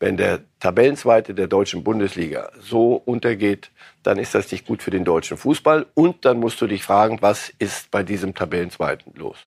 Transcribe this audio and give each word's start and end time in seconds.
Wenn 0.00 0.16
der 0.16 0.42
Tabellenzweite 0.60 1.34
der 1.34 1.48
deutschen 1.48 1.82
Bundesliga 1.82 2.52
so 2.60 3.02
untergeht, 3.04 3.72
dann 4.04 4.16
ist 4.16 4.32
das 4.32 4.52
nicht 4.52 4.64
gut 4.64 4.80
für 4.80 4.92
den 4.92 5.04
deutschen 5.04 5.36
Fußball. 5.36 5.86
Und 5.94 6.24
dann 6.24 6.38
musst 6.38 6.60
du 6.60 6.68
dich 6.68 6.84
fragen, 6.84 7.18
was 7.20 7.52
ist 7.58 7.90
bei 7.90 8.04
diesem 8.04 8.32
Tabellenzweiten 8.32 9.12
los? 9.16 9.38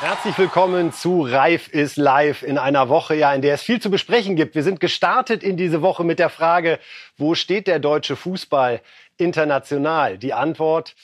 Herzlich 0.00 0.38
willkommen 0.38 0.92
zu 0.92 1.22
Reif 1.22 1.68
ist 1.68 1.96
live 1.96 2.42
in 2.42 2.58
einer 2.58 2.88
Woche, 2.88 3.14
ja, 3.14 3.32
in 3.32 3.42
der 3.42 3.54
es 3.54 3.62
viel 3.62 3.80
zu 3.80 3.90
besprechen 3.90 4.36
gibt. 4.36 4.54
Wir 4.54 4.62
sind 4.62 4.80
gestartet 4.80 5.42
in 5.42 5.56
diese 5.56 5.82
Woche 5.82 6.04
mit 6.04 6.18
der 6.18 6.30
Frage, 6.30 6.78
wo 7.16 7.34
steht 7.34 7.66
der 7.66 7.78
deutsche 7.78 8.16
Fußball 8.16 8.80
international? 9.20 10.18
Die 10.18 10.32
Antwort, 10.32 10.94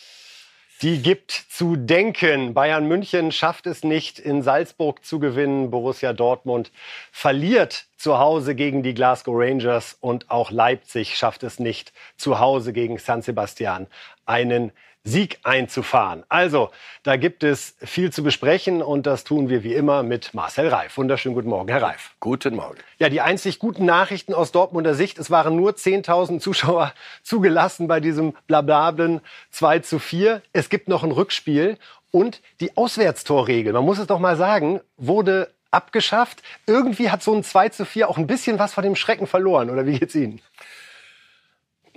die 0.82 1.00
gibt 1.00 1.30
zu 1.30 1.76
denken. 1.76 2.52
Bayern 2.52 2.86
München 2.86 3.32
schafft 3.32 3.66
es 3.66 3.82
nicht, 3.82 4.18
in 4.18 4.42
Salzburg 4.42 5.04
zu 5.04 5.18
gewinnen. 5.18 5.70
Borussia 5.70 6.12
Dortmund 6.12 6.70
verliert 7.12 7.86
zu 7.96 8.18
Hause 8.18 8.54
gegen 8.54 8.82
die 8.82 8.94
Glasgow 8.94 9.34
Rangers 9.36 9.96
und 10.00 10.30
auch 10.30 10.50
Leipzig 10.50 11.16
schafft 11.16 11.42
es 11.44 11.58
nicht, 11.58 11.92
zu 12.16 12.40
Hause 12.40 12.72
gegen 12.72 12.98
San 12.98 13.22
Sebastian 13.22 13.86
einen 14.26 14.72
Sieg 15.06 15.38
einzufahren. 15.44 16.24
Also, 16.28 16.70
da 17.04 17.16
gibt 17.16 17.44
es 17.44 17.76
viel 17.78 18.12
zu 18.12 18.24
besprechen 18.24 18.82
und 18.82 19.06
das 19.06 19.22
tun 19.22 19.48
wir 19.48 19.62
wie 19.62 19.72
immer 19.72 20.02
mit 20.02 20.34
Marcel 20.34 20.66
Reif. 20.68 20.96
Wunderschönen 20.96 21.36
guten 21.36 21.48
Morgen, 21.48 21.68
Herr 21.68 21.80
Reif. 21.80 22.10
Guten 22.18 22.56
Morgen. 22.56 22.78
Ja, 22.98 23.08
die 23.08 23.20
einzig 23.20 23.60
guten 23.60 23.84
Nachrichten 23.84 24.34
aus 24.34 24.50
Dortmunder 24.50 24.94
Sicht. 24.94 25.18
Es 25.18 25.30
waren 25.30 25.54
nur 25.54 25.72
10.000 25.72 26.40
Zuschauer 26.40 26.92
zugelassen 27.22 27.86
bei 27.86 28.00
diesem 28.00 28.34
blablablen 28.48 29.20
2 29.52 29.78
zu 29.78 30.00
4. 30.00 30.42
Es 30.52 30.68
gibt 30.70 30.88
noch 30.88 31.04
ein 31.04 31.12
Rückspiel 31.12 31.78
und 32.10 32.42
die 32.60 32.76
Auswärtstorregel, 32.76 33.72
man 33.72 33.84
muss 33.84 33.98
es 33.98 34.08
doch 34.08 34.18
mal 34.18 34.36
sagen, 34.36 34.80
wurde 34.96 35.50
abgeschafft. 35.70 36.42
Irgendwie 36.66 37.10
hat 37.10 37.22
so 37.22 37.34
ein 37.34 37.44
2 37.44 37.68
zu 37.68 37.84
4 37.84 38.08
auch 38.08 38.18
ein 38.18 38.26
bisschen 38.26 38.58
was 38.58 38.74
von 38.74 38.82
dem 38.82 38.96
Schrecken 38.96 39.26
verloren, 39.26 39.70
oder 39.70 39.86
wie 39.86 39.98
geht's 39.98 40.14
Ihnen? 40.14 40.40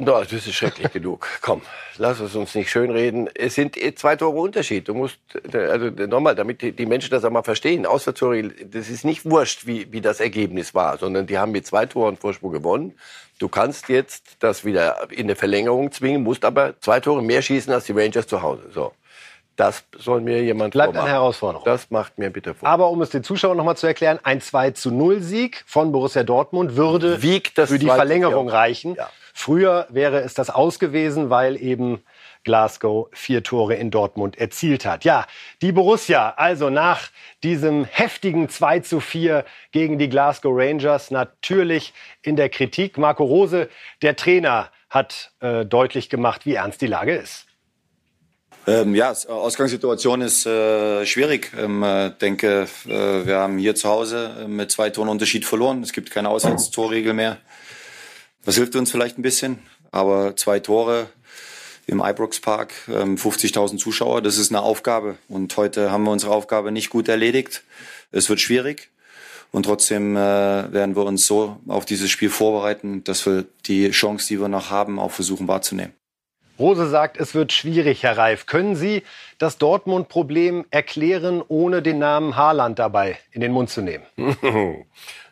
No, 0.01 0.23
das 0.23 0.31
ist 0.31 0.53
schrecklich 0.53 0.93
genug. 0.93 1.27
Komm, 1.41 1.61
lass 1.97 2.21
es 2.21 2.33
uns 2.33 2.55
nicht 2.55 2.71
schönreden. 2.71 3.29
Es 3.35 3.55
sind 3.55 3.75
eh 3.75 3.93
zwei 3.93 4.15
Tore 4.15 4.39
Unterschied. 4.39 4.87
Du 4.87 4.93
musst, 4.93 5.19
also 5.53 5.89
nochmal, 6.07 6.35
damit 6.35 6.61
die 6.61 6.85
Menschen 6.85 7.09
das 7.11 7.25
auch 7.25 7.31
mal 7.31 7.43
verstehen. 7.43 7.85
Auswärtstore, 7.85 8.43
das 8.43 8.89
ist 8.89 9.03
nicht 9.03 9.29
wurscht, 9.29 9.67
wie, 9.67 9.91
wie 9.91 9.99
das 9.99 10.21
Ergebnis 10.21 10.73
war, 10.73 10.97
sondern 10.97 11.27
die 11.27 11.37
haben 11.37 11.51
mit 11.51 11.67
zwei 11.67 11.85
Toren 11.85 12.15
Vorsprung 12.15 12.53
gewonnen. 12.53 12.97
Du 13.39 13.49
kannst 13.49 13.89
jetzt 13.89 14.37
das 14.39 14.63
wieder 14.63 15.11
in 15.11 15.25
eine 15.25 15.35
Verlängerung 15.35 15.91
zwingen, 15.91 16.23
musst 16.23 16.45
aber 16.45 16.79
zwei 16.79 17.01
Tore 17.01 17.21
mehr 17.21 17.41
schießen 17.41 17.71
als 17.73 17.83
die 17.85 17.91
Rangers 17.91 18.25
zu 18.25 18.41
Hause. 18.41 18.69
So. 18.73 18.93
Das 19.57 19.83
soll 19.97 20.21
mir 20.21 20.41
jemand 20.41 20.71
Bleibt 20.71 20.93
vormachen. 20.93 21.09
eine 21.09 21.13
Herausforderung. 21.17 21.65
Das 21.65 21.91
macht 21.91 22.17
mir 22.17 22.29
bitte 22.29 22.53
vor. 22.53 22.69
Aber 22.69 22.89
um 22.89 23.01
es 23.01 23.09
den 23.09 23.25
Zuschauern 23.25 23.57
noch 23.57 23.65
mal 23.65 23.75
zu 23.75 23.87
erklären, 23.87 24.17
ein 24.23 24.39
2 24.39 24.71
zu 24.71 24.91
0 24.91 25.19
Sieg 25.19 25.65
von 25.67 25.91
Borussia 25.91 26.23
Dortmund 26.23 26.77
würde 26.77 27.19
für 27.19 27.77
die 27.77 27.87
Verlängerung 27.87 28.47
reichen. 28.47 28.95
Ja. 28.95 29.09
Früher 29.39 29.87
wäre 29.87 30.19
es 30.19 30.33
das 30.33 30.49
aus 30.49 30.79
gewesen, 30.79 31.29
weil 31.29 31.55
eben 31.55 32.03
Glasgow 32.43 33.07
vier 33.13 33.41
Tore 33.41 33.75
in 33.75 33.89
Dortmund 33.89 34.37
erzielt 34.37 34.83
hat. 34.83 35.05
Ja, 35.05 35.27
die 35.61 35.71
Borussia, 35.71 36.33
also 36.35 36.69
nach 36.69 37.09
diesem 37.41 37.85
heftigen 37.85 38.49
2 38.49 38.81
zu 38.81 38.99
4 38.99 39.45
gegen 39.71 39.97
die 39.97 40.09
Glasgow 40.09 40.51
Rangers, 40.53 41.09
natürlich 41.09 41.93
in 42.21 42.35
der 42.35 42.49
Kritik. 42.49 42.97
Marco 42.97 43.23
Rose, 43.23 43.69
der 44.01 44.17
Trainer, 44.17 44.71
hat 44.89 45.31
äh, 45.39 45.63
deutlich 45.65 46.09
gemacht, 46.09 46.45
wie 46.45 46.55
ernst 46.55 46.81
die 46.81 46.87
Lage 46.87 47.15
ist. 47.15 47.45
Ähm, 48.67 48.93
ja, 48.93 49.11
Ausgangssituation 49.11 50.19
ist 50.19 50.45
äh, 50.47 51.05
schwierig. 51.05 51.51
Ich 51.53 51.59
ähm, 51.59 51.81
äh, 51.81 52.09
denke, 52.09 52.67
äh, 52.85 53.25
wir 53.25 53.37
haben 53.37 53.57
hier 53.57 53.73
zu 53.73 53.87
Hause 53.87 54.35
äh, 54.41 54.47
mit 54.49 54.69
zwei 54.69 54.89
Toren 54.89 55.07
Unterschied 55.07 55.45
verloren. 55.45 55.81
Es 55.81 55.93
gibt 55.93 56.11
keine 56.11 56.27
Auswärtstorregel 56.27 57.13
mehr. 57.13 57.37
Das 58.45 58.55
hilft 58.55 58.75
uns 58.75 58.91
vielleicht 58.91 59.17
ein 59.17 59.21
bisschen, 59.21 59.59
aber 59.91 60.35
zwei 60.35 60.59
Tore 60.59 61.09
im 61.87 62.01
Ibrox 62.05 62.39
Park, 62.39 62.73
50.000 62.87 63.71
ähm, 63.71 63.77
Zuschauer, 63.77 64.21
das 64.21 64.37
ist 64.37 64.51
eine 64.51 64.61
Aufgabe. 64.61 65.17
Und 65.27 65.55
heute 65.57 65.91
haben 65.91 66.03
wir 66.03 66.11
unsere 66.11 66.31
Aufgabe 66.31 66.71
nicht 66.71 66.89
gut 66.89 67.07
erledigt. 67.07 67.63
Es 68.11 68.29
wird 68.29 68.39
schwierig. 68.39 68.91
Und 69.51 69.63
trotzdem 69.63 70.15
äh, 70.15 70.19
werden 70.19 70.95
wir 70.95 71.05
uns 71.05 71.25
so 71.25 71.57
auf 71.67 71.85
dieses 71.85 72.11
Spiel 72.11 72.29
vorbereiten, 72.29 73.03
dass 73.03 73.25
wir 73.25 73.45
die 73.65 73.89
Chance, 73.89 74.27
die 74.27 74.39
wir 74.39 74.47
noch 74.47 74.69
haben, 74.69 74.99
auch 74.99 75.11
versuchen 75.11 75.47
wahrzunehmen. 75.47 75.93
Rose 76.59 76.89
sagt, 76.89 77.17
es 77.17 77.33
wird 77.33 77.53
schwierig, 77.53 78.03
Herr 78.03 78.17
Reif. 78.17 78.45
Können 78.45 78.75
Sie 78.75 79.03
das 79.37 79.57
Dortmund-Problem 79.57 80.65
erklären, 80.69 81.41
ohne 81.47 81.81
den 81.81 81.99
Namen 81.99 82.35
Haaland 82.35 82.77
dabei 82.77 83.17
in 83.31 83.39
den 83.39 83.53
Mund 83.53 83.69
zu 83.69 83.81
nehmen? 83.81 84.03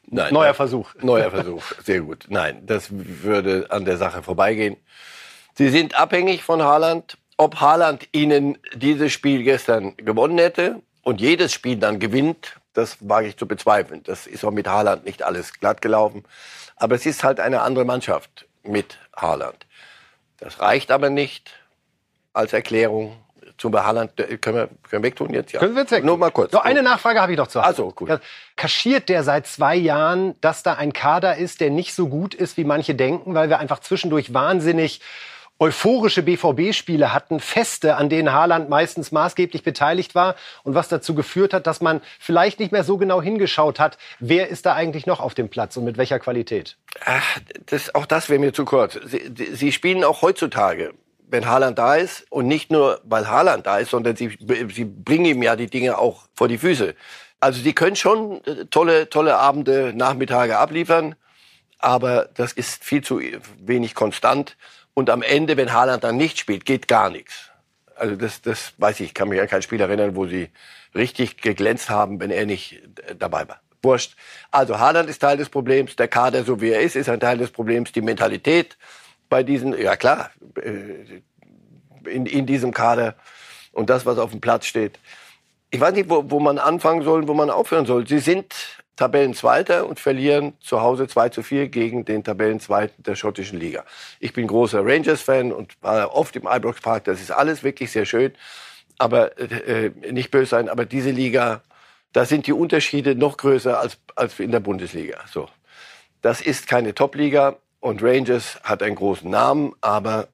Nein, 0.10 0.34
neuer 0.34 0.54
Versuch. 0.54 0.94
Neuer 1.02 1.30
Versuch, 1.30 1.64
sehr 1.84 2.02
gut. 2.02 2.26
Nein, 2.30 2.66
das 2.66 2.88
würde 2.92 3.68
an 3.70 3.86
der 3.86 3.98
Sache 3.98 4.24
vorbeigehen. 4.24 4.78
Sie 5.54 5.70
sind 5.70 6.00
abhängig 6.00 6.44
von 6.44 6.62
Haaland. 6.62 7.18
Ob 7.36 7.60
Haaland 7.60 8.08
Ihnen 8.14 8.58
dieses 8.74 9.12
Spiel 9.12 9.44
gestern 9.44 9.96
gewonnen 9.98 10.38
hätte 10.38 10.82
und 11.04 11.22
jedes 11.22 11.54
Spiel 11.54 11.78
dann 11.78 12.00
gewinnt, 12.00 12.56
das 12.74 12.98
wage 13.02 13.28
ich 13.28 13.38
zu 13.38 13.48
bezweifeln. 13.48 14.02
Das 14.04 14.28
ist 14.28 14.44
auch 14.46 14.52
mit 14.52 14.68
Haaland 14.68 15.06
nicht 15.06 15.24
alles 15.24 15.54
glatt 15.54 15.82
gelaufen. 15.82 16.24
Aber 16.78 16.96
es 16.96 17.06
ist 17.06 17.24
halt 17.24 17.40
eine 17.40 17.62
andere 17.62 17.86
Mannschaft 17.86 18.48
mit 18.64 18.98
Haaland. 19.16 19.66
Das 20.38 20.60
reicht 20.60 20.90
aber 20.92 21.10
nicht 21.10 21.52
als 22.34 22.54
Erklärung 22.54 23.18
zum 23.58 23.76
Haaland 23.76 24.16
können 24.16 24.40
wir, 24.42 24.42
können 24.42 24.70
wir 24.92 25.04
wegtun 25.04 25.34
jetzt? 25.34 25.52
Ja. 25.52 25.60
Können 25.60 25.76
wir 25.76 25.82
jetzt 25.82 25.92
weg? 25.92 26.04
Nur 26.04 26.18
mal 26.18 26.32
kurz. 26.32 26.52
Noch 26.52 26.64
eine 26.64 26.84
Nachfrage 26.84 27.22
habe 27.22 27.32
ich 27.32 27.38
noch 27.38 27.48
zu 27.48 27.60
Also, 27.60 27.92
gut. 27.92 28.10
Ja, 28.10 28.20
kaschiert 28.56 29.10
der 29.10 29.24
seit 29.24 29.48
zwei 29.48 29.76
Jahren, 29.76 30.36
dass 30.42 30.64
da 30.64 30.74
ein 30.74 30.94
Kader 30.94 31.38
ist, 31.38 31.62
der 31.62 31.70
nicht 31.70 31.94
so 31.94 32.08
gut 32.08 32.34
ist, 32.34 32.58
wie 32.58 32.64
manche 32.64 32.96
denken, 32.96 33.34
weil 33.34 33.50
wir 33.50 33.60
einfach 33.60 33.80
zwischendurch 33.80 34.34
wahnsinnig 34.34 35.02
euphorische 35.60 36.22
BVB-Spiele 36.22 37.14
hatten, 37.14 37.40
Feste, 37.40 37.96
an 37.96 38.10
denen 38.10 38.32
Haaland 38.32 38.70
meistens 38.70 39.12
maßgeblich 39.12 39.64
beteiligt 39.64 40.14
war 40.14 40.36
und 40.64 40.76
was 40.76 40.88
dazu 40.88 41.16
geführt 41.16 41.54
hat, 41.54 41.66
dass 41.66 41.82
man 41.82 42.02
vielleicht 42.20 42.60
nicht 42.60 42.72
mehr 42.72 42.84
so 42.84 42.98
genau 42.98 43.22
hingeschaut 43.22 43.80
hat, 43.80 43.98
wer 44.20 44.50
ist 44.50 44.66
da 44.66 44.76
eigentlich 44.76 45.08
noch 45.08 45.20
auf 45.20 45.34
dem 45.34 45.50
Platz 45.50 45.76
und 45.78 45.84
mit 45.84 45.98
welcher 45.98 46.20
Qualität? 46.20 46.78
Ach, 47.06 47.40
das, 47.66 47.96
auch 47.96 48.06
das 48.06 48.30
wäre 48.30 48.40
mir 48.40 48.54
zu 48.54 48.66
kurz. 48.66 49.00
Sie, 49.04 49.32
Sie 49.52 49.72
spielen 49.72 50.04
auch 50.04 50.22
heutzutage 50.22 50.94
wenn 51.30 51.46
Haaland 51.46 51.78
da 51.78 51.96
ist 51.96 52.26
und 52.32 52.48
nicht 52.48 52.72
nur, 52.72 53.02
weil 53.04 53.28
Haaland 53.28 53.66
da 53.68 53.78
ist, 53.78 53.92
sondern 53.92 54.16
sie, 54.16 54.38
sie 54.74 54.86
bringen 54.86 55.26
ihm 55.26 55.44
ja 55.44 55.56
die 55.56 55.68
Dinge 55.68 55.98
auch 55.98 56.24
vor 56.34 56.48
die 56.48 56.58
Füße. 56.58 56.96
Also 57.40 57.62
sie 57.62 57.74
können 57.74 57.96
schon 57.96 58.44
äh, 58.46 58.66
tolle, 58.66 59.10
tolle 59.10 59.38
Abende, 59.38 59.94
Nachmittage 59.96 60.58
abliefern, 60.58 61.16
aber 61.80 62.30
das 62.34 62.54
ist 62.54 62.84
viel 62.84 63.04
zu 63.04 63.22
wenig 63.60 63.94
konstant. 63.94 64.58
Und 64.94 65.10
am 65.10 65.22
Ende, 65.22 65.58
wenn 65.58 65.74
Haaland 65.74 66.04
dann 66.04 66.18
nicht 66.18 66.40
spielt, 66.40 66.66
geht 66.66 66.88
gar 66.88 67.10
nichts. 67.10 67.52
Also 67.96 68.16
das, 68.16 68.42
das 68.42 68.74
weiß 68.78 69.02
ich, 69.02 69.14
kann 69.14 69.30
mich 69.30 69.40
an 69.40 69.48
kein 69.48 69.62
Spiel 69.62 69.82
erinnern, 69.82 70.16
wo 70.16 70.26
sie 70.26 70.50
richtig 70.96 71.38
geglänzt 71.42 71.90
haben, 71.90 72.20
wenn 72.20 72.32
er 72.32 72.46
nicht 72.46 72.82
äh, 73.06 73.16
dabei 73.16 73.48
war. 73.48 73.62
Wurscht. 73.84 74.16
Also 74.50 74.80
Haaland 74.80 75.10
ist 75.10 75.20
Teil 75.20 75.38
des 75.38 75.50
Problems, 75.50 75.96
der 75.96 76.08
Kader, 76.08 76.44
so 76.44 76.60
wie 76.62 76.72
er 76.72 76.82
ist, 76.82 76.96
ist 76.96 77.10
ein 77.10 77.20
Teil 77.20 77.38
des 77.38 77.52
Problems, 77.52 77.92
die 77.92 78.02
Mentalität 78.02 78.76
bei 79.30 79.44
diesen, 79.44 79.80
ja 79.80 79.96
klar, 79.96 80.32
äh, 80.56 81.22
in, 82.10 82.26
in 82.26 82.46
diesem 82.46 82.74
Kader 82.74 83.16
und 83.72 83.90
das, 83.90 84.06
was 84.06 84.18
auf 84.18 84.32
dem 84.32 84.42
Platz 84.42 84.66
steht. 84.66 85.00
Ich 85.70 85.80
weiß 85.80 85.94
nicht, 85.94 86.10
wo, 86.10 86.30
wo 86.32 86.40
man 86.40 86.58
anfangen 86.58 87.04
soll 87.04 87.22
und 87.22 87.28
wo 87.28 87.34
man 87.34 87.50
aufhören 87.50 87.86
soll. 87.86 88.08
Sie 88.08 88.20
sind 88.20 88.54
Tabellenzweiter 88.96 89.88
und 89.88 90.00
verlieren 90.00 90.54
zu 90.60 90.82
Hause 90.82 91.08
2 91.08 91.30
zu 91.30 91.44
4 91.44 91.70
gegen 91.70 92.04
den 92.04 92.24
Tabellenzweiten 92.24 93.04
der 93.04 93.16
schottischen 93.16 93.60
Liga. 93.60 93.86
Ich 94.20 94.34
bin 94.34 94.48
großer 94.48 94.84
Rangers-Fan 94.84 95.54
und 95.54 95.74
war 95.82 96.14
oft 96.14 96.36
im 96.36 96.48
Ibrox 96.48 96.82
Park. 96.82 97.04
Das 97.06 97.22
ist 97.22 97.32
alles 97.32 97.64
wirklich 97.64 97.92
sehr 97.92 98.06
schön. 98.06 98.34
Aber 98.98 99.38
äh, 99.38 99.92
nicht 100.12 100.32
böse 100.32 100.48
sein, 100.48 100.70
aber 100.70 100.86
diese 100.86 101.12
Liga, 101.12 101.62
da 102.14 102.26
sind 102.26 102.48
die 102.48 102.54
Unterschiede 102.54 103.14
noch 103.14 103.38
größer 103.38 103.80
als, 103.80 104.00
als 104.16 104.40
in 104.40 104.52
der 104.52 104.60
Bundesliga. 104.60 105.20
So. 105.32 105.48
Das 106.24 106.42
ist 106.42 106.68
keine 106.68 106.96
Top-Liga. 106.96 107.58
Und 107.88 108.04
Rangers 108.04 108.60
hat 108.64 108.84
einen 108.84 108.96
großen 108.96 109.30
Namen, 109.30 109.72
aber 109.80 110.28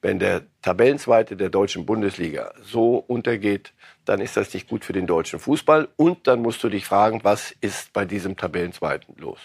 wenn 0.00 0.18
der 0.18 0.40
Tabellenzweite 0.62 1.36
der 1.36 1.50
deutschen 1.50 1.84
Bundesliga 1.84 2.54
so 2.62 2.96
untergeht, 2.96 3.74
dann 4.06 4.22
ist 4.22 4.38
das 4.38 4.54
nicht 4.54 4.70
gut 4.70 4.86
für 4.86 4.94
den 4.94 5.06
deutschen 5.06 5.38
Fußball. 5.38 5.88
Und 5.96 6.26
dann 6.26 6.40
musst 6.40 6.64
du 6.64 6.70
dich 6.70 6.86
fragen, 6.86 7.20
was 7.22 7.50
ist 7.60 7.92
bei 7.92 8.06
diesem 8.06 8.38
Tabellenzweiten 8.38 9.16
los? 9.18 9.38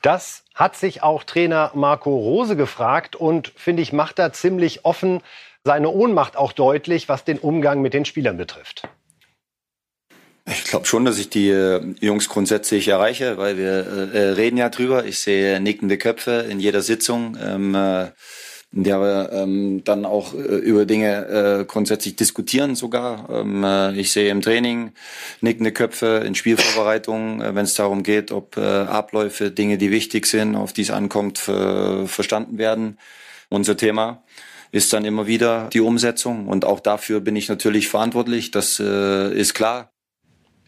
Das 0.00 0.44
hat 0.54 0.74
sich 0.74 1.02
auch 1.02 1.24
Trainer 1.24 1.70
Marco 1.74 2.16
Rose 2.16 2.56
gefragt 2.56 3.14
und 3.14 3.52
finde 3.56 3.82
ich, 3.82 3.92
macht 3.92 4.18
da 4.18 4.32
ziemlich 4.32 4.86
offen 4.86 5.20
seine 5.64 5.90
Ohnmacht 5.90 6.38
auch 6.38 6.52
deutlich, 6.52 7.10
was 7.10 7.24
den 7.24 7.38
Umgang 7.38 7.82
mit 7.82 7.92
den 7.92 8.06
Spielern 8.06 8.38
betrifft. 8.38 8.88
Ich 10.48 10.64
glaube 10.64 10.86
schon, 10.86 11.04
dass 11.04 11.18
ich 11.18 11.28
die 11.28 11.48
äh, 11.50 11.80
Jungs 12.00 12.28
grundsätzlich 12.28 12.86
erreiche, 12.88 13.36
weil 13.36 13.58
wir 13.58 14.12
äh, 14.14 14.30
reden 14.30 14.56
ja 14.56 14.68
drüber. 14.68 15.04
Ich 15.04 15.18
sehe 15.18 15.60
nickende 15.60 15.98
Köpfe 15.98 16.46
in 16.48 16.60
jeder 16.60 16.82
Sitzung. 16.82 17.36
Ähm, 17.42 17.74
äh, 17.74 18.08
der 18.72 19.00
wir 19.00 19.32
ähm, 19.32 19.84
dann 19.84 20.04
auch 20.04 20.34
äh, 20.34 20.36
über 20.36 20.84
Dinge 20.84 21.26
äh, 21.60 21.64
grundsätzlich 21.64 22.16
diskutieren 22.16 22.74
sogar. 22.74 23.28
Ähm, 23.30 23.64
äh, 23.64 23.92
ich 23.98 24.12
sehe 24.12 24.30
im 24.30 24.42
Training 24.42 24.92
nickende 25.40 25.72
Köpfe 25.72 26.22
in 26.26 26.34
Spielvorbereitungen, 26.34 27.40
äh, 27.40 27.54
wenn 27.54 27.64
es 27.64 27.74
darum 27.74 28.02
geht, 28.02 28.32
ob 28.32 28.56
äh, 28.56 28.60
Abläufe, 28.60 29.50
Dinge, 29.50 29.78
die 29.78 29.90
wichtig 29.90 30.26
sind, 30.26 30.56
auf 30.56 30.72
die 30.72 30.82
es 30.82 30.90
ankommt, 30.90 31.38
verstanden 31.38 32.58
werden. 32.58 32.98
Unser 33.48 33.76
Thema 33.76 34.24
ist 34.72 34.92
dann 34.92 35.04
immer 35.04 35.26
wieder 35.26 35.68
die 35.72 35.80
Umsetzung 35.80 36.48
und 36.48 36.64
auch 36.64 36.80
dafür 36.80 37.20
bin 37.20 37.36
ich 37.36 37.48
natürlich 37.48 37.88
verantwortlich, 37.88 38.50
das 38.50 38.80
äh, 38.80 39.32
ist 39.32 39.54
klar. 39.54 39.95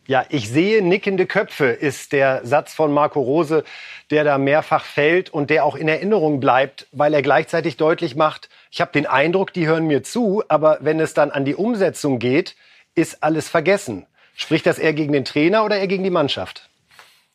Ja, 0.09 0.25
ich 0.31 0.49
sehe 0.49 0.81
nickende 0.81 1.27
Köpfe, 1.27 1.67
ist 1.67 2.13
der 2.13 2.41
Satz 2.47 2.73
von 2.73 2.95
Marco 2.95 3.21
Rose, 3.21 3.63
der 4.11 4.25
da 4.25 4.39
mehrfach 4.39 4.87
fällt 4.87 5.29
und 5.29 5.51
der 5.51 5.67
auch 5.67 5.77
in 5.77 5.87
Erinnerung 5.87 6.41
bleibt, 6.41 6.87
weil 6.93 7.13
er 7.13 7.21
gleichzeitig 7.21 7.77
deutlich 7.77 8.17
macht, 8.17 8.49
ich 8.71 8.81
habe 8.81 8.91
den 8.91 9.05
Eindruck, 9.05 9.53
die 9.53 9.67
hören 9.67 9.87
mir 9.87 10.03
zu, 10.03 10.43
aber 10.49 10.79
wenn 10.81 10.99
es 10.99 11.13
dann 11.13 11.31
an 11.31 11.45
die 11.45 11.55
Umsetzung 11.55 12.19
geht, 12.19 12.57
ist 12.95 13.23
alles 13.23 13.51
vergessen. 13.51 14.07
Spricht 14.35 14.65
das 14.65 14.79
eher 14.79 14.95
gegen 14.95 15.13
den 15.13 15.27
Trainer 15.27 15.63
oder 15.63 15.77
eher 15.77 15.89
gegen 15.89 16.05
die 16.05 16.11
Mannschaft? 16.11 16.71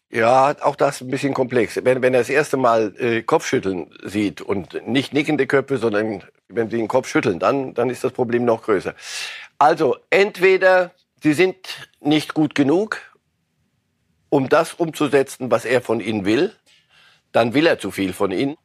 Ja, 0.10 0.56
auch 0.62 0.76
das 0.76 1.02
ein 1.02 1.12
bisschen 1.12 1.36
komplex. 1.36 1.80
Wenn, 1.84 2.02
wenn 2.02 2.16
er 2.16 2.22
das 2.22 2.30
erste 2.30 2.58
Mal 2.58 2.96
äh, 2.98 3.22
Kopfschütteln 3.22 3.92
sieht 4.04 4.42
und 4.42 4.88
nicht 4.88 5.14
nickende 5.14 5.46
Köpfe, 5.46 5.78
sondern 5.78 6.24
wenn 6.50 6.72
sie 6.72 6.78
den 6.78 6.88
Kopf 6.88 7.08
schütteln, 7.08 7.38
dann, 7.38 7.76
dann 7.76 7.92
ist 7.92 8.04
das 8.04 8.14
Problem 8.14 8.46
noch 8.46 8.64
größer. 8.64 8.96
Also 9.60 9.98
entweder 10.10 10.92
sie 11.24 11.34
sind 11.34 11.90
nicht 12.02 12.34
gut 12.34 12.54
genug, 12.54 13.02
um 14.30 14.50
das 14.50 14.74
umzusetzen, 14.74 15.50
was 15.50 15.64
er 15.64 15.82
von 15.82 16.02
ihnen 16.02 16.26
will, 16.26 16.54
dann 17.32 17.54
will 17.54 17.66
er 17.66 17.80
zu 17.80 17.92
viel 17.92 18.14
von 18.14 18.32
ihnen. 18.32 18.58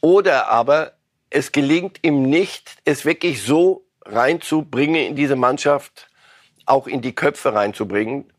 Oder 0.00 0.48
aber 0.48 0.94
es 1.30 1.52
gelingt 1.52 1.98
ihm 2.02 2.22
nicht, 2.22 2.78
es 2.84 3.04
wirklich 3.04 3.42
so 3.42 3.86
reinzubringen 4.04 4.96
in 4.96 5.16
diese 5.16 5.36
Mannschaft, 5.36 6.08
auch 6.64 6.86
in 6.86 7.02
die 7.02 7.14
Köpfe 7.14 7.52
reinzubringen. 7.52 8.32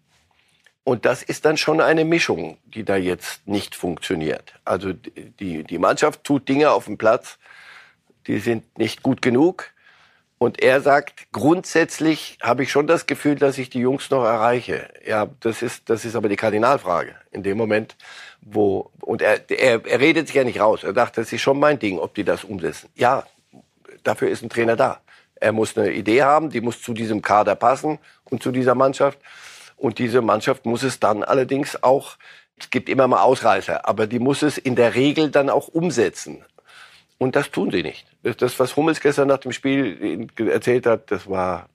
Und 0.83 1.05
das 1.05 1.21
ist 1.21 1.45
dann 1.45 1.57
schon 1.57 1.81
eine 1.81 2.05
Mischung, 2.05 2.57
die 2.65 2.83
da 2.83 2.95
jetzt 2.95 3.47
nicht 3.47 3.75
funktioniert. 3.75 4.53
Also 4.65 4.93
die, 4.93 5.63
die 5.63 5.77
Mannschaft 5.77 6.23
tut 6.23 6.47
Dinge 6.47 6.71
auf 6.71 6.85
dem 6.85 6.97
Platz, 6.97 7.37
die 8.27 8.39
sind 8.39 8.77
nicht 8.77 9.03
gut 9.03 9.21
genug. 9.21 9.71
Und 10.37 10.61
er 10.61 10.81
sagt, 10.81 11.31
grundsätzlich 11.31 12.37
habe 12.41 12.63
ich 12.63 12.71
schon 12.71 12.87
das 12.87 13.05
Gefühl, 13.05 13.35
dass 13.35 13.57
ich 13.57 13.69
die 13.69 13.79
Jungs 13.79 14.09
noch 14.09 14.23
erreiche. 14.25 14.89
Ja, 15.05 15.27
das 15.39 15.61
ist, 15.61 15.89
das 15.89 16.03
ist 16.03 16.15
aber 16.15 16.27
die 16.27 16.35
Kardinalfrage. 16.35 17.15
In 17.31 17.41
dem 17.43 17.57
Moment, 17.57 17.95
wo, 18.41 18.91
und 18.99 19.21
er, 19.21 19.49
er, 19.49 19.85
er 19.85 19.99
redet 19.99 20.27
sich 20.27 20.35
ja 20.35 20.43
nicht 20.43 20.59
raus. 20.59 20.83
Er 20.83 20.93
dachte, 20.93 21.21
das 21.21 21.31
ist 21.31 21.41
schon 21.41 21.59
mein 21.59 21.79
Ding, 21.79 21.99
ob 21.99 22.13
die 22.15 22.25
das 22.25 22.43
umsetzen. 22.43 22.89
Ja, 22.95 23.23
dafür 24.03 24.29
ist 24.29 24.43
ein 24.43 24.49
Trainer 24.49 24.75
da. 24.75 24.99
Er 25.35 25.53
muss 25.53 25.77
eine 25.77 25.91
Idee 25.91 26.23
haben, 26.23 26.49
die 26.49 26.61
muss 26.61 26.81
zu 26.81 26.93
diesem 26.93 27.21
Kader 27.21 27.55
passen 27.55 27.99
und 28.25 28.43
zu 28.43 28.51
dieser 28.51 28.75
Mannschaft. 28.75 29.19
Und 29.77 29.99
diese 29.99 30.21
Mannschaft 30.21 30.65
muss 30.65 30.83
es 30.83 30.99
dann 30.99 31.23
allerdings 31.23 31.81
auch, 31.81 32.17
es 32.57 32.69
gibt 32.69 32.89
immer 32.89 33.07
mal 33.07 33.21
Ausreißer, 33.21 33.87
aber 33.87 34.07
die 34.07 34.19
muss 34.19 34.41
es 34.41 34.57
in 34.57 34.75
der 34.75 34.95
Regel 34.95 35.31
dann 35.31 35.49
auch 35.49 35.67
umsetzen. 35.69 36.43
Und 37.17 37.35
das 37.35 37.51
tun 37.51 37.71
sie 37.71 37.83
nicht. 37.83 38.05
Das, 38.37 38.59
was 38.59 38.75
Hummels 38.75 38.99
gestern 39.01 39.27
nach 39.27 39.37
dem 39.37 39.51
Spiel 39.51 40.27
erzählt 40.37 40.87
hat, 40.87 41.11
das 41.11 41.29
war 41.29 41.69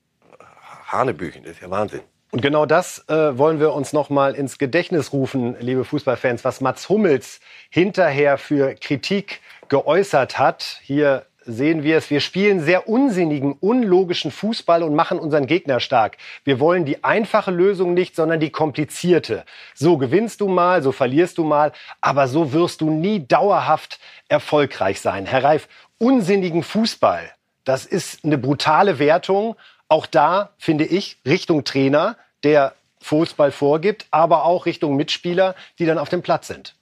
Hanebüchen, 0.87 1.43
das 1.43 1.53
ist 1.53 1.61
ja 1.61 1.69
Wahnsinn. 1.69 2.01
Und 2.31 2.41
genau 2.41 2.65
das 2.65 3.07
äh, 3.09 3.37
wollen 3.37 3.59
wir 3.59 3.73
uns 3.73 3.91
noch 3.91 4.09
mal 4.09 4.35
ins 4.35 4.57
Gedächtnis 4.57 5.11
rufen, 5.11 5.55
liebe 5.59 5.83
Fußballfans, 5.83 6.45
was 6.45 6.61
Mats 6.61 6.87
Hummels 6.87 7.41
hinterher 7.69 8.37
für 8.37 8.73
Kritik 8.75 9.41
geäußert 9.67 10.39
hat. 10.39 10.79
Hier 10.81 11.25
sehen 11.45 11.83
wir 11.83 11.97
es. 11.97 12.09
Wir 12.09 12.19
spielen 12.19 12.61
sehr 12.61 12.87
unsinnigen, 12.87 13.53
unlogischen 13.59 14.31
Fußball 14.31 14.83
und 14.83 14.95
machen 14.95 15.19
unseren 15.19 15.47
Gegner 15.47 15.79
stark. 15.79 16.17
Wir 16.43 16.59
wollen 16.59 16.85
die 16.85 17.03
einfache 17.03 17.51
Lösung 17.51 17.93
nicht, 17.93 18.15
sondern 18.15 18.39
die 18.39 18.51
komplizierte. 18.51 19.43
So 19.73 19.97
gewinnst 19.97 20.41
du 20.41 20.47
mal, 20.47 20.81
so 20.83 20.91
verlierst 20.91 21.37
du 21.37 21.43
mal, 21.43 21.71
aber 21.99 22.27
so 22.27 22.53
wirst 22.53 22.81
du 22.81 22.89
nie 22.89 23.27
dauerhaft 23.27 23.99
erfolgreich 24.29 25.01
sein. 25.01 25.25
Herr 25.25 25.43
Reif, 25.43 25.67
unsinnigen 26.01 26.63
Fußball, 26.63 27.31
das 27.63 27.85
ist 27.85 28.25
eine 28.25 28.37
brutale 28.37 28.97
Wertung. 28.99 29.55
Auch 29.87 30.05
da 30.07 30.49
finde 30.57 30.85
ich 30.85 31.17
Richtung 31.25 31.63
Trainer, 31.63 32.17
der 32.43 32.73
Fußball 33.01 33.51
vorgibt, 33.51 34.07
aber 34.09 34.45
auch 34.45 34.65
Richtung 34.65 34.95
Mitspieler, 34.95 35.55
die 35.79 35.85
dann 35.85 35.97
auf 35.97 36.09
dem 36.09 36.21
Platz 36.21 36.47
sind. 36.47 36.75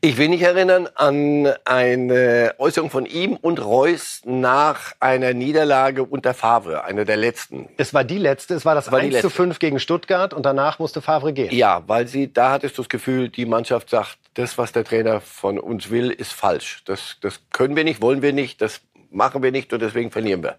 Ich 0.00 0.18
will 0.18 0.28
mich 0.28 0.42
erinnern 0.42 0.88
an 0.94 1.52
eine 1.64 2.54
Äußerung 2.58 2.90
von 2.90 3.06
ihm 3.06 3.36
und 3.36 3.64
Reus 3.64 4.20
nach 4.24 4.92
einer 5.00 5.34
Niederlage 5.34 6.04
unter 6.04 6.34
Favre, 6.34 6.84
einer 6.84 7.04
der 7.04 7.16
letzten. 7.16 7.68
Es 7.76 7.94
war 7.94 8.04
die 8.04 8.18
letzte, 8.18 8.54
es 8.54 8.64
war 8.64 8.74
das 8.74 8.90
war 8.90 8.98
1 8.98 9.20
zu 9.20 9.30
5 9.30 9.58
gegen 9.58 9.80
Stuttgart 9.80 10.34
und 10.34 10.44
danach 10.44 10.78
musste 10.78 11.00
Favre 11.00 11.32
gehen. 11.32 11.54
Ja, 11.54 11.82
weil 11.86 12.08
sie, 12.08 12.32
da 12.32 12.52
hattest 12.52 12.76
du 12.76 12.82
das 12.82 12.88
Gefühl, 12.88 13.28
die 13.28 13.46
Mannschaft 13.46 13.90
sagt, 13.90 14.18
das, 14.34 14.58
was 14.58 14.72
der 14.72 14.84
Trainer 14.84 15.20
von 15.20 15.58
uns 15.58 15.90
will, 15.90 16.10
ist 16.10 16.32
falsch. 16.32 16.82
Das, 16.84 17.16
das 17.20 17.40
können 17.50 17.76
wir 17.76 17.84
nicht, 17.84 18.02
wollen 18.02 18.22
wir 18.22 18.32
nicht, 18.32 18.60
das 18.60 18.80
machen 19.10 19.42
wir 19.42 19.52
nicht 19.52 19.72
und 19.72 19.80
deswegen 19.80 20.10
verlieren 20.10 20.42
wir. 20.42 20.56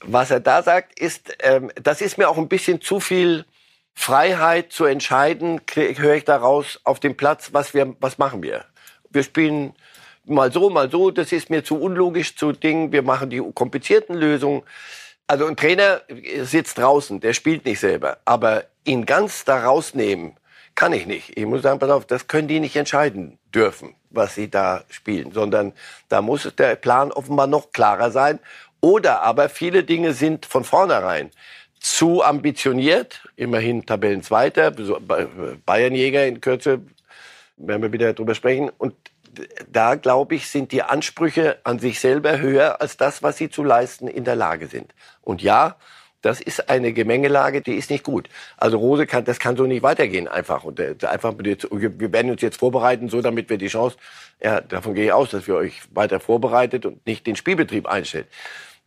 Was 0.00 0.30
er 0.30 0.40
da 0.40 0.62
sagt, 0.62 0.98
ist, 0.98 1.36
ähm, 1.40 1.70
das 1.82 2.00
ist 2.00 2.16
mir 2.16 2.28
auch 2.28 2.38
ein 2.38 2.48
bisschen 2.48 2.80
zu 2.80 3.00
viel 3.00 3.44
Freiheit 3.96 4.72
zu 4.72 4.84
entscheiden, 4.84 5.60
höre 5.74 6.14
ich 6.14 6.24
daraus 6.24 6.80
auf 6.84 7.00
dem 7.00 7.16
Platz, 7.16 7.48
was 7.52 7.74
wir, 7.74 7.96
was 7.98 8.18
machen 8.18 8.42
wir. 8.42 8.64
Wir 9.10 9.24
spielen 9.24 9.74
mal 10.26 10.52
so, 10.52 10.70
mal 10.70 10.90
so, 10.90 11.10
das 11.10 11.32
ist 11.32 11.50
mir 11.50 11.64
zu 11.64 11.80
unlogisch 11.80 12.36
zu 12.36 12.52
Dingen, 12.52 12.92
wir 12.92 13.02
machen 13.02 13.30
die 13.30 13.42
komplizierten 13.54 14.14
Lösungen. 14.14 14.62
Also 15.26 15.46
ein 15.46 15.56
Trainer 15.56 16.02
sitzt 16.42 16.78
draußen, 16.78 17.18
der 17.20 17.32
spielt 17.32 17.64
nicht 17.64 17.80
selber, 17.80 18.18
aber 18.26 18.64
ihn 18.84 19.06
ganz 19.06 19.44
da 19.44 19.64
rausnehmen, 19.64 20.36
kann 20.76 20.92
ich 20.92 21.06
nicht. 21.06 21.36
Ich 21.36 21.46
muss 21.46 21.62
sagen, 21.62 21.80
pass 21.80 21.90
auf, 21.90 22.06
das 22.06 22.28
können 22.28 22.48
die 22.48 22.60
nicht 22.60 22.76
entscheiden 22.76 23.38
dürfen, 23.52 23.94
was 24.10 24.34
sie 24.34 24.50
da 24.50 24.84
spielen, 24.90 25.32
sondern 25.32 25.72
da 26.10 26.20
muss 26.20 26.52
der 26.56 26.76
Plan 26.76 27.10
offenbar 27.10 27.46
noch 27.46 27.72
klarer 27.72 28.10
sein. 28.10 28.38
Oder 28.80 29.22
aber 29.22 29.48
viele 29.48 29.82
Dinge 29.82 30.12
sind 30.12 30.46
von 30.46 30.62
vornherein 30.62 31.30
zu 31.86 32.24
ambitioniert, 32.24 33.28
immerhin 33.36 33.86
Tabellenzweiter, 33.86 34.72
Bayernjäger 35.64 36.26
in 36.26 36.40
Kürze, 36.40 36.80
werden 37.56 37.82
wir 37.82 37.92
wieder 37.92 38.12
drüber 38.12 38.34
sprechen. 38.34 38.70
Und 38.76 38.94
da, 39.70 39.94
glaube 39.94 40.34
ich, 40.34 40.48
sind 40.48 40.72
die 40.72 40.82
Ansprüche 40.82 41.58
an 41.62 41.78
sich 41.78 42.00
selber 42.00 42.40
höher 42.40 42.80
als 42.80 42.96
das, 42.96 43.22
was 43.22 43.36
sie 43.36 43.50
zu 43.50 43.62
leisten 43.62 44.08
in 44.08 44.24
der 44.24 44.34
Lage 44.34 44.66
sind. 44.66 44.94
Und 45.22 45.42
ja, 45.42 45.76
das 46.22 46.40
ist 46.40 46.68
eine 46.68 46.92
Gemengelage, 46.92 47.60
die 47.62 47.74
ist 47.74 47.88
nicht 47.88 48.02
gut. 48.02 48.28
Also 48.56 48.78
Rose 48.78 49.06
kann, 49.06 49.24
das 49.24 49.38
kann 49.38 49.56
so 49.56 49.64
nicht 49.64 49.84
weitergehen 49.84 50.26
einfach. 50.26 50.64
Und 50.64 50.80
äh, 50.80 50.96
einfach, 51.06 51.34
wir 51.38 52.12
werden 52.12 52.32
uns 52.32 52.42
jetzt 52.42 52.58
vorbereiten, 52.58 53.08
so 53.08 53.22
damit 53.22 53.48
wir 53.48 53.58
die 53.58 53.68
Chance, 53.68 53.96
ja, 54.42 54.60
davon 54.60 54.94
gehe 54.94 55.04
ich 55.04 55.12
aus, 55.12 55.30
dass 55.30 55.46
wir 55.46 55.54
euch 55.54 55.82
weiter 55.94 56.18
vorbereitet 56.18 56.84
und 56.84 57.06
nicht 57.06 57.28
den 57.28 57.36
Spielbetrieb 57.36 57.86
einstellt. 57.86 58.26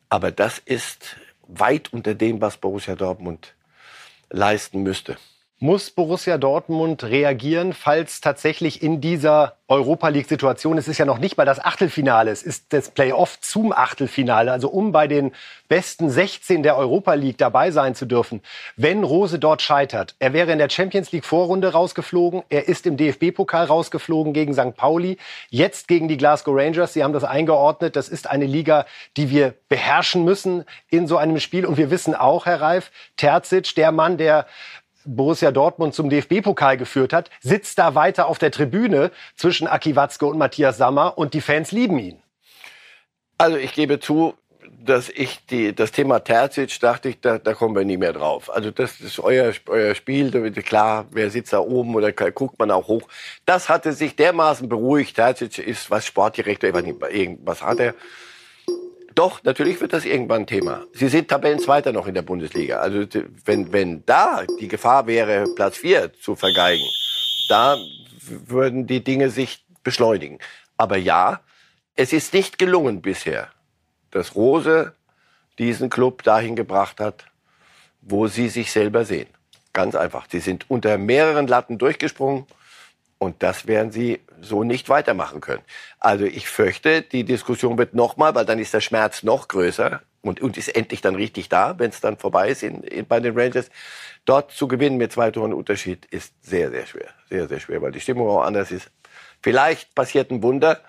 Aber 0.10 0.32
das 0.32 0.60
ist 0.60 1.16
weit 1.50 1.92
unter 1.92 2.16
dem, 2.16 2.42
was 2.42 2.58
Borussia 2.58 2.96
Dortmund 2.96 3.54
leisten 4.30 4.84
müsste. 4.84 5.18
Muss 5.62 5.90
Borussia 5.90 6.38
Dortmund 6.38 7.04
reagieren, 7.04 7.74
falls 7.74 8.22
tatsächlich 8.22 8.82
in 8.82 9.02
dieser 9.02 9.58
Europa 9.68 10.08
League-Situation, 10.08 10.78
es 10.78 10.88
ist 10.88 11.00
ja 11.00 11.06
noch 11.06 11.18
nicht 11.18 11.36
mal 11.36 11.44
das 11.44 11.60
Achtelfinale, 11.60 12.32
es 12.32 12.44
ist 12.44 12.72
das 12.72 12.92
Playoff 12.92 13.42
zum 13.42 13.74
Achtelfinale, 13.74 14.54
also 14.54 14.70
um 14.70 14.94
bei 14.94 15.10
den 15.10 15.34
besten 15.68 16.10
16 16.10 16.64
der 16.64 16.78
Europa 16.78 17.14
League 17.14 17.38
dabei 17.38 17.72
sein 17.72 17.94
zu 17.94 18.06
dürfen. 18.06 18.42
Wenn 18.78 19.04
Rose 19.04 19.38
dort 19.38 19.62
scheitert, 19.62 20.16
er 20.20 20.32
wäre 20.32 20.54
in 20.54 20.60
der 20.60 20.70
Champions 20.70 21.12
League 21.12 21.26
Vorrunde 21.26 21.74
rausgeflogen, 21.74 22.44
er 22.48 22.70
ist 22.70 22.88
im 22.88 22.96
DFB-Pokal 22.96 23.66
rausgeflogen 23.66 24.32
gegen 24.32 24.54
St. 24.54 24.78
Pauli, 24.78 25.18
jetzt 25.50 25.90
gegen 25.90 26.08
die 26.08 26.18
Glasgow 26.18 26.56
Rangers. 26.56 26.94
Sie 26.94 27.04
haben 27.04 27.14
das 27.14 27.26
eingeordnet, 27.26 27.98
das 27.98 28.08
ist 28.08 28.30
eine 28.30 28.46
Liga, 28.46 28.86
die 29.18 29.30
wir 29.30 29.56
beherrschen 29.68 30.24
müssen 30.24 30.64
in 30.90 31.06
so 31.06 31.18
einem 31.18 31.42
Spiel. 31.42 31.66
Und 31.66 31.76
wir 31.76 31.92
wissen 31.92 32.16
auch, 32.16 32.46
Herr 32.46 32.62
Reif, 32.62 32.92
Terzic, 33.18 33.76
der 33.76 33.92
Mann, 33.92 34.18
der 34.18 34.46
Borussia 35.16 35.52
Dortmund 35.52 35.94
zum 35.94 36.10
DFB-Pokal 36.10 36.78
geführt 36.78 37.14
hat, 37.14 37.30
sitzt 37.42 37.80
da 37.80 37.96
weiter 37.96 38.28
auf 38.28 38.40
der 38.40 38.52
Tribüne 38.52 39.12
zwischen 39.36 39.68
Aki 39.68 39.96
Watzke 39.96 40.26
und 40.26 40.38
Matthias 40.38 40.78
Sammer 40.78 41.18
und 41.18 41.34
die 41.34 41.42
Fans 41.42 41.72
lieben 41.72 42.00
ihn. 42.00 42.22
Also 43.38 43.58
ich 43.58 43.74
gebe 43.74 44.00
zu, 44.00 44.34
dass 44.82 45.10
ich 45.10 45.46
die, 45.48 45.74
das 45.74 45.92
Thema 45.92 46.20
Terzic 46.20 46.80
dachte 46.80 47.10
ich, 47.10 47.22
da, 47.22 47.38
da 47.38 47.54
kommen 47.54 47.76
wir 47.76 47.86
nie 47.86 47.98
mehr 47.98 48.14
drauf. 48.14 48.54
Also 48.54 48.72
das 48.72 49.00
ist 49.00 49.20
euer, 49.20 49.54
euer 49.68 49.96
Spiel, 49.96 50.52
klar, 50.64 51.06
wer 51.12 51.30
sitzt 51.30 51.54
da 51.54 51.60
oben 51.60 51.96
oder 51.96 52.12
guckt 52.12 52.60
man 52.60 52.72
auch 52.72 52.88
hoch. 52.88 53.08
Das 53.46 53.70
hatte 53.70 53.94
sich 53.94 54.16
dermaßen 54.16 54.70
beruhigt. 54.70 55.16
Terzic 55.16 55.58
ist 55.60 55.90
was 55.90 56.06
Sportdirektor, 56.06 56.70
irgendwas 57.10 57.64
hat 57.64 57.80
er. 57.80 57.96
Doch, 59.20 59.44
natürlich 59.44 59.82
wird 59.82 59.92
das 59.92 60.06
irgendwann 60.06 60.48
Thema. 60.48 60.86
Sie 60.94 61.10
sind 61.10 61.28
Tabellenzweiter 61.28 61.92
noch 61.92 62.08
in 62.08 62.14
der 62.14 62.22
Bundesliga. 62.22 62.80
Also 62.80 63.06
wenn, 63.44 63.74
wenn 63.74 64.06
da 64.06 64.46
die 64.62 64.70
Gefahr 64.70 65.08
wäre, 65.08 65.44
Platz 65.58 65.76
4 65.76 66.14
zu 66.14 66.38
vergeigen, 66.38 66.86
da 67.50 67.76
würden 68.22 68.88
die 68.88 69.04
Dinge 69.04 69.30
sich 69.30 69.66
beschleunigen. 69.84 70.40
Aber 70.78 70.96
ja, 70.96 71.42
es 71.98 72.14
ist 72.14 72.34
nicht 72.34 72.58
gelungen 72.58 73.02
bisher, 73.02 73.50
dass 74.10 74.36
Rose 74.36 74.94
diesen 75.58 75.90
Club 75.90 76.24
dahin 76.24 76.56
gebracht 76.56 77.02
hat, 77.02 77.26
wo 78.00 78.28
sie 78.28 78.48
sich 78.48 78.72
selber 78.72 79.04
sehen. 79.04 79.28
Ganz 79.74 79.96
einfach. 79.96 80.28
Sie 80.32 80.40
sind 80.40 80.70
unter 80.70 80.98
mehreren 80.98 81.48
Latten 81.48 81.78
durchgesprungen 81.78 82.46
und 83.20 83.44
das 83.44 83.68
werden 83.68 83.92
sie 83.92 84.22
so 84.42 84.64
nicht 84.64 84.90
weitermachen 84.90 85.42
können. 85.42 85.62
Also 86.00 86.26
ich 86.26 86.50
fürchte, 86.50 87.02
die 87.02 87.26
Diskussion 87.26 87.78
wird 87.78 87.94
nochmal, 87.94 88.34
weil 88.34 88.46
dann 88.46 88.60
ist 88.60 88.74
der 88.74 88.82
Schmerz 88.82 89.24
noch 89.24 89.50
größer 89.50 90.02
und, 90.22 90.42
und 90.42 90.58
ist 90.58 90.70
endlich 90.70 91.02
dann 91.02 91.16
richtig 91.16 91.50
da, 91.50 91.78
wenn 91.78 91.90
es 91.90 92.00
dann 92.00 92.18
vorbei 92.18 92.50
ist 92.50 92.64
in, 92.64 92.82
in, 92.84 93.06
bei 93.06 93.20
den 93.20 93.38
Rangers. 93.38 93.70
Dort 94.26 94.52
zu 94.52 94.68
gewinnen 94.68 94.98
mit 94.98 95.12
zwei 95.12 95.32
Toren 95.32 95.54
Unterschied 95.54 96.06
ist 96.06 96.34
sehr, 96.42 96.72
sehr 96.72 96.86
schwer. 96.86 97.10
Sehr, 97.30 97.48
sehr 97.48 97.60
schwer, 97.60 97.82
weil 97.82 97.92
die 97.92 98.00
Stimmung 98.00 98.28
auch 98.30 98.44
anders 98.44 98.72
ist. 98.72 98.90
Vielleicht 99.42 99.94
passiert 99.96 100.32
ein 100.32 100.42
Wunder, 100.42 100.80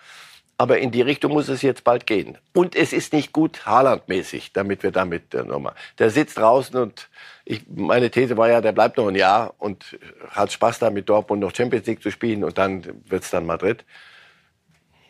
aber 0.61 0.77
in 0.77 0.91
die 0.91 1.01
Richtung 1.01 1.33
muss 1.33 1.49
es 1.49 1.63
jetzt 1.63 1.85
bald 1.85 2.07
gehen. 2.07 2.37
Und 2.53 2.77
es 2.77 2.93
ist 2.93 3.15
nicht 3.15 3.33
gut 3.33 3.65
Haaland-mäßig, 3.65 4.53
damit 4.53 4.83
wir 4.83 4.91
damit 4.91 5.35
äh, 5.35 5.43
nochmal. 5.43 5.73
Der 5.99 6.11
sitzt 6.11 6.37
draußen 6.37 6.77
und 6.79 7.09
ich, 7.47 7.63
meine 7.75 8.11
These 8.11 8.37
war 8.37 8.51
ja, 8.51 8.61
der 8.61 8.73
bleibt 8.73 8.99
noch 8.99 9.09
ein 9.09 9.15
Jahr 9.15 9.55
und 9.57 9.99
hat 10.29 10.53
Spaß 10.53 10.81
da 10.81 10.91
mit 10.91 11.09
Dortmund 11.09 11.41
noch 11.41 11.55
Champions 11.55 11.87
League 11.87 12.03
zu 12.03 12.11
spielen 12.11 12.45
und 12.45 12.59
dann 12.59 12.85
wird's 13.07 13.31
dann 13.31 13.47
Madrid. 13.47 13.87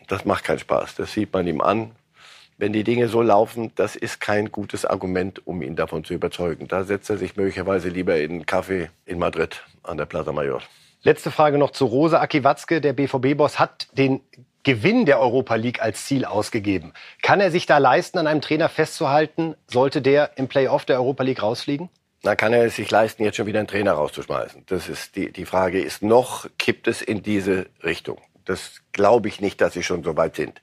Das 0.07 0.25
macht 0.25 0.45
keinen 0.45 0.61
Spaß. 0.61 0.95
Das 0.95 1.12
sieht 1.14 1.33
man 1.33 1.49
ihm 1.49 1.61
an. 1.61 1.97
Wenn 2.57 2.73
die 2.73 2.85
Dinge 2.85 3.09
so 3.09 3.21
laufen, 3.21 3.73
das 3.75 3.97
ist 3.97 4.21
kein 4.21 4.52
gutes 4.52 4.85
Argument, 4.85 5.45
um 5.49 5.62
ihn 5.62 5.75
davon 5.75 6.04
zu 6.04 6.14
überzeugen. 6.14 6.69
Da 6.69 6.85
setzt 6.85 7.11
er 7.11 7.19
sich 7.19 7.35
möglicherweise 7.35 7.88
lieber 7.88 8.16
in 8.21 8.30
einen 8.30 8.47
Kaffee 8.47 8.88
in 9.04 9.19
Madrid 9.19 9.64
an 9.83 9.97
der 9.97 10.07
Plaza 10.07 10.30
Mayor. 10.30 10.62
Letzte 11.02 11.33
Frage 11.33 11.59
noch 11.59 11.71
zu 11.71 11.87
Rose 11.87 12.21
Aki 12.21 12.45
Watzke. 12.45 12.80
Der 12.80 12.92
BVB-Boss 12.92 13.59
hat 13.59 13.88
den 13.97 14.21
Gewinn 14.62 15.07
der 15.07 15.21
Europa 15.21 15.55
League 15.55 15.83
als 15.83 16.05
Ziel 16.05 16.25
ausgegeben. 16.25 16.93
Kann 17.23 17.40
er 17.40 17.50
sich 17.50 17.67
da 17.67 17.79
leisten, 17.79 18.19
an 18.19 18.26
einem 18.26 18.40
Trainer 18.40 18.69
festzuhalten, 18.69 19.55
sollte 19.67 20.02
der 20.02 20.37
im 20.37 20.49
Playoff 20.49 20.85
der 20.85 20.97
Europa 20.97 21.23
League 21.23 21.43
rausfliegen? 21.43 21.88
Na, 22.23 22.37
kann 22.37 22.52
er 22.52 22.64
es 22.67 22.76
sich 22.76 22.90
leisten, 22.90 23.25
jetzt 23.25 23.37
schon 23.37 23.47
wieder 23.47 23.61
einen 23.61 23.69
Trainer 23.69 23.93
rauszuschmeißen? 23.93 24.64
Das 24.67 24.88
ist 24.88 25.17
die, 25.17 25.33
die 25.33 25.47
Frage 25.47 25.81
ist, 25.81 26.02
noch 26.02 26.47
kippt 26.59 26.87
es 26.87 27.00
in 27.00 27.23
diese 27.23 27.67
Richtung. 27.83 28.19
Das 28.45 28.83
glaube 28.93 29.29
ich 29.29 29.40
nicht, 29.40 29.61
dass 29.61 29.73
sie 29.73 29.83
schon 29.83 30.02
so 30.02 30.17
weit 30.17 30.37
sind. 30.37 30.61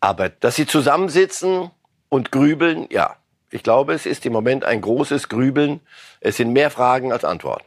Aber 0.00 0.28
dass 0.28 0.54
sie 0.54 0.66
zusammensitzen 0.66 1.70
und 2.08 2.30
grübeln, 2.30 2.86
ja. 2.90 3.16
Ich 3.50 3.62
glaube, 3.62 3.92
es 3.92 4.06
ist 4.06 4.24
im 4.24 4.32
Moment 4.32 4.64
ein 4.64 4.80
großes 4.80 5.28
Grübeln. 5.28 5.80
Es 6.20 6.38
sind 6.38 6.52
mehr 6.52 6.70
Fragen 6.70 7.12
als 7.12 7.24
Antworten. 7.24 7.64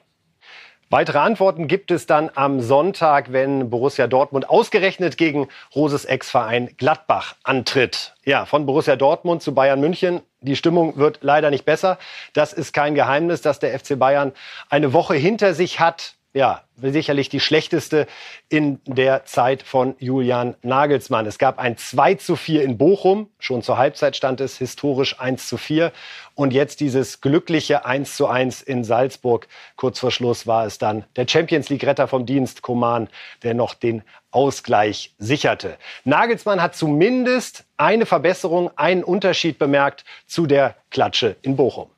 Weitere 0.92 1.18
Antworten 1.18 1.68
gibt 1.68 1.90
es 1.90 2.06
dann 2.06 2.30
am 2.36 2.62
Sonntag, 2.62 3.32
wenn 3.32 3.72
Borussia 3.72 4.06
Dortmund 4.06 4.48
ausgerechnet 4.48 5.18
gegen 5.18 5.48
Roses 5.76 6.06
Ex-Verein 6.06 6.76
Gladbach 6.78 7.36
antritt. 7.44 8.14
Ja, 8.24 8.46
von 8.46 8.68
Borussia 8.68 8.96
Dortmund 8.96 9.42
zu 9.42 9.56
Bayern 9.56 9.80
München. 9.82 10.22
Die 10.42 10.56
Stimmung 10.56 10.96
wird 10.98 11.20
leider 11.22 11.50
nicht 11.50 11.66
besser. 11.66 11.98
Das 12.34 12.54
ist 12.54 12.72
kein 12.72 12.94
Geheimnis, 12.94 13.42
dass 13.42 13.58
der 13.58 13.78
FC 13.78 13.98
Bayern 13.98 14.32
eine 14.70 14.94
Woche 14.94 15.16
hinter 15.16 15.56
sich 15.56 15.80
hat 15.80 16.14
ja, 16.36 16.64
sicherlich 16.76 17.30
die 17.30 17.40
schlechteste 17.40 18.08
in 18.50 18.82
der 18.86 19.24
Zeit 19.24 19.64
von 19.64 19.96
Julian 20.00 20.56
Nagelsmann. 20.64 21.26
Es 21.26 21.38
gab 21.38 21.60
ein 21.60 21.78
2 21.78 22.16
zu 22.16 22.36
4 22.36 22.62
in 22.64 22.78
Bochum. 22.78 23.30
Schon 23.40 23.62
zur 23.62 23.78
Halbzeit 23.78 24.18
stand 24.18 24.42
es 24.42 24.58
historisch 24.58 25.18
1 25.18 25.48
zu 25.48 25.56
4. 25.56 25.94
Und 26.36 26.52
jetzt 26.52 26.82
dieses 26.82 27.22
glückliche 27.22 27.86
1 27.86 28.18
zu 28.18 28.28
1 28.28 28.62
in 28.64 28.84
Salzburg. 28.84 29.48
Kurz 29.78 30.00
vor 30.00 30.12
Schluss 30.12 30.46
war 30.46 30.66
es 30.66 30.78
dann 30.78 31.06
der 31.16 31.26
Champions 31.26 31.70
League 31.70 31.86
Retter 31.86 32.10
vom 32.10 32.26
Dienst, 32.26 32.62
Koman, 32.62 33.08
der 33.44 33.54
noch 33.54 33.74
den 33.74 34.04
Ausgleich 34.32 35.14
sicherte. 35.18 35.78
Nagelsmann 36.04 36.62
hat 36.62 36.76
zumindest 36.76 37.64
eine 37.78 38.06
Verbesserung, 38.06 38.72
einen 38.76 39.06
Unterschied 39.06 39.58
bemerkt 39.58 40.04
zu 40.28 40.48
der 40.48 40.76
Klatsche 40.92 41.38
in 41.44 41.56
Bochum. 41.56 41.95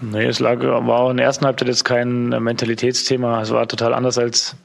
Nee, 0.00 0.26
es 0.26 0.40
lag, 0.40 0.60
war 0.60 1.00
auch 1.00 1.10
in 1.10 1.16
der 1.16 1.26
ersten 1.26 1.44
Halbzeit 1.46 1.68
jetzt 1.68 1.84
kein 1.84 2.28
Mentalitätsthema. 2.28 3.40
Es 3.42 3.50
war 3.50 3.66
total 3.66 3.94
anders 3.94 4.18
als 4.18 4.56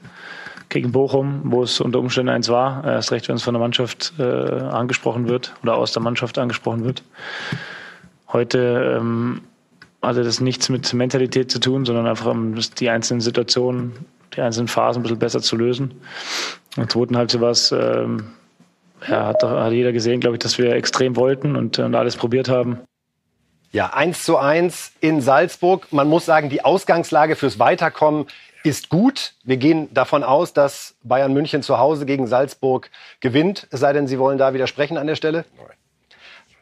gegen 0.68 0.92
Bochum, 0.92 1.40
wo 1.44 1.62
es 1.62 1.80
unter 1.80 1.98
Umständen 1.98 2.30
eins 2.30 2.48
war. 2.48 2.84
Erst 2.84 3.12
recht, 3.12 3.28
wenn 3.28 3.36
es 3.36 3.42
von 3.42 3.54
der 3.54 3.60
Mannschaft 3.60 4.14
äh, 4.18 4.22
angesprochen 4.22 5.28
wird 5.28 5.52
oder 5.62 5.76
aus 5.76 5.92
der 5.92 6.02
Mannschaft 6.02 6.38
angesprochen 6.38 6.84
wird. 6.84 7.02
Heute 8.32 8.96
ähm, 8.98 9.42
hatte 10.00 10.22
das 10.22 10.40
nichts 10.40 10.68
mit 10.68 10.92
Mentalität 10.94 11.50
zu 11.50 11.58
tun, 11.58 11.84
sondern 11.84 12.06
einfach 12.06 12.26
um 12.26 12.54
die 12.78 12.88
einzelnen 12.88 13.20
Situationen, 13.20 13.92
die 14.34 14.40
einzelnen 14.40 14.68
Phasen 14.68 15.00
ein 15.00 15.02
bisschen 15.02 15.18
besser 15.18 15.40
zu 15.40 15.56
lösen. 15.56 15.92
Der 16.76 16.88
zweiten 16.88 17.16
Halbzeit 17.16 17.40
war 17.40 17.50
es, 17.50 17.72
ähm, 17.72 18.24
ja, 19.08 19.26
hat, 19.26 19.42
hat 19.42 19.72
jeder 19.72 19.92
gesehen, 19.92 20.20
glaube 20.20 20.36
ich, 20.36 20.40
dass 20.40 20.56
wir 20.56 20.72
extrem 20.74 21.16
wollten 21.16 21.56
und, 21.56 21.78
und 21.80 21.94
alles 21.94 22.16
probiert 22.16 22.48
haben. 22.48 22.78
Ja, 23.72 23.92
1 23.94 24.24
zu 24.24 24.36
1 24.36 24.92
in 25.00 25.20
Salzburg. 25.20 25.92
Man 25.92 26.08
muss 26.08 26.24
sagen, 26.24 26.48
die 26.48 26.64
Ausgangslage 26.64 27.36
fürs 27.36 27.60
Weiterkommen 27.60 28.26
ist 28.64 28.88
gut. 28.88 29.34
Wir 29.44 29.58
gehen 29.58 29.92
davon 29.94 30.24
aus, 30.24 30.52
dass 30.52 30.96
Bayern 31.04 31.32
München 31.32 31.62
zu 31.62 31.78
Hause 31.78 32.04
gegen 32.04 32.26
Salzburg 32.26 32.90
gewinnt. 33.20 33.68
Es 33.70 33.78
sei 33.78 33.92
denn, 33.92 34.08
Sie 34.08 34.18
wollen 34.18 34.38
da 34.38 34.54
widersprechen 34.54 34.98
an 34.98 35.06
der 35.06 35.14
Stelle? 35.14 35.44
Nein. 35.56 35.66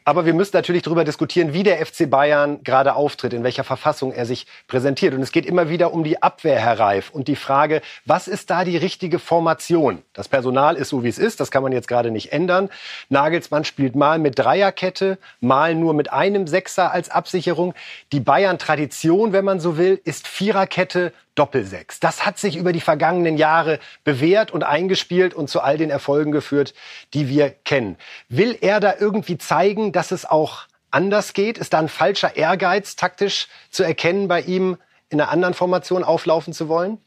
Aber 0.09 0.25
wir 0.25 0.33
müssen 0.33 0.57
natürlich 0.57 0.85
darüber 0.85 1.05
diskutieren, 1.05 1.53
wie 1.53 1.65
der 1.65 1.85
FC 1.85 2.09
Bayern 2.09 2.63
gerade 2.63 2.95
auftritt, 2.95 3.35
in 3.35 3.45
welcher 3.45 3.63
Verfassung 3.63 4.11
er 4.11 4.25
sich 4.25 4.47
präsentiert. 4.67 5.13
Und 5.13 5.21
es 5.21 5.33
geht 5.33 5.45
immer 5.45 5.69
wieder 5.69 5.93
um 5.93 6.03
die 6.03 6.23
Abwehr, 6.23 6.59
Herr 6.59 6.81
Reif, 6.81 7.11
und 7.11 7.29
die 7.29 7.37
Frage, 7.37 7.83
was 8.07 8.27
ist 8.27 8.49
da 8.49 8.65
die 8.65 8.79
richtige 8.79 9.19
Formation? 9.19 10.03
Das 10.15 10.27
Personal 10.27 10.77
ist 10.77 10.89
so, 10.89 11.05
wie 11.05 11.09
es 11.09 11.19
ist. 11.19 11.41
Das 11.41 11.51
kann 11.51 11.63
man 11.63 11.73
jetzt 11.73 11.89
gerade 11.89 12.11
nicht 12.11 12.33
ändern. 12.33 12.71
Nagelsmann 13.11 13.65
spielt 13.65 13.97
mal 13.97 14.19
mit 14.19 14.39
Dreierkette, 14.39 15.19
mal 15.41 15.75
nur 15.75 15.93
mit 15.93 16.11
einem 16.11 16.47
Sechser 16.47 16.91
als 16.91 17.11
Absicherung. 17.11 17.75
Die 18.11 18.21
Bayern-Tradition, 18.21 19.35
wenn 19.35 19.45
man 19.45 19.61
so 19.61 19.77
will, 19.77 20.01
ist 20.05 20.27
Viererkette, 20.27 21.13
Doppelsechs. 21.39 22.01
Das 22.01 22.27
hat 22.27 22.39
sich 22.39 22.57
über 22.57 22.73
die 22.73 22.81
vergangenen 22.81 23.37
Jahre 23.37 23.79
bewährt 24.05 24.51
und 24.51 24.65
eingespielt 24.65 25.35
und 25.35 25.49
zu 25.49 25.61
all 25.61 25.77
den 25.79 25.91
Erfolgen 25.91 26.33
geführt, 26.33 26.75
die 27.15 27.29
wir 27.29 27.51
kennen. 27.51 27.97
Will 28.29 28.59
er 28.61 28.81
da 28.81 28.95
irgendwie 28.99 29.39
zeigen, 29.39 29.93
dass 29.93 30.11
es 30.11 30.25
auch 30.25 30.67
anders 30.91 31.35
geht? 31.35 31.59
Ist 31.59 31.73
da 31.73 31.79
ein 31.79 31.89
falscher 31.89 32.37
Ehrgeiz 32.37 32.97
taktisch 32.97 33.49
zu 33.71 33.83
erkennen 33.85 34.27
bei 34.27 34.41
ihm, 34.41 34.79
in 35.11 35.21
einer 35.21 35.31
anderen 35.31 35.55
Formation 35.55 36.05
auflaufen 36.05 36.53
zu 36.53 36.69
wollen? 36.69 36.99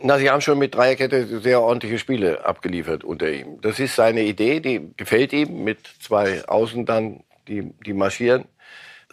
Na, 0.00 0.18
Sie 0.18 0.28
haben 0.28 0.40
schon 0.40 0.58
mit 0.58 0.74
Dreierkette 0.74 1.40
sehr 1.40 1.60
ordentliche 1.60 1.98
Spiele 1.98 2.44
abgeliefert 2.44 3.04
unter 3.04 3.30
ihm. 3.30 3.60
Das 3.60 3.78
ist 3.78 3.94
seine 3.94 4.22
Idee, 4.22 4.60
die 4.60 4.92
gefällt 4.96 5.32
ihm 5.32 5.62
mit 5.62 5.78
zwei 6.00 6.44
Außen 6.46 6.86
dann, 6.86 7.22
die, 7.46 7.72
die 7.86 7.92
marschieren. 7.92 8.44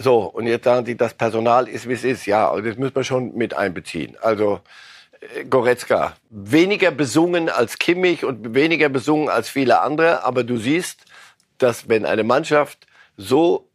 So, 0.02 0.20
und 0.20 0.48
jetzt 0.48 0.64
sagen 0.64 0.86
Sie, 0.86 0.96
das 0.96 1.14
Personal 1.14 1.68
ist, 1.68 1.88
wie 1.88 1.94
es 1.94 2.06
ist. 2.06 2.26
Ja, 2.26 2.56
das 2.62 2.78
müssen 2.78 2.96
wir 2.96 3.04
schon 3.04 3.36
mit 3.36 3.54
einbeziehen. 3.54 4.16
Also 4.22 4.62
äh, 5.20 5.44
Goretzka, 5.44 6.16
weniger 6.30 6.92
besungen 6.92 7.50
als 7.50 7.78
Kimmich 7.78 8.24
und 8.24 8.56
weniger 8.56 8.88
besungen 8.88 9.28
als 9.28 9.50
viele 9.50 9.82
andere. 9.82 10.24
Aber 10.24 10.46
du 10.46 10.56
siehst, 10.56 11.04
dass 11.58 11.90
wenn 11.90 12.06
eine 12.06 12.24
Mannschaft 12.24 12.88
so 13.18 13.68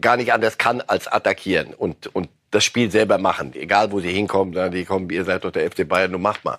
gar 0.00 0.16
nicht 0.16 0.32
anders 0.32 0.58
kann 0.58 0.80
als 0.80 1.08
attackieren 1.08 1.74
und, 1.74 2.06
und 2.14 2.28
das 2.52 2.62
Spiel 2.62 2.88
selber 2.92 3.18
machen, 3.18 3.52
egal 3.54 3.90
wo 3.90 3.98
sie 3.98 4.12
hinkommen, 4.12 4.54
sagen 4.54 4.72
die 4.72 4.84
kommen, 4.84 5.10
ihr 5.10 5.24
seid 5.24 5.42
doch 5.42 5.50
der 5.50 5.68
FC 5.68 5.86
Bayern, 5.88 6.12
du 6.12 6.18
macht 6.18 6.44
mal. 6.44 6.58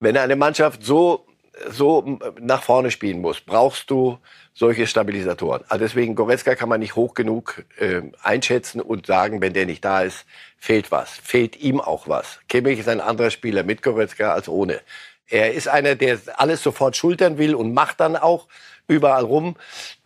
Wenn 0.00 0.18
eine 0.18 0.36
Mannschaft 0.36 0.84
so 0.84 1.26
so 1.70 2.18
nach 2.40 2.62
vorne 2.62 2.90
spielen 2.90 3.20
muss, 3.20 3.40
brauchst 3.40 3.90
du 3.90 4.18
solche 4.54 4.86
Stabilisatoren. 4.86 5.64
Also 5.68 5.84
deswegen 5.84 6.14
Goretzka 6.14 6.54
kann 6.54 6.68
man 6.68 6.80
nicht 6.80 6.96
hoch 6.96 7.14
genug 7.14 7.64
äh, 7.78 8.02
einschätzen 8.22 8.80
und 8.80 9.06
sagen, 9.06 9.40
wenn 9.40 9.52
der 9.52 9.66
nicht 9.66 9.84
da 9.84 10.02
ist, 10.02 10.26
fehlt 10.56 10.90
was. 10.90 11.10
Fehlt 11.10 11.56
ihm 11.56 11.80
auch 11.80 12.08
was. 12.08 12.40
Kimmich 12.48 12.78
ist 12.78 12.88
ein 12.88 13.00
anderer 13.00 13.30
Spieler 13.30 13.62
mit 13.62 13.82
Goretzka 13.82 14.32
als 14.32 14.48
ohne. 14.48 14.80
Er 15.28 15.54
ist 15.54 15.68
einer, 15.68 15.94
der 15.94 16.18
alles 16.36 16.62
sofort 16.62 16.96
schultern 16.96 17.38
will 17.38 17.54
und 17.54 17.72
macht 17.72 18.00
dann 18.00 18.16
auch 18.16 18.46
überall 18.86 19.24
rum. 19.24 19.56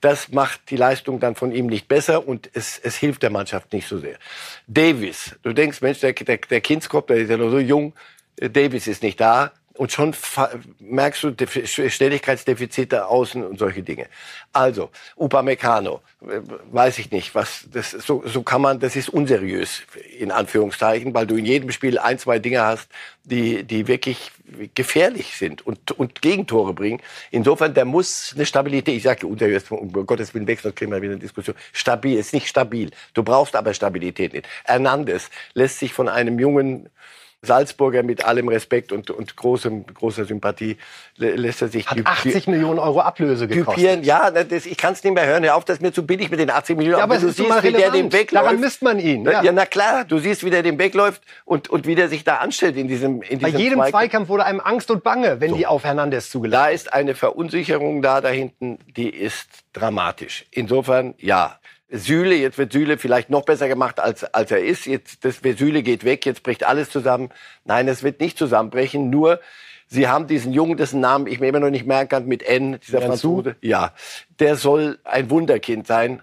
Das 0.01 0.31
macht 0.31 0.71
die 0.71 0.77
Leistung 0.77 1.19
dann 1.19 1.35
von 1.35 1.53
ihm 1.53 1.67
nicht 1.67 1.89
besser 1.89 2.27
und 2.27 2.49
es, 2.55 2.79
es 2.79 2.97
hilft 2.97 3.23
der 3.23 3.31
Mannschaft 3.31 3.73
nicht 3.73 3.89
so 3.89 3.99
sehr. 3.99 4.17
Davis, 4.67 5.37
du 5.43 5.53
denkst, 5.53 5.81
Mensch, 5.81 6.01
der, 6.01 6.13
der, 6.13 6.37
der 6.39 6.61
Kindskopf, 6.61 7.07
der 7.07 7.17
ist 7.17 7.31
ja 7.31 7.37
noch 7.37 7.51
so 7.51 7.59
jung, 7.59 7.95
Davis 8.37 8.87
ist 8.87 9.03
nicht 9.03 9.21
da 9.21 9.53
und 9.79 9.93
schon 9.93 10.15
merkst 10.81 11.23
du 11.23 11.35
Schnelligkeitsdefizite 11.89 13.07
außen 13.07 13.45
und 13.45 13.59
solche 13.59 13.83
Dinge. 13.83 14.07
Also, 14.53 14.91
Upamecano, 15.17 16.01
äh, 16.23 16.41
weiß 16.73 16.99
ich 16.99 17.13
nicht, 17.13 17.35
was 17.37 17.69
das 17.73 17.93
so 17.93 18.25
so 18.27 18.43
kann 18.43 18.61
man, 18.61 18.81
das 18.81 18.97
ist 18.97 19.09
unseriös 19.09 19.83
in 20.19 20.33
Anführungszeichen, 20.33 21.15
weil 21.15 21.29
du 21.29 21.37
in 21.37 21.47
jedem 21.47 21.71
Spiel 21.71 21.97
ein, 21.99 22.19
zwei 22.19 22.41
Dinge 22.41 22.63
hast, 22.63 22.89
die 23.23 23.63
die 23.63 23.87
wirklich 23.87 24.33
gefährlich 24.75 25.37
sind 25.37 25.65
und 25.65 25.93
und 25.93 26.23
Gegentore 26.23 26.75
bringen. 26.75 27.01
Insofern, 27.31 27.73
der 27.73 27.85
muss 27.85 28.33
eine 28.35 28.47
Stabilität, 28.47 28.97
ich 28.97 29.05
sage 29.05 29.29
unseriös, 29.29 29.71
um 29.71 29.93
Gottes 29.93 30.35
Willen 30.35 30.49
weg, 30.49 30.59
sonst 30.61 30.75
kriegen 30.75 30.91
wir 30.91 31.01
wieder 31.01 31.13
eine 31.13 31.21
Diskussion. 31.21 31.55
Stabil 31.73 32.19
ist 32.19 32.33
nicht 32.33 32.49
stabil. 32.49 32.91
Du 33.15 33.23
brauchst 33.23 33.55
aber 33.55 33.73
Stabilität 33.75 34.33
nicht. 34.33 34.49
Hernandez 34.65 35.31
lässt 35.55 35.79
sich 35.79 35.93
von 35.93 36.09
einem 36.09 36.41
jungen 36.41 36.89
Salzburger 37.43 38.03
mit 38.03 38.25
allem 38.25 38.49
Respekt 38.49 38.91
und, 38.91 39.11
und 39.11 39.37
großem, 39.37 39.87
großer 39.87 40.25
Sympathie 40.25 40.77
lässt 41.17 41.63
er 41.63 41.69
sich 41.69 41.87
Hat 41.87 42.05
80 42.05 42.49
Millionen 42.49 42.81
Euro 42.81 43.01
Ablöse 43.01 43.47
gekostet. 43.47 43.75
Typieren. 43.77 44.03
Ja, 44.03 44.31
das, 44.31 44.67
ich 44.67 44.77
kann 44.77 44.95
es 44.95 45.05
nicht 45.05 45.15
mehr 45.15 45.25
hören. 45.25 45.45
Hör 45.45 45.55
auf, 45.55 45.65
das 45.65 45.77
ist 45.77 45.83
mir 45.83 45.93
zu 45.93 46.05
billig 46.05 46.31
mit 46.31 46.41
den 46.41 46.51
80 46.51 46.77
Millionen. 46.77 46.99
Ja, 46.99 47.05
aber 47.05 47.19
du 47.19 47.31
siehst, 47.31 47.63
wie 47.63 47.73
der 47.73 47.93
den 47.93 48.13
wegläuft. 48.13 48.45
Daran 48.45 48.61
misst 48.61 48.83
man 48.83 48.99
ihn. 48.99 49.25
Ja. 49.25 49.43
ja. 49.43 49.53
na 49.53 49.67
klar. 49.67 50.05
Du 50.05 50.19
siehst, 50.19 50.45
wie 50.45 50.51
der 50.51 50.65
den 50.65 50.81
wegläuft 50.81 51.23
und, 51.45 51.71
und 51.71 51.87
wie 51.87 51.95
der 51.95 52.09
sich 52.09 52.25
da 52.25 52.37
anstellt 52.37 52.77
in 52.77 52.89
diesem, 52.89 53.23
in 53.23 53.39
diesem 53.39 53.53
Bei 53.53 53.59
jedem 53.59 53.79
Zweikampf. 53.79 53.91
Zweikampf 53.91 54.29
wurde 54.29 54.45
einem 54.45 54.61
Angst 54.61 54.91
und 54.91 55.05
Bange, 55.05 55.41
wenn 55.41 55.51
so. 55.51 55.57
die 55.57 55.67
auf 55.67 55.85
Hernandez 55.85 56.31
zugelassen 56.31 56.65
Da 56.65 56.71
ist 56.71 56.93
eine 56.93 57.15
Verunsicherung 57.15 58.03
da 58.03 58.21
dahinten, 58.21 58.79
die 58.97 59.11
ist 59.11 59.49
dramatisch. 59.73 60.45
Insofern, 60.51 61.15
ja. 61.19 61.61
Süle, 61.91 62.35
jetzt 62.35 62.59
wird 62.59 62.73
Süle 62.73 62.99
vielleicht 62.99 63.31
noch 63.31 63.45
besser 63.45 63.69
gemacht, 63.69 63.99
als, 63.99 64.25
als 64.25 64.51
er 64.51 64.63
ist. 64.63 64.87
Jetzt, 64.87 65.25
das, 65.25 65.41
Süle 65.43 65.83
geht 65.83 66.05
weg, 66.05 66.27
jetzt 66.27 66.43
bricht 66.43 66.65
alles 66.65 66.91
zusammen. 66.91 67.31
Nein, 67.65 67.89
es 67.89 68.03
wird 68.03 68.21
nicht 68.21 68.37
zusammenbrechen, 68.37 69.11
nur 69.11 69.41
Sie 69.91 70.07
haben 70.07 70.27
diesen 70.27 70.53
Jungen, 70.53 70.77
dessen 70.77 71.01
Namen 71.01 71.27
ich 71.27 71.41
mir 71.41 71.49
immer 71.49 71.61
noch 71.61 71.71
nicht 71.71 71.87
merken 71.87 72.11
kann, 72.11 72.27
mit 72.27 72.43
N, 72.43 72.79
dieser 72.87 73.01
Franzose. 73.01 73.57
Ja, 73.63 73.95
der 74.39 74.57
soll 74.57 74.99
ein 75.05 75.31
Wunderkind 75.31 75.87
sein. 75.87 76.23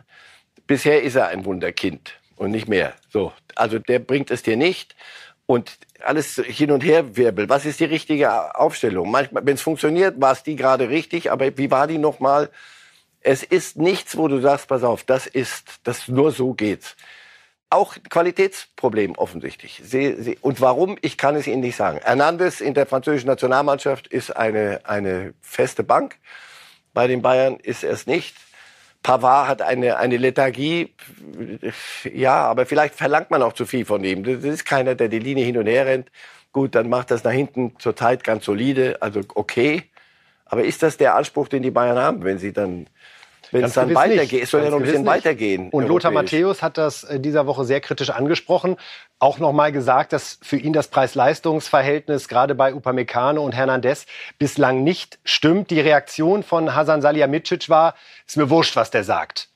Bisher 0.67 1.01
ist 1.01 1.15
er 1.15 1.27
ein 1.29 1.45
Wunderkind 1.45 2.13
und 2.35 2.51
nicht 2.51 2.67
mehr. 2.67 2.93
So, 3.09 3.33
also 3.55 3.79
der 3.79 3.99
bringt 3.99 4.29
es 4.29 4.43
dir 4.43 4.55
nicht 4.55 4.95
und 5.47 5.79
alles 6.03 6.35
hin 6.35 6.71
und 6.71 6.83
her 6.83 7.17
wirbel. 7.17 7.49
Was 7.49 7.65
ist 7.65 7.79
die 7.79 7.85
richtige 7.85 8.55
Aufstellung? 8.55 9.09
Manchmal, 9.09 9.45
wenn 9.45 9.55
es 9.55 9.61
funktioniert, 9.61 10.21
war 10.21 10.33
es 10.33 10.43
die 10.43 10.55
gerade 10.55 10.89
richtig, 10.89 11.31
aber 11.31 11.57
wie 11.57 11.71
war 11.71 11.87
die 11.87 11.97
noch 11.97 12.19
mal? 12.19 12.49
Es 13.27 13.41
ist 13.41 13.75
nichts, 13.77 14.17
wo 14.17 14.27
du 14.27 14.39
sagst, 14.39 14.67
pass 14.67 14.83
auf, 14.83 15.03
das 15.03 15.25
ist, 15.25 15.79
das 15.83 16.07
nur 16.07 16.31
so 16.31 16.53
geht's. 16.53 16.95
Auch 17.71 17.95
Qualitätsproblem 18.07 19.15
offensichtlich. 19.15 19.81
Sie, 19.83 20.21
sie, 20.21 20.37
und 20.41 20.61
warum? 20.61 20.99
Ich 21.01 21.17
kann 21.17 21.35
es 21.35 21.47
Ihnen 21.47 21.61
nicht 21.61 21.75
sagen. 21.75 21.99
Hernandez 22.03 22.61
in 22.61 22.75
der 22.75 22.85
französischen 22.85 23.25
Nationalmannschaft 23.25 24.05
ist 24.05 24.37
eine, 24.37 24.81
eine 24.83 25.33
feste 25.41 25.83
Bank. 25.83 26.19
Bei 26.93 27.07
den 27.07 27.23
Bayern 27.23 27.55
ist 27.55 27.83
er 27.83 27.93
es 27.93 28.05
nicht. 28.05 28.35
Pavard 29.01 29.47
hat 29.47 29.61
eine, 29.63 29.97
eine 29.97 30.17
Lethargie. 30.17 30.93
Ja, 32.03 32.45
aber 32.45 32.67
vielleicht 32.67 32.93
verlangt 32.93 33.31
man 33.31 33.41
auch 33.41 33.53
zu 33.53 33.65
viel 33.65 33.85
von 33.85 34.03
ihm. 34.03 34.23
Das 34.23 34.43
ist 34.43 34.65
keiner, 34.65 34.93
der 34.93 35.07
die 35.07 35.17
Linie 35.17 35.45
hin 35.45 35.57
und 35.57 35.65
her 35.65 35.87
rennt. 35.87 36.11
Gut, 36.51 36.75
dann 36.75 36.89
macht 36.89 37.09
das 37.09 37.23
nach 37.23 37.31
hinten 37.31 37.73
zurzeit 37.79 38.23
ganz 38.23 38.45
solide, 38.45 39.01
also 39.01 39.21
okay. 39.33 39.89
Aber 40.45 40.63
ist 40.63 40.83
das 40.83 40.97
der 40.97 41.15
Anspruch, 41.15 41.47
den 41.47 41.63
die 41.63 41.71
Bayern 41.71 41.97
haben, 41.97 42.23
wenn 42.23 42.37
sie 42.37 42.53
dann 42.53 42.85
wenn 43.51 43.63
es 43.63 43.73
dann 43.73 43.93
weitergeht. 43.93 44.43
Es 44.43 44.51
soll 44.51 44.63
ja 44.63 44.69
noch 44.69 44.77
ein 44.77 44.83
bisschen 44.83 45.01
nicht. 45.01 45.09
weitergehen. 45.09 45.69
Und 45.69 45.87
Lothar 45.87 46.11
Matthäus 46.11 46.61
hat 46.61 46.77
das 46.77 47.03
in 47.03 47.17
äh, 47.17 47.19
dieser 47.19 47.47
Woche 47.47 47.65
sehr 47.65 47.81
kritisch 47.81 48.09
angesprochen. 48.09 48.77
Auch 49.19 49.39
nochmal 49.39 49.71
gesagt, 49.71 50.13
dass 50.13 50.39
für 50.41 50.57
ihn 50.57 50.73
das 50.73 50.87
Preis-Leistungs-Verhältnis 50.87 52.27
gerade 52.27 52.55
bei 52.55 52.73
Upamecano 52.73 53.43
und 53.43 53.53
Hernandez 53.53 54.05
bislang 54.37 54.83
nicht 54.83 55.19
stimmt. 55.23 55.69
Die 55.69 55.79
Reaktion 55.79 56.43
von 56.43 56.75
Hasan 56.75 57.01
Salihamidzic 57.01 57.69
war, 57.69 57.95
ist 58.27 58.37
mir 58.37 58.49
wurscht, 58.49 58.75
was 58.75 58.91
der 58.91 59.03
sagt. 59.03 59.49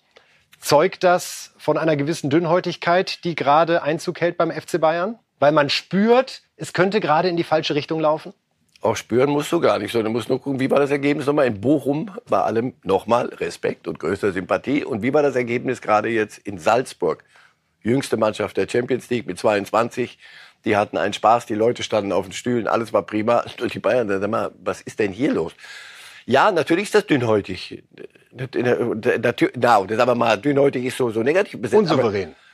Zeugt 0.60 1.04
das 1.04 1.54
von 1.58 1.78
einer 1.78 1.96
gewissen 1.96 2.30
Dünnhäutigkeit, 2.30 3.24
die 3.24 3.36
gerade 3.36 3.82
Einzug 3.82 4.20
hält 4.22 4.38
beim 4.38 4.52
FC 4.52 4.80
Bayern? 4.80 5.18
Weil 5.40 5.54
man 5.54 5.70
spürt, 5.70 6.42
es 6.58 6.74
könnte 6.74 7.00
gerade 7.00 7.30
in 7.30 7.38
die 7.38 7.46
falsche 7.46 7.76
Richtung 7.76 8.02
laufen? 8.02 8.34
Auch 8.82 8.96
spüren 8.96 9.30
musst 9.30 9.52
du 9.52 9.60
gar 9.60 9.78
nicht, 9.78 9.92
sondern 9.92 10.14
musst 10.14 10.30
nur 10.30 10.40
gucken, 10.42 10.60
wie 10.60 10.72
war 10.72 10.80
das 10.80 10.92
Ergebnis 10.92 11.26
nochmal 11.26 11.48
in 11.48 11.60
Bochum. 11.60 12.12
Bei 12.30 12.40
allem 12.40 12.74
nochmal 12.84 13.28
Respekt 13.28 13.88
und 13.88 14.00
größter 14.00 14.32
Sympathie. 14.32 14.86
Und 14.86 15.02
wie 15.02 15.14
war 15.14 15.22
das 15.22 15.36
Ergebnis 15.36 15.82
gerade 15.82 16.10
jetzt 16.10 16.38
in 16.40 16.58
Salzburg? 16.58 17.24
Jüngste 17.82 18.16
Mannschaft 18.16 18.56
der 18.56 18.70
Champions 18.70 19.10
League 19.10 19.28
mit 19.28 19.38
22. 19.38 20.18
Die 20.66 20.78
hatten 20.78 20.98
einen 20.98 21.14
Spaß, 21.14 21.46
die 21.46 21.56
Leute 21.56 21.84
standen 21.84 22.12
auf 22.12 22.26
den 22.26 22.34
Stühlen, 22.34 22.68
alles 22.68 22.92
war 22.94 23.04
prima. 23.04 23.46
Und 23.62 23.74
die 23.74 23.80
Bayern, 23.80 24.08
sag 24.08 24.30
mal, 24.30 24.52
was 24.62 24.82
ist 24.82 25.00
denn 25.00 25.12
hier 25.12 25.34
los? 25.34 25.54
Ja, 26.26 26.52
natürlich 26.52 26.86
ist 26.86 26.96
das 26.96 27.08
dünnhäutig. 27.08 27.84
Na, 28.32 29.82
das 29.82 30.00
aber 30.00 30.16
mal, 30.16 30.38
dünnhäutig 30.38 30.86
ist 30.86 30.98
so, 30.98 31.10
so 31.10 31.24
negativ 31.24 31.62
besetzt. 31.62 31.80
Unsouverän. 31.80 32.30
Aber, 32.30 32.49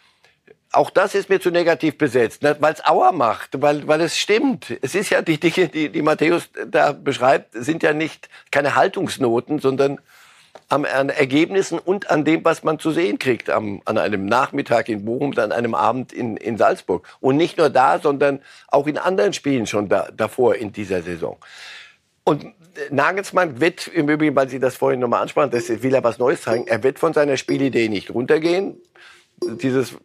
auch 0.75 0.89
das 0.89 1.15
ist 1.15 1.29
mir 1.29 1.39
zu 1.39 1.51
negativ 1.51 1.97
besetzt, 1.97 2.43
ne? 2.43 2.55
weil 2.59 2.73
es 2.73 2.85
Auer 2.85 3.11
macht, 3.11 3.61
weil, 3.61 3.87
weil 3.87 4.01
es 4.01 4.17
stimmt. 4.17 4.77
Es 4.81 4.95
ist 4.95 5.09
ja 5.09 5.21
die 5.21 5.39
Dinge, 5.39 5.69
die, 5.69 5.89
die 5.89 6.01
Matthäus 6.01 6.49
da 6.67 6.91
beschreibt, 6.91 7.53
sind 7.53 7.83
ja 7.83 7.93
nicht 7.93 8.29
keine 8.51 8.75
Haltungsnoten, 8.75 9.59
sondern 9.59 9.99
am, 10.69 10.85
an 10.85 11.09
Ergebnissen 11.09 11.79
und 11.79 12.09
an 12.09 12.25
dem, 12.25 12.43
was 12.43 12.63
man 12.63 12.79
zu 12.79 12.91
sehen 12.91 13.19
kriegt 13.19 13.49
am, 13.49 13.81
an 13.85 13.97
einem 13.97 14.25
Nachmittag 14.25 14.89
in 14.89 15.05
Bochum, 15.05 15.37
an 15.37 15.51
einem 15.51 15.75
Abend 15.75 16.11
in, 16.11 16.37
in 16.37 16.57
Salzburg. 16.57 17.07
Und 17.19 17.37
nicht 17.37 17.57
nur 17.57 17.69
da, 17.69 17.99
sondern 17.99 18.41
auch 18.67 18.87
in 18.87 18.97
anderen 18.97 19.33
Spielen 19.33 19.67
schon 19.67 19.89
da, 19.89 20.09
davor 20.15 20.55
in 20.55 20.73
dieser 20.73 21.01
Saison. 21.01 21.37
Und 22.23 22.45
Nagelsmann 22.89 23.61
wird 23.61 23.87
im 23.87 24.09
Übrigen, 24.09 24.35
weil 24.35 24.49
Sie 24.49 24.59
das 24.59 24.75
vorhin 24.75 24.99
nochmal 24.99 25.21
ansprachen, 25.21 25.51
das 25.51 25.69
will 25.69 25.93
er 25.93 26.03
was 26.03 26.17
Neues 26.17 26.41
zeigen, 26.41 26.67
er 26.67 26.83
wird 26.83 26.99
von 26.99 27.13
seiner 27.13 27.37
Spielidee 27.37 27.87
nicht 27.87 28.13
runtergehen 28.13 28.77
dieses, 29.41 29.95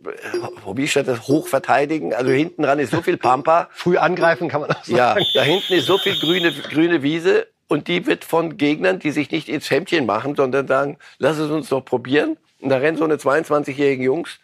wie 0.75 0.85
ist 0.85 0.97
das, 0.97 1.29
Hochverteidigen. 1.29 2.15
Also 2.15 2.31
hinten 2.31 2.63
dran 2.63 2.79
ist 2.79 2.91
so 2.91 3.03
viel 3.03 3.17
Pampa. 3.17 3.69
Früh 3.73 3.97
angreifen 3.97 4.49
kann 4.49 4.63
man 4.63 4.71
auch 4.71 4.85
sagen. 4.85 4.97
Ja, 4.97 5.17
da 5.35 5.43
hinten 5.43 5.75
ist 5.75 5.87
so 5.87 5.99
viel 5.99 6.19
grüne, 6.19 6.53
grüne 6.53 7.03
Wiese 7.03 7.47
und 7.69 7.89
die 7.89 8.07
wird 8.07 8.25
von 8.25 8.57
Gegnern, 8.57 8.99
die 8.99 9.13
sich 9.13 9.31
nicht 9.31 9.49
ins 9.49 9.71
Hemdchen 9.71 10.07
machen, 10.07 10.35
sondern 10.35 10.67
sagen, 10.67 10.99
lass 11.19 11.39
es 11.39 11.51
uns 11.51 11.69
doch 11.69 11.85
probieren. 11.85 12.37
Und 12.61 12.69
da 12.69 12.79
rennen 12.79 12.99
so 12.99 13.05
eine 13.05 13.17
22-jährigen 13.17 14.05
Jungs, 14.05 14.41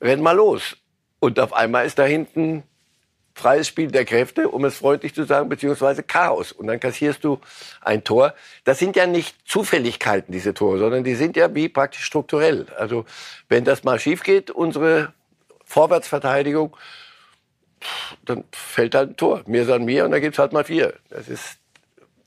rennen 0.00 0.22
mal 0.22 0.36
los. 0.36 0.76
Und 1.20 1.40
auf 1.40 1.52
einmal 1.52 1.84
ist 1.84 1.98
da 1.98 2.04
hinten 2.04 2.62
freies 3.38 3.68
Spiel 3.68 3.90
der 3.90 4.04
Kräfte, 4.04 4.48
um 4.48 4.64
es 4.64 4.78
freundlich 4.78 5.14
zu 5.14 5.24
sagen, 5.24 5.48
beziehungsweise 5.48 6.02
Chaos. 6.02 6.52
Und 6.52 6.66
dann 6.66 6.80
kassierst 6.80 7.22
du 7.24 7.40
ein 7.80 8.04
Tor. 8.04 8.34
Das 8.64 8.78
sind 8.78 8.96
ja 8.96 9.06
nicht 9.06 9.36
Zufälligkeiten, 9.48 10.32
diese 10.32 10.54
Tore, 10.54 10.78
sondern 10.78 11.04
die 11.04 11.14
sind 11.14 11.36
ja 11.36 11.54
wie 11.54 11.68
praktisch 11.68 12.04
strukturell. 12.04 12.66
Also 12.76 13.04
wenn 13.48 13.64
das 13.64 13.84
mal 13.84 13.98
schief 13.98 14.22
geht, 14.22 14.50
unsere 14.50 15.12
Vorwärtsverteidigung, 15.64 16.76
dann 18.24 18.44
fällt 18.52 18.94
halt 18.94 19.10
ein 19.10 19.16
Tor. 19.16 19.42
Mir 19.46 19.64
san 19.64 19.84
mir 19.84 20.04
und 20.04 20.10
dann 20.10 20.20
gibt's 20.20 20.38
halt 20.38 20.52
mal 20.52 20.64
vier. 20.64 20.94
Das 21.10 21.28
ist 21.28 21.57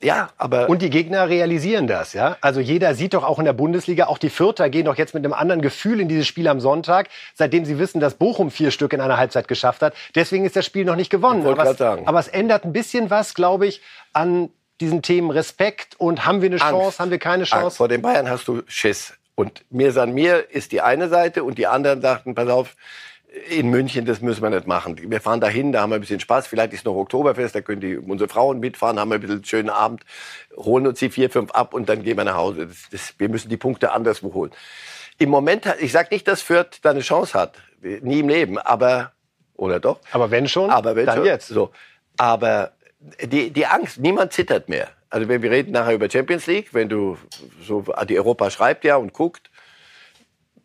ja, 0.03 0.29
aber. 0.37 0.69
Und 0.69 0.81
die 0.81 0.89
Gegner 0.89 1.29
realisieren 1.29 1.87
das, 1.87 2.13
ja? 2.13 2.37
Also 2.41 2.59
jeder 2.59 2.95
sieht 2.95 3.13
doch 3.13 3.23
auch 3.23 3.39
in 3.39 3.45
der 3.45 3.53
Bundesliga, 3.53 4.07
auch 4.07 4.17
die 4.17 4.29
Vierter 4.29 4.69
gehen 4.69 4.85
doch 4.85 4.97
jetzt 4.97 5.13
mit 5.13 5.23
einem 5.23 5.33
anderen 5.33 5.61
Gefühl 5.61 5.99
in 5.99 6.07
dieses 6.07 6.27
Spiel 6.27 6.47
am 6.47 6.59
Sonntag, 6.59 7.09
seitdem 7.35 7.65
sie 7.65 7.77
wissen, 7.79 7.99
dass 7.99 8.15
Bochum 8.15 8.51
vier 8.51 8.71
Stück 8.71 8.93
in 8.93 9.01
einer 9.01 9.17
Halbzeit 9.17 9.47
geschafft 9.47 9.81
hat. 9.81 9.93
Deswegen 10.15 10.45
ist 10.45 10.55
das 10.55 10.65
Spiel 10.65 10.85
noch 10.85 10.95
nicht 10.95 11.09
gewonnen. 11.09 11.45
Aber 11.45 11.63
es, 11.63 11.81
aber 11.81 12.19
es 12.19 12.27
ändert 12.27 12.65
ein 12.65 12.73
bisschen 12.73 13.09
was, 13.09 13.33
glaube 13.33 13.67
ich, 13.67 13.81
an 14.13 14.49
diesen 14.79 15.01
Themen 15.01 15.29
Respekt 15.29 15.99
und 15.99 16.25
haben 16.25 16.41
wir 16.41 16.49
eine 16.49 16.57
Chance, 16.57 16.85
Angst. 16.85 16.99
haben 16.99 17.11
wir 17.11 17.19
keine 17.19 17.43
Chance? 17.43 17.65
Angst. 17.65 17.77
Vor 17.77 17.87
den 17.87 18.01
Bayern 18.01 18.29
hast 18.29 18.47
du 18.47 18.63
Schiss. 18.67 19.13
Und 19.35 19.63
mir 19.69 19.91
san 19.91 20.13
mir 20.13 20.51
ist 20.51 20.71
die 20.71 20.81
eine 20.81 21.07
Seite 21.07 21.43
und 21.43 21.57
die 21.57 21.67
anderen 21.67 22.01
sagten, 22.01 22.35
pass 22.35 22.49
auf, 22.49 22.75
in 23.49 23.69
München, 23.69 24.05
das 24.05 24.19
müssen 24.19 24.41
wir 24.41 24.49
nicht 24.49 24.67
machen. 24.67 24.97
Wir 25.09 25.21
fahren 25.21 25.39
dahin, 25.39 25.71
da 25.71 25.81
haben 25.81 25.91
wir 25.91 25.95
ein 25.95 26.01
bisschen 26.01 26.19
Spaß. 26.19 26.47
Vielleicht 26.47 26.73
ist 26.73 26.83
noch 26.83 26.95
Oktoberfest, 26.95 27.55
da 27.55 27.61
können 27.61 27.79
die, 27.79 27.97
unsere 27.97 28.29
Frauen 28.29 28.59
mitfahren, 28.59 28.99
haben 28.99 29.09
wir 29.09 29.15
ein 29.15 29.21
bisschen 29.21 29.37
einen 29.37 29.45
schönen 29.45 29.69
Abend, 29.69 30.03
holen 30.57 30.85
uns 30.85 30.99
die 30.99 31.09
vier, 31.09 31.29
fünf 31.29 31.51
ab 31.51 31.73
und 31.73 31.87
dann 31.87 32.03
gehen 32.03 32.17
wir 32.17 32.25
nach 32.25 32.35
Hause. 32.35 32.67
Das, 32.67 32.89
das, 32.91 33.13
wir 33.17 33.29
müssen 33.29 33.47
die 33.47 33.57
Punkte 33.57 33.93
anderswo 33.93 34.33
holen. 34.33 34.51
Im 35.17 35.29
Moment, 35.29 35.65
ich 35.79 35.93
sage 35.93 36.09
nicht, 36.11 36.27
dass 36.27 36.41
Fürth 36.41 36.79
da 36.81 36.89
eine 36.89 36.99
Chance 36.99 37.39
hat. 37.39 37.55
Nie 37.81 38.19
im 38.19 38.27
Leben, 38.27 38.57
aber, 38.57 39.13
oder 39.55 39.79
doch? 39.79 39.99
Aber 40.11 40.29
wenn 40.29 40.47
schon, 40.49 40.69
aber 40.69 40.95
wenn 40.97 41.05
dann 41.05 41.17
schon, 41.17 41.25
jetzt. 41.25 41.47
So. 41.47 41.71
Aber 42.17 42.73
die, 43.23 43.51
die 43.51 43.65
Angst, 43.65 43.97
niemand 43.99 44.33
zittert 44.33 44.67
mehr. 44.67 44.89
Also 45.09 45.27
wenn 45.29 45.41
wir 45.41 45.51
reden 45.51 45.71
nachher 45.71 45.93
über 45.93 46.09
Champions 46.09 46.47
League, 46.47 46.73
wenn 46.73 46.89
du 46.89 47.17
so, 47.65 47.85
die 48.09 48.17
Europa 48.17 48.49
schreibt 48.49 48.83
ja 48.83 48.97
und 48.97 49.13
guckt, 49.13 49.49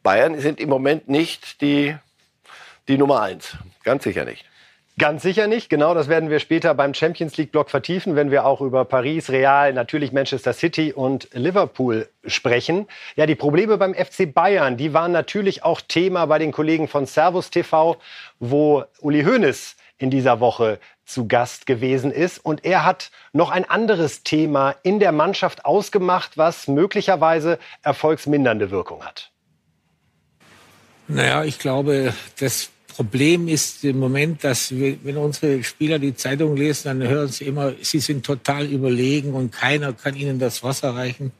Bayern 0.02 0.38
sind 0.40 0.60
im 0.60 0.68
Moment 0.68 1.08
nicht 1.08 1.60
die 1.60 1.96
die 2.88 2.98
Nummer 2.98 3.22
eins. 3.22 3.56
Ganz 3.84 4.04
sicher 4.04 4.24
nicht. 4.24 4.44
Ganz 4.98 5.22
sicher 5.22 5.46
nicht. 5.46 5.68
Genau, 5.68 5.92
das 5.92 6.08
werden 6.08 6.30
wir 6.30 6.40
später 6.40 6.72
beim 6.72 6.94
Champions 6.94 7.36
League 7.36 7.52
Block 7.52 7.68
vertiefen, 7.68 8.16
wenn 8.16 8.30
wir 8.30 8.46
auch 8.46 8.62
über 8.62 8.86
Paris, 8.86 9.28
Real, 9.28 9.74
natürlich 9.74 10.10
Manchester 10.10 10.54
City 10.54 10.90
und 10.90 11.28
Liverpool 11.34 12.08
sprechen. 12.24 12.86
Ja, 13.14 13.26
die 13.26 13.34
Probleme 13.34 13.76
beim 13.76 13.94
FC 13.94 14.32
Bayern, 14.32 14.78
die 14.78 14.94
waren 14.94 15.12
natürlich 15.12 15.64
auch 15.64 15.82
Thema 15.82 16.24
bei 16.24 16.38
den 16.38 16.50
Kollegen 16.50 16.88
von 16.88 17.04
Servus 17.04 17.50
TV, 17.50 17.98
wo 18.40 18.84
Uli 19.00 19.22
Hoeneß 19.22 19.76
in 19.98 20.10
dieser 20.10 20.40
Woche 20.40 20.78
zu 21.04 21.28
Gast 21.28 21.66
gewesen 21.66 22.10
ist. 22.10 22.38
Und 22.38 22.64
er 22.64 22.86
hat 22.86 23.10
noch 23.34 23.50
ein 23.50 23.68
anderes 23.68 24.22
Thema 24.22 24.76
in 24.82 24.98
der 24.98 25.12
Mannschaft 25.12 25.66
ausgemacht, 25.66 26.38
was 26.38 26.68
möglicherweise 26.68 27.58
erfolgsmindernde 27.82 28.70
Wirkung 28.70 29.04
hat. 29.04 29.30
Naja, 31.06 31.44
ich 31.44 31.58
glaube, 31.58 32.14
das 32.40 32.70
Problem 32.96 33.46
ist 33.46 33.84
im 33.84 33.98
Moment, 33.98 34.42
dass 34.42 34.70
wir, 34.70 34.96
wenn 35.04 35.18
unsere 35.18 35.62
Spieler 35.62 35.98
die 35.98 36.14
Zeitung 36.14 36.56
lesen, 36.56 36.84
dann 36.84 37.06
hören 37.06 37.28
sie 37.28 37.44
immer, 37.44 37.72
sie 37.82 38.00
sind 38.00 38.24
total 38.24 38.64
überlegen 38.64 39.34
und 39.34 39.52
keiner 39.52 39.92
kann 39.92 40.16
ihnen 40.16 40.38
das 40.38 40.62
Wasser 40.62 40.94
reichen. 40.94 41.32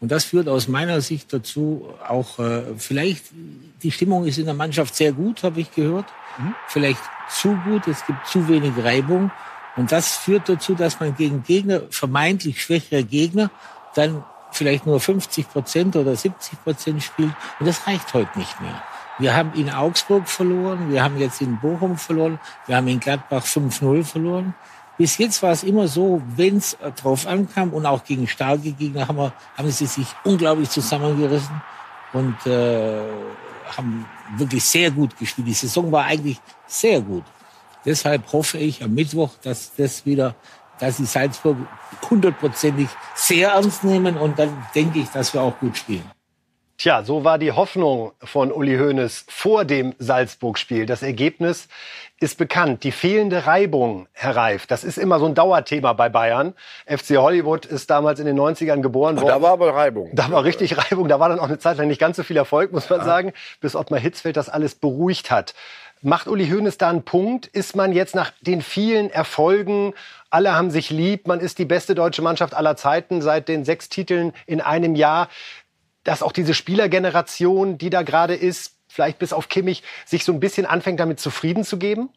Und 0.00 0.10
das 0.10 0.24
führt 0.24 0.48
aus 0.48 0.66
meiner 0.66 1.02
Sicht 1.02 1.30
dazu 1.32 1.88
auch, 2.08 2.38
äh, 2.38 2.62
vielleicht 2.78 3.26
die 3.82 3.90
Stimmung 3.90 4.24
ist 4.24 4.38
in 4.38 4.46
der 4.46 4.54
Mannschaft 4.54 4.94
sehr 4.94 5.12
gut, 5.12 5.42
habe 5.42 5.60
ich 5.60 5.74
gehört. 5.74 6.06
vielleicht 6.68 7.00
zu 7.30 7.56
gut, 7.64 7.86
es 7.86 8.04
gibt 8.06 8.26
zu 8.26 8.48
wenig 8.48 8.72
Reibung. 8.82 9.30
Und 9.76 9.92
das 9.92 10.16
führt 10.16 10.48
dazu, 10.48 10.74
dass 10.74 11.00
man 11.00 11.14
gegen 11.14 11.42
Gegner, 11.42 11.82
vermeintlich 11.90 12.62
schwächere 12.62 13.04
Gegner, 13.04 13.50
dann 13.94 14.24
vielleicht 14.52 14.86
nur 14.86 15.00
50 15.00 15.48
Prozent 15.48 15.96
oder 15.96 16.16
70 16.16 16.62
Prozent 16.64 17.02
spielt. 17.02 17.34
Und 17.60 17.66
das 17.66 17.86
reicht 17.86 18.14
heute 18.14 18.38
nicht 18.38 18.60
mehr. 18.60 18.82
Wir 19.18 19.36
haben 19.36 19.52
in 19.54 19.70
Augsburg 19.70 20.28
verloren, 20.28 20.90
wir 20.90 21.02
haben 21.02 21.18
jetzt 21.18 21.40
in 21.40 21.58
Bochum 21.60 21.96
verloren, 21.96 22.40
wir 22.66 22.76
haben 22.76 22.88
in 22.88 22.98
Gladbach 22.98 23.44
5-0 23.44 24.02
verloren. 24.02 24.54
Bis 24.98 25.18
jetzt 25.18 25.42
war 25.42 25.52
es 25.52 25.62
immer 25.62 25.86
so, 25.88 26.20
wenn 26.36 26.56
es 26.56 26.76
drauf 26.96 27.26
ankam 27.26 27.72
und 27.72 27.86
auch 27.86 28.04
gegen 28.04 28.26
starke 28.26 28.72
Gegner 28.72 29.06
haben, 29.06 29.18
wir, 29.18 29.32
haben 29.56 29.70
sie 29.70 29.86
sich 29.86 30.06
unglaublich 30.24 30.70
zusammengerissen 30.70 31.62
und 32.12 32.46
äh, 32.46 33.02
haben 33.76 34.06
wirklich 34.36 34.64
sehr 34.64 34.90
gut 34.90 35.16
gespielt. 35.16 35.48
Die 35.48 35.54
Saison 35.54 35.90
war 35.92 36.04
eigentlich 36.04 36.40
sehr 36.66 37.00
gut. 37.00 37.24
Deshalb 37.84 38.32
hoffe 38.32 38.58
ich 38.58 38.82
am 38.82 38.94
Mittwoch, 38.94 39.30
dass 39.42 39.74
das 39.76 40.06
wieder, 40.06 40.34
dass 40.78 40.96
die 40.96 41.04
Salzburg 41.04 41.56
hundertprozentig 42.08 42.88
sehr 43.14 43.50
ernst 43.50 43.84
nehmen 43.84 44.16
und 44.16 44.38
dann 44.38 44.66
denke 44.74 45.00
ich, 45.00 45.08
dass 45.10 45.34
wir 45.34 45.42
auch 45.42 45.58
gut 45.58 45.76
spielen. 45.76 46.13
Tja, 46.76 47.04
so 47.04 47.22
war 47.22 47.38
die 47.38 47.52
Hoffnung 47.52 48.12
von 48.22 48.50
Uli 48.50 48.76
Hoeneß 48.76 49.26
vor 49.28 49.64
dem 49.64 49.94
Salzburg-Spiel. 50.00 50.86
Das 50.86 51.04
Ergebnis 51.04 51.68
ist 52.18 52.36
bekannt. 52.36 52.82
Die 52.82 52.90
fehlende 52.90 53.46
Reibung, 53.46 54.08
Herr 54.12 54.34
Reif, 54.34 54.66
das 54.66 54.82
ist 54.82 54.98
immer 54.98 55.20
so 55.20 55.26
ein 55.26 55.36
Dauerthema 55.36 55.92
bei 55.92 56.08
Bayern. 56.08 56.54
FC 56.86 57.16
Hollywood 57.16 57.64
ist 57.64 57.90
damals 57.90 58.18
in 58.18 58.26
den 58.26 58.38
90ern 58.38 58.80
geboren 58.80 59.16
worden. 59.16 59.28
Da 59.28 59.40
war 59.40 59.52
aber 59.52 59.72
Reibung. 59.72 60.10
Da 60.14 60.30
war 60.32 60.42
richtig 60.42 60.76
Reibung. 60.76 61.06
Da 61.06 61.20
war 61.20 61.28
dann 61.28 61.38
auch 61.38 61.48
eine 61.48 61.60
Zeit 61.60 61.76
lang 61.76 61.86
nicht 61.86 62.00
ganz 62.00 62.16
so 62.16 62.24
viel 62.24 62.36
Erfolg, 62.36 62.72
muss 62.72 62.90
man 62.90 62.98
ja. 62.98 63.04
sagen, 63.04 63.32
bis 63.60 63.76
Ottmar 63.76 64.00
Hitzfeld 64.00 64.36
das 64.36 64.48
alles 64.48 64.74
beruhigt 64.74 65.30
hat. 65.30 65.54
Macht 66.02 66.26
Uli 66.26 66.48
Hoeneß 66.48 66.76
da 66.76 66.90
einen 66.90 67.04
Punkt? 67.04 67.46
Ist 67.46 67.76
man 67.76 67.92
jetzt 67.92 68.14
nach 68.14 68.32
den 68.42 68.60
vielen 68.60 69.10
Erfolgen, 69.10 69.94
alle 70.28 70.54
haben 70.54 70.70
sich 70.70 70.90
lieb, 70.90 71.28
man 71.28 71.38
ist 71.38 71.58
die 71.58 71.64
beste 71.64 71.94
deutsche 71.94 72.20
Mannschaft 72.20 72.54
aller 72.54 72.76
Zeiten 72.76 73.22
seit 73.22 73.48
den 73.48 73.64
sechs 73.64 73.88
Titeln 73.88 74.32
in 74.46 74.60
einem 74.60 74.96
Jahr 74.96 75.28
dass 76.04 76.22
auch 76.22 76.32
diese 76.32 76.54
Spielergeneration, 76.54 77.78
die 77.78 77.90
da 77.90 78.02
gerade 78.02 78.34
ist, 78.34 78.76
vielleicht 78.88 79.18
bis 79.18 79.32
auf 79.32 79.48
Kimmich, 79.48 79.82
sich 80.04 80.24
so 80.24 80.32
ein 80.32 80.40
bisschen 80.40 80.66
anfängt, 80.66 81.00
damit 81.00 81.18
zufrieden 81.18 81.64
zu 81.64 81.78
geben? 81.78 82.10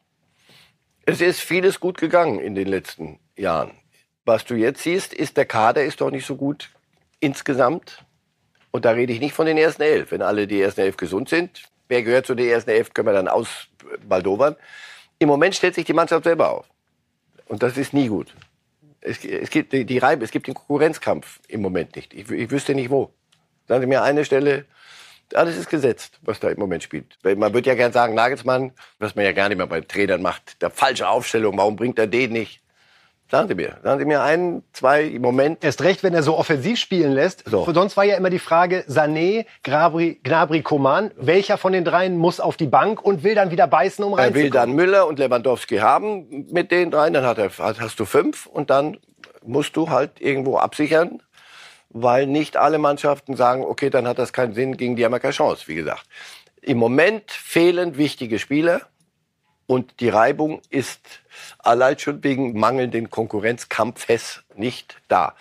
Es 1.05 1.21
ist 1.21 1.39
vieles 1.39 1.79
gut 1.79 1.97
gegangen 1.97 2.39
in 2.39 2.53
den 2.53 2.67
letzten 2.67 3.19
Jahren. 3.37 3.71
Was 4.25 4.43
du 4.43 4.55
jetzt 4.55 4.83
siehst, 4.83 5.13
ist, 5.13 5.37
der 5.37 5.45
Kader 5.45 5.85
ist 5.85 6.01
doch 6.01 6.11
nicht 6.11 6.25
so 6.25 6.35
gut 6.35 6.69
insgesamt. 7.21 8.03
Und 8.71 8.83
da 8.83 8.91
rede 8.91 9.13
ich 9.13 9.21
nicht 9.21 9.33
von 9.33 9.45
den 9.45 9.57
ersten 9.57 9.83
elf. 9.83 10.11
Wenn 10.11 10.21
alle 10.21 10.47
die 10.47 10.61
ersten 10.61 10.81
elf 10.81 10.97
gesund 10.97 11.29
sind, 11.29 11.63
wer 11.87 12.03
gehört 12.03 12.25
zu 12.25 12.35
den 12.35 12.49
ersten 12.49 12.71
elf, 12.71 12.93
können 12.93 13.07
wir 13.07 13.13
dann 13.13 13.29
ausbaldowern. 13.29 14.57
Im 15.17 15.29
Moment 15.29 15.55
stellt 15.55 15.75
sich 15.75 15.85
die 15.85 15.93
Mannschaft 15.93 16.25
selber 16.25 16.51
auf. 16.51 16.69
Und 17.45 17.63
das 17.63 17.77
ist 17.77 17.93
nie 17.93 18.09
gut. 18.09 18.35
Es, 18.99 19.23
es 19.23 19.49
gibt 19.49 19.71
die, 19.71 19.97
Reibe, 19.97 20.25
es 20.25 20.31
gibt 20.31 20.47
den 20.47 20.53
Konkurrenzkampf 20.53 21.39
im 21.47 21.61
Moment 21.61 21.95
nicht. 21.95 22.13
Ich, 22.13 22.29
ich 22.29 22.51
wüsste 22.51 22.75
nicht 22.75 22.89
wo. 22.89 23.13
Sagen 23.67 23.81
Sie 23.81 23.87
mir 23.87 24.01
eine 24.01 24.23
Stelle, 24.23 24.65
alles 25.33 25.57
ist 25.57 25.69
gesetzt, 25.69 26.19
was 26.21 26.39
da 26.39 26.49
im 26.49 26.59
Moment 26.59 26.83
spielt. 26.83 27.17
Man 27.23 27.53
würde 27.53 27.69
ja 27.69 27.75
gern 27.75 27.91
sagen, 27.91 28.13
Nagelsmann, 28.15 28.71
was 28.99 29.15
man 29.15 29.25
ja 29.25 29.33
gar 29.33 29.49
nicht 29.49 29.57
mehr 29.57 29.67
bei 29.67 29.81
Trainern 29.81 30.21
macht, 30.21 30.61
der 30.61 30.69
falsche 30.69 31.09
Aufstellung, 31.09 31.57
warum 31.57 31.75
bringt 31.75 31.99
er 31.99 32.07
den 32.07 32.31
nicht? 32.31 32.61
Sagen 33.29 33.49
Sie 33.49 33.55
mir, 33.55 33.77
sagen 33.83 33.99
Sie 33.99 34.05
mir 34.05 34.21
ein, 34.21 34.63
zwei 34.71 35.03
im 35.03 35.21
Moment. 35.21 35.61
Erst 35.61 35.81
recht, 35.81 36.01
wenn 36.01 36.13
er 36.13 36.23
so 36.23 36.37
offensiv 36.37 36.79
spielen 36.79 37.11
lässt. 37.11 37.43
So. 37.45 37.69
Sonst 37.73 37.97
war 37.97 38.05
ja 38.05 38.15
immer 38.15 38.29
die 38.29 38.39
Frage, 38.39 38.85
Sané, 38.87 39.45
Gnabry, 39.63 40.21
Gnabry, 40.23 40.61
Coman, 40.61 41.11
welcher 41.17 41.57
von 41.57 41.73
den 41.73 41.83
dreien 41.83 42.15
muss 42.15 42.39
auf 42.39 42.55
die 42.55 42.67
Bank 42.67 43.03
und 43.03 43.25
will 43.25 43.35
dann 43.35 43.51
wieder 43.51 43.67
beißen, 43.67 44.01
um 44.05 44.13
reinzukommen? 44.13 44.39
Er 44.39 44.43
will 44.45 44.49
dann 44.49 44.71
Müller 44.71 45.07
und 45.07 45.19
Lewandowski 45.19 45.79
haben 45.79 46.47
mit 46.49 46.71
den 46.71 46.89
dreien, 46.89 47.13
dann 47.13 47.25
hat 47.25 47.37
er, 47.37 47.51
hast 47.57 47.99
du 47.99 48.05
fünf 48.05 48.45
und 48.45 48.69
dann 48.69 48.97
musst 49.43 49.75
du 49.75 49.89
halt 49.89 50.21
irgendwo 50.21 50.57
absichern 50.57 51.21
weil 51.89 52.27
nicht 52.27 52.57
alle 52.57 52.77
Mannschaften 52.77 53.35
sagen, 53.35 53.63
okay, 53.63 53.89
dann 53.89 54.07
hat 54.07 54.19
das 54.19 54.33
keinen 54.33 54.53
Sinn, 54.53 54.77
gegen 54.77 54.95
die 54.95 55.05
haben 55.05 55.11
wir 55.11 55.19
keine 55.19 55.33
Chance, 55.33 55.67
wie 55.67 55.75
gesagt. 55.75 56.03
Im 56.61 56.77
Moment 56.77 57.31
fehlen 57.31 57.97
wichtige 57.97 58.39
Spieler 58.39 58.81
und 59.67 59.99
die 59.99 60.09
Reibung 60.09 60.61
ist 60.69 61.01
allein 61.59 61.99
schon 61.99 62.23
wegen 62.23 62.57
mangelnden 62.59 63.09
Konkurrenzkampfes 63.09 64.43
nicht 64.55 64.97
da. 65.07 65.35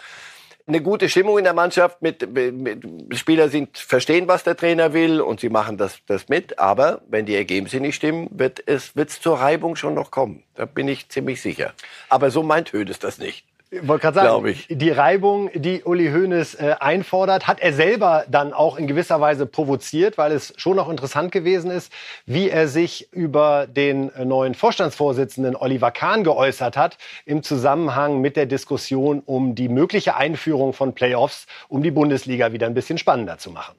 Eine 0.69 0.83
gute 0.83 1.09
Stimmung 1.09 1.39
in 1.39 1.45
der 1.45 1.55
Mannschaft, 1.55 2.03
mit, 2.03 2.29
mit, 2.33 2.85
Spieler 3.17 3.49
sind, 3.49 3.79
verstehen, 3.79 4.27
was 4.27 4.43
der 4.43 4.57
Trainer 4.57 4.93
will 4.93 5.21
und 5.21 5.39
sie 5.39 5.49
machen 5.49 5.77
das, 5.77 5.99
das 6.07 6.29
mit. 6.29 6.59
Aber 6.59 7.03
wenn 7.09 7.25
die 7.25 7.37
Ergebnisse 7.37 7.79
nicht 7.79 7.95
stimmen, 7.95 8.29
wird 8.33 8.61
es 8.67 8.97
wird's 8.97 9.21
zur 9.21 9.39
Reibung 9.39 9.77
schon 9.77 9.95
noch 9.95 10.11
kommen. 10.11 10.43
Da 10.57 10.65
bin 10.65 10.89
ich 10.89 11.09
ziemlich 11.09 11.41
sicher. 11.41 11.73
Aber 12.09 12.33
so 12.33 12.43
meint 12.43 12.73
Hödes 12.73 12.99
das 12.99 13.19
nicht. 13.19 13.46
Ich 13.69 13.89
wollte 13.89 14.03
gerade 14.03 14.21
sagen, 14.21 14.47
ich. 14.47 14.69
die 14.71 14.91
Reibung, 14.91 15.51
die 15.53 15.83
Uli 15.83 16.13
Hoeneß 16.13 16.55
äh, 16.55 16.77
einfordert, 16.79 17.49
hat 17.49 17.59
er 17.59 17.73
selber 17.73 18.25
dann 18.29 18.53
auch 18.53 18.77
in 18.77 18.87
gewisser 18.87 19.21
Weise 19.21 19.45
provoziert, 19.45 20.19
weil 20.19 20.31
es 20.31 20.55
schon 20.57 20.77
noch 20.77 20.89
interessant 20.89 21.33
gewesen 21.33 21.73
ist, 21.73 21.93
wie 22.27 22.49
er 22.49 22.69
sich 22.69 23.13
über 23.13 23.67
den 23.67 24.13
äh, 24.15 24.25
neuen 24.25 24.55
Vorstandsvorsitzenden 24.55 25.57
Oliver 25.57 25.91
Kahn 25.91 26.23
geäußert 26.23 26.77
hat 26.77 26.97
im 27.25 27.43
Zusammenhang 27.43 28.21
mit 28.21 28.37
der 28.37 28.47
Diskussion 28.47 29.21
um 29.27 29.57
die 29.57 29.69
mögliche 29.69 30.15
Einführung 30.15 30.73
von 30.73 30.95
Playoffs, 30.95 31.47
um 31.67 31.83
die 31.83 31.91
Bundesliga 31.91 32.53
wieder 32.53 32.69
ein 32.69 32.75
bisschen 32.75 32.99
spannender 32.99 33.39
zu 33.39 33.51
machen. 33.51 33.75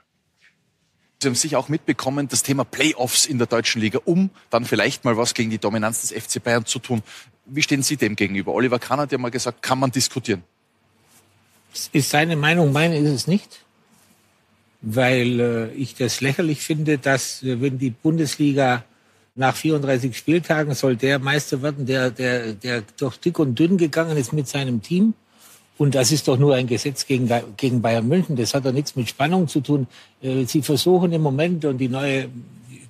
Sie 1.20 1.30
haben 1.30 1.36
sicher 1.36 1.58
auch 1.58 1.70
mitbekommen, 1.70 2.28
das 2.28 2.44
Thema 2.44 2.64
Playoffs 2.64 3.26
in 3.26 3.40
der 3.40 3.48
deutschen 3.48 3.82
Liga, 3.82 4.00
um 4.06 4.30
dann 4.50 4.66
vielleicht 4.66 5.04
mal 5.04 5.18
was 5.18 5.34
gegen 5.34 5.50
die 5.50 5.58
Dominanz 5.58 6.02
des 6.02 6.12
FC 6.12 6.44
Bayern 6.44 6.66
zu 6.66 6.78
tun. 6.78 7.02
Wie 7.50 7.62
stehen 7.62 7.84
Sie 7.84 7.98
dem 7.98 8.16
gegenüber? 8.16 8.54
Oliver 8.54 8.80
Kahn 8.80 9.00
hat 9.00 9.12
ja 9.12 9.18
mal 9.18 9.32
gesagt, 9.32 9.62
kann 9.62 9.80
man 9.80 9.92
diskutieren. 9.92 10.44
Das 11.72 11.90
ist 11.94 12.10
seine 12.10 12.36
Meinung, 12.36 12.72
meine 12.72 12.98
ist 12.98 13.10
es 13.10 13.28
nicht. 13.28 13.62
Weil 14.82 15.40
äh, 15.40 15.72
ich 15.74 15.96
das 15.96 16.22
lächerlich 16.22 16.62
finde, 16.62 16.98
dass 16.98 17.42
äh, 17.44 17.62
wenn 17.62 17.80
die 17.80 17.90
Bundesliga 17.90 18.84
nach 19.36 19.56
34 19.56 20.18
Spieltagen 20.18 20.74
soll 20.74 20.96
der 20.96 21.20
Meister 21.20 21.62
werden, 21.62 21.86
der, 21.86 22.12
der, 22.12 22.54
der 22.54 22.84
durch 22.98 23.18
dick 23.18 23.40
und 23.40 23.58
dünn 23.58 23.78
gegangen 23.78 24.18
ist 24.18 24.34
mit 24.34 24.48
seinem 24.48 24.82
Team. 24.82 25.14
Und 25.78 25.94
das 25.94 26.12
ist 26.12 26.28
doch 26.28 26.38
nur 26.38 26.56
ein 26.56 26.66
Gesetz 26.66 27.06
gegen, 27.06 27.30
gegen 27.56 27.82
Bayern 27.82 28.08
München. 28.08 28.36
Das 28.36 28.56
hat 28.56 28.66
doch 28.66 28.72
nichts 28.72 28.96
mit 28.96 29.10
Spannung 29.10 29.48
zu 29.48 29.62
tun. 29.62 29.88
Äh, 30.22 30.46
Sie 30.46 30.62
versuchen 30.62 31.12
im 31.12 31.22
Moment 31.22 31.64
und 31.66 31.78
die 31.78 31.90
neue 31.90 32.30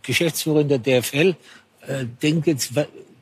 Geschäftsführerin 0.04 0.70
der 0.70 0.80
DFL 0.80 1.36
äh, 1.86 2.06
denkt 2.22 2.48
jetzt 2.48 2.72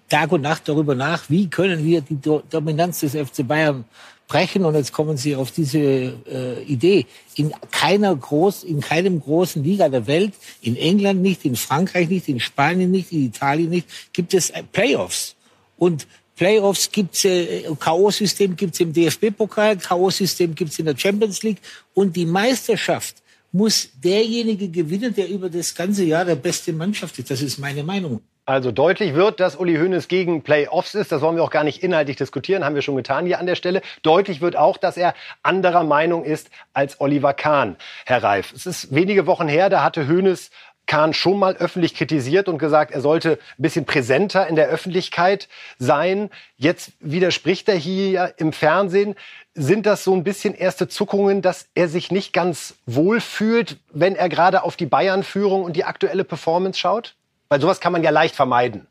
Tag 0.10 0.32
und 0.32 0.42
Nacht 0.42 0.68
darüber 0.68 0.96
nach, 0.96 1.30
wie 1.30 1.50
können 1.50 1.84
wir 1.84 2.02
die 2.02 2.20
Dominanz 2.50 3.00
des 3.00 3.14
FC 3.14 3.48
Bayern 3.48 3.86
brechen. 4.28 4.66
Und 4.66 4.76
jetzt 4.76 4.94
kommen 4.94 5.18
Sie 5.18 5.36
auf 5.36 5.52
diese 5.52 5.80
äh, 5.80 6.64
Idee. 6.64 7.06
In 7.36 7.54
keiner 7.72 8.16
groß, 8.16 8.64
in 8.64 8.82
keinem 8.82 9.22
großen 9.22 9.64
Liga 9.64 9.90
der 9.90 10.08
Welt, 10.08 10.34
in 10.62 10.76
England 10.76 11.22
nicht, 11.22 11.46
in 11.46 11.56
Frankreich 11.56 12.10
nicht, 12.10 12.28
in 12.28 12.40
Spanien 12.40 12.92
nicht, 12.92 13.12
in 13.12 13.26
Italien 13.26 13.70
nicht, 13.70 13.88
gibt 14.14 14.34
es 14.34 14.50
äh, 14.52 14.64
Playoffs. 14.64 15.36
Und 15.78 16.08
Playoffs 16.36 16.92
gibt's, 16.92 17.26
äh, 17.26 17.64
K.O.-System 17.80 18.56
gibt's 18.56 18.80
im 18.80 18.94
DFB-Pokal, 18.94 19.78
K.O.-System 19.78 20.54
gibt's 20.54 20.80
in 20.80 20.86
der 20.86 20.98
Champions 20.98 21.44
League. 21.44 21.60
Und 21.94 22.16
die 22.16 22.26
Meisterschaft 22.26 23.18
muss 23.52 23.90
derjenige 24.04 24.70
gewinnen, 24.70 25.14
der 25.14 25.30
über 25.30 25.50
das 25.50 25.74
ganze 25.74 26.04
Jahr 26.04 26.26
der 26.26 26.36
beste 26.36 26.74
Mannschaft 26.74 27.18
ist. 27.20 27.32
Das 27.32 27.42
ist 27.42 27.58
meine 27.58 27.84
Meinung. 27.84 28.22
Also 28.48 28.72
deutlich 28.72 29.16
wird, 29.16 29.40
dass 29.40 29.56
Uli 29.56 29.76
Hoeneß 29.76 30.08
gegen 30.08 30.44
Playoffs 30.44 30.94
ist. 30.94 31.12
Das 31.12 31.22
wollen 31.22 31.36
wir 31.36 31.44
auch 31.44 31.50
gar 31.50 31.64
nicht 31.64 31.82
inhaltlich 31.82 32.16
diskutieren, 32.16 32.64
haben 32.64 32.76
wir 32.76 32.84
schon 32.84 32.96
getan 32.96 33.26
hier 33.26 33.40
an 33.40 33.48
der 33.48 33.56
Stelle. 33.56 33.82
Deutlich 34.04 34.40
wird 34.40 34.56
auch, 34.56 34.78
dass 34.78 34.98
er 34.98 35.16
anderer 35.42 35.84
Meinung 35.84 36.24
ist 36.24 36.52
als 36.72 37.02
Oliver 37.02 37.34
Kahn, 37.34 37.76
Herr 38.06 38.22
Reif. 38.22 38.54
Es 38.54 38.68
ist 38.68 38.94
wenige 38.94 39.26
Wochen 39.26 39.48
her, 39.48 39.70
da 39.70 39.84
hatte 39.84 40.08
Hoeneß 40.08 40.52
Kahn 40.86 41.16
schon 41.16 41.40
mal 41.40 41.56
öffentlich 41.56 41.96
kritisiert 41.96 42.48
und 42.48 42.60
gesagt, 42.60 42.92
er 42.92 43.02
sollte 43.02 43.40
ein 43.58 43.64
bisschen 43.64 43.86
präsenter 43.86 44.46
in 44.46 44.56
der 44.56 44.68
Öffentlichkeit 44.68 45.48
sein. 45.80 46.30
Jetzt 46.58 46.92
widerspricht 47.00 47.68
er 47.68 47.76
hier 47.76 48.36
im 48.38 48.54
Fernsehen. 48.54 49.16
Sind 49.56 49.88
das 49.88 50.04
so 50.04 50.14
ein 50.14 50.24
bisschen 50.24 50.54
erste 50.54 50.88
Zuckungen, 50.88 51.42
dass 51.42 51.70
er 51.74 51.88
sich 51.88 52.12
nicht 52.12 52.34
ganz 52.34 52.76
wohl 52.86 53.22
fühlt, 53.22 53.78
wenn 53.92 54.16
er 54.16 54.30
gerade 54.30 54.62
auf 54.62 54.76
die 54.76 54.86
Bayern-Führung 54.86 55.64
und 55.64 55.76
die 55.76 55.86
aktuelle 55.86 56.24
Performance 56.24 56.78
schaut? 56.78 57.16
Weil 57.50 57.62
sowas 57.62 57.80
kann 57.80 57.94
man 57.94 58.04
ja 58.04 58.10
leicht 58.10 58.36
vermeiden. 58.36 58.88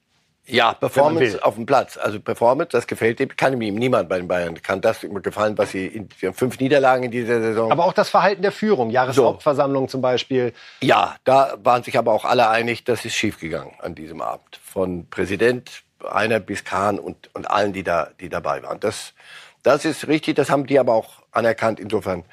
Ja, 0.46 0.74
Performance 0.74 1.42
auf 1.42 1.54
dem 1.54 1.64
Platz. 1.64 1.96
Also 1.96 2.20
Performance, 2.20 2.68
das 2.70 2.86
gefällt 2.86 3.18
ihm, 3.18 3.34
kann 3.34 3.60
ihm 3.60 3.74
niemand 3.76 4.10
bei 4.10 4.18
den 4.18 4.28
Bayern. 4.28 4.60
Kann 4.62 4.82
das 4.82 5.00
gefallen, 5.00 5.56
was 5.56 5.70
sie 5.70 5.86
in 5.86 6.08
sie 6.20 6.26
haben 6.26 6.34
fünf 6.34 6.60
Niederlagen 6.60 7.04
in 7.04 7.10
dieser 7.10 7.40
Saison. 7.40 7.72
Aber 7.72 7.86
auch 7.86 7.94
das 7.94 8.10
Verhalten 8.10 8.42
der 8.42 8.52
Führung, 8.52 8.90
Jahreshauptversammlung 8.90 9.84
so. 9.84 9.92
zum 9.92 10.02
Beispiel. 10.02 10.52
Ja, 10.82 11.16
da 11.24 11.56
waren 11.62 11.82
sich 11.82 11.96
aber 11.96 12.12
auch 12.12 12.26
alle 12.26 12.50
einig, 12.50 12.84
das 12.84 13.06
ist 13.06 13.14
schiefgegangen 13.14 13.72
an 13.80 13.94
diesem 13.94 14.20
Abend. 14.20 14.60
Von 14.62 15.08
Präsident, 15.08 15.82
einer 16.06 16.40
bis 16.40 16.64
Kahn 16.64 16.98
und, 16.98 17.34
und 17.34 17.50
allen, 17.50 17.72
die 17.72 17.82
da, 17.82 18.10
die 18.20 18.28
dabei 18.28 18.62
waren. 18.62 18.80
Das, 18.80 19.14
das 19.62 19.86
ist 19.86 20.08
richtig, 20.08 20.36
das 20.36 20.50
haben 20.50 20.66
die 20.66 20.78
aber 20.78 20.92
auch 20.92 21.22
anerkannt. 21.32 21.80
Insofern, 21.80 22.24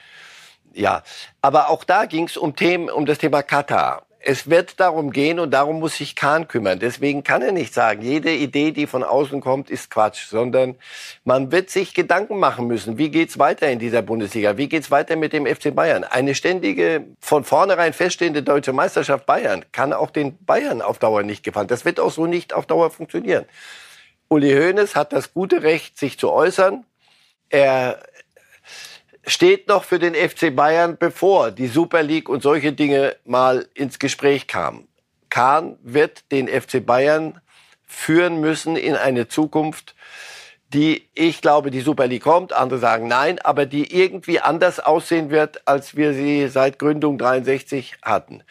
ja. 0.74 1.02
Aber 1.42 1.70
auch 1.70 1.86
da 1.86 2.06
ging 2.06 2.26
es 2.26 2.36
um 2.36 2.58
Themen, 2.58 2.90
um 2.90 3.06
das 3.06 3.20
Thema 3.20 3.42
Katar 3.42 4.04
es 4.24 4.50
wird 4.50 4.80
darum 4.80 5.12
gehen 5.12 5.40
und 5.40 5.52
darum 5.52 5.80
muss 5.80 5.96
sich 5.96 6.16
Kahn 6.16 6.48
kümmern. 6.48 6.80
Deswegen 6.80 7.24
kann 7.24 7.42
er 7.42 7.52
nicht 7.52 7.74
sagen, 7.74 8.02
jede 8.02 8.32
Idee, 8.32 8.72
die 8.72 8.88
von 8.88 9.04
außen 9.04 9.42
kommt, 9.42 9.70
ist 9.70 9.90
Quatsch, 9.90 10.28
sondern 10.28 10.76
man 11.24 11.52
wird 11.52 11.70
sich 11.70 11.94
Gedanken 11.94 12.38
machen 12.38 12.68
müssen, 12.68 12.98
wie 12.98 13.10
geht's 13.10 13.40
weiter 13.40 13.70
in 13.70 13.80
dieser 13.80 14.02
Bundesliga? 14.02 14.58
Wie 14.58 14.70
geht's 14.70 14.92
weiter 14.92 15.16
mit 15.16 15.34
dem 15.34 15.46
FC 15.46 15.74
Bayern? 15.74 16.04
Eine 16.04 16.36
ständige, 16.36 17.06
von 17.20 17.44
vornherein 17.44 17.94
feststehende 17.94 18.44
deutsche 18.44 18.74
Meisterschaft 18.74 19.26
Bayern 19.26 19.66
kann 19.72 19.94
auch 19.94 20.12
den 20.12 20.38
Bayern 20.46 20.82
auf 20.82 21.00
Dauer 21.00 21.24
nicht 21.24 21.44
gefallen. 21.44 21.68
Das 21.68 21.86
wird 21.86 22.00
auch 22.00 22.12
so 22.12 22.28
nicht 22.28 22.54
auf 22.54 22.66
Dauer 22.66 22.92
funktionieren. 22.92 23.46
Uli 24.28 24.52
Hoeneß 24.52 24.96
hat 24.96 25.14
das 25.14 25.34
gute 25.34 25.64
Recht, 25.64 25.98
sich 25.98 26.18
zu 26.20 26.32
äußern. 26.32 26.86
Er 27.50 28.00
steht 29.26 29.68
noch 29.68 29.84
für 29.84 30.00
den 30.00 30.16
FC 30.16 30.56
Bayern 30.56 30.98
bevor 30.98 31.52
die 31.52 31.68
Super 31.68 32.04
League 32.04 32.30
und 32.30 32.42
solche 32.42 32.74
Dinge 32.74 33.16
mal 33.26 33.68
ins 33.74 34.00
Gespräch 34.00 34.48
kamen. 34.48 34.88
Kahn 35.30 35.78
wird 35.82 36.32
den 36.32 36.48
FC 36.48 36.86
Bayern 36.86 37.40
führen 37.86 38.40
müssen 38.40 38.76
in 38.76 38.96
eine 38.96 39.28
Zukunft, 39.28 39.96
die, 40.74 41.10
ich 41.14 41.42
glaube, 41.42 41.70
die 41.70 41.82
Super 41.82 42.08
League 42.08 42.24
kommt, 42.24 42.54
andere 42.54 42.80
sagen 42.80 43.08
nein, 43.08 43.40
aber 43.40 43.66
die 43.66 43.94
irgendwie 43.94 44.40
anders 44.40 44.80
aussehen 44.80 45.30
wird, 45.30 45.68
als 45.68 45.98
wir 45.98 46.14
sie 46.14 46.48
seit 46.48 46.80
Gründung 46.80 47.18
63 47.18 47.98
hatten. 48.02 48.44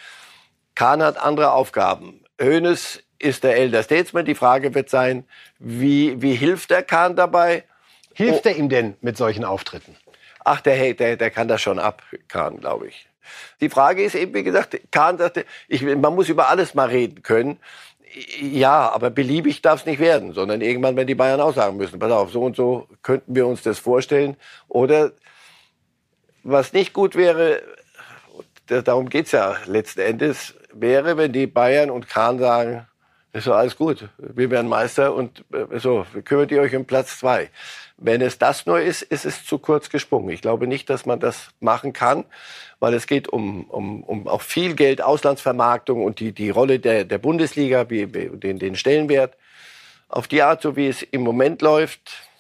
Kahn 0.75 1.03
hat 1.03 1.19
andere 1.19 1.53
Aufgaben. 1.53 2.23
Hoeneß 2.41 3.03
ist 3.19 3.45
der 3.45 3.57
Elder 3.57 3.83
Statesman. 3.83 4.25
Die 4.25 4.35
Frage 4.35 4.75
wird 4.75 4.91
sein, 4.91 5.25
wie, 5.59 6.21
wie 6.21 6.35
hilft 6.35 6.71
der 6.71 6.83
Kahn 6.83 7.17
dabei? 7.17 7.65
Hilft 8.13 8.45
er 8.47 8.57
ihm 8.57 8.69
denn 8.69 8.97
mit 9.01 9.17
solchen 9.17 9.45
Auftritten? 9.45 9.97
Ach, 10.45 10.61
der, 10.61 10.95
der, 10.95 11.17
der 11.17 11.31
kann 11.31 11.49
das 11.49 11.61
schon 11.61 11.79
ab, 11.79 12.03
Kahn, 12.29 12.61
glaube 12.61 12.89
ich. 12.89 13.07
Die 13.61 13.69
Frage 13.69 14.03
ist 14.03 14.15
eben, 14.15 14.35
wie 14.35 14.43
gesagt, 14.43 14.79
Kahn 14.91 15.19
sagte, 15.19 15.45
ich, 15.69 15.83
man 15.83 16.15
muss 16.15 16.29
über 16.29 16.49
alles 16.49 16.75
mal 16.75 16.89
reden 16.89 17.23
können. 17.23 17.59
Ja, 18.41 18.91
aber 18.91 19.11
beliebig 19.11 19.63
darf 19.63 19.81
es 19.81 19.87
nicht 19.87 20.01
werden, 20.01 20.33
sondern 20.33 20.61
irgendwann, 20.63 20.97
wenn 20.97 21.07
die 21.07 21.15
Bayern 21.15 21.41
auch 21.41 21.55
sagen 21.55 21.77
müssen, 21.77 22.01
pass 22.01 22.11
auf, 22.11 22.33
so 22.33 22.43
und 22.43 22.57
so 22.57 22.89
könnten 23.03 23.37
wir 23.37 23.47
uns 23.47 23.63
das 23.63 23.79
vorstellen. 23.79 24.37
Oder 24.67 25.13
was 26.43 26.73
nicht 26.73 26.93
gut 26.93 27.15
wäre, 27.15 27.63
darum 28.67 29.09
geht's 29.09 29.31
ja 29.31 29.57
letzten 29.67 30.01
Endes, 30.01 30.55
wäre, 30.73 31.17
wenn 31.17 31.33
die 31.33 31.47
Bayern 31.47 31.91
und 31.91 32.09
Kahn 32.09 32.39
sagen, 32.41 32.87
ist 33.33 33.45
so 33.45 33.53
alles 33.53 33.77
gut, 33.77 34.09
wir 34.19 34.51
werden 34.51 34.69
Meister 34.69 35.15
und 35.15 35.45
äh, 35.53 35.79
so, 35.79 36.05
kümmert 36.25 36.51
ihr 36.51 36.61
euch 36.63 36.75
um 36.75 36.85
Platz 36.85 37.19
zwei. 37.19 37.49
Wenn 38.03 38.23
es 38.23 38.39
das 38.39 38.65
nur 38.65 38.81
ist, 38.81 39.03
ist 39.03 39.27
es 39.27 39.45
zu 39.45 39.59
kurz 39.59 39.91
gesprungen. 39.91 40.31
Ich 40.31 40.41
glaube 40.41 40.67
nicht, 40.67 40.89
dass 40.89 41.05
man 41.05 41.21
das 41.21 41.51
machen 41.61 41.93
kann, 41.93 42.25
weil 42.79 42.95
es 42.95 43.07
geht 43.07 43.29
um, 43.29 43.65
um, 43.65 44.03
um 44.03 44.27
auch 44.27 44.41
viel 44.41 44.75
Geld, 44.75 45.03
Auslandsvermarktung 45.03 46.03
und 46.03 46.19
die, 46.19 46.33
die 46.33 46.49
Rolle 46.49 46.79
der, 46.79 47.05
der 47.05 47.19
Bundesliga, 47.19 47.91
wie, 47.91 48.07
den, 48.07 48.59
den 48.59 48.75
Stellenwert. 48.75 49.37
Auf 50.09 50.29
die 50.29 50.41
Art, 50.43 50.63
so 50.63 50.77
wie 50.77 50.89
es 50.89 51.03
im 51.03 51.21
Moment 51.21 51.61
läuft, 51.61 52.31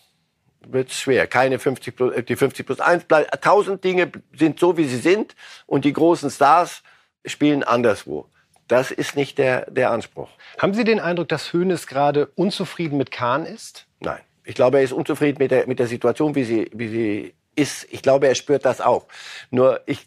wird 0.66 0.88
es 0.88 0.98
schwer. 0.98 1.26
Keine 1.26 1.58
50 1.58 1.94
plus, 1.94 2.14
die 2.26 2.36
50 2.36 2.64
plus 2.64 2.80
1 2.80 3.04
bleibt. 3.04 3.42
Tausend 3.42 3.84
Dinge 3.84 4.10
sind 4.34 4.58
so, 4.58 4.78
wie 4.78 4.86
sie 4.86 4.96
sind 4.96 5.36
und 5.66 5.84
die 5.84 5.92
großen 5.92 6.30
Stars 6.30 6.82
spielen 7.26 7.62
anderswo. 7.62 8.26
Das 8.66 8.90
ist 8.90 9.14
nicht 9.14 9.36
der, 9.36 9.70
der 9.70 9.90
Anspruch. 9.90 10.30
Haben 10.58 10.72
Sie 10.72 10.84
den 10.84 11.00
Eindruck, 11.00 11.28
dass 11.28 11.52
Hoeneß 11.52 11.86
gerade 11.86 12.30
unzufrieden 12.34 12.96
mit 12.96 13.10
Kahn 13.10 13.44
ist? 13.44 13.86
Nein. 13.98 14.20
Ich 14.44 14.54
glaube, 14.54 14.78
er 14.78 14.84
ist 14.84 14.92
unzufrieden 14.92 15.38
mit 15.38 15.50
der, 15.50 15.66
mit 15.66 15.78
der 15.78 15.86
Situation, 15.86 16.34
wie 16.34 16.44
sie, 16.44 16.70
wie 16.72 16.88
sie 16.88 17.34
ist. 17.54 17.86
Ich 17.90 18.02
glaube, 18.02 18.28
er 18.28 18.34
spürt 18.34 18.64
das 18.64 18.80
auch. 18.80 19.06
Nur 19.50 19.80
ich, 19.86 20.06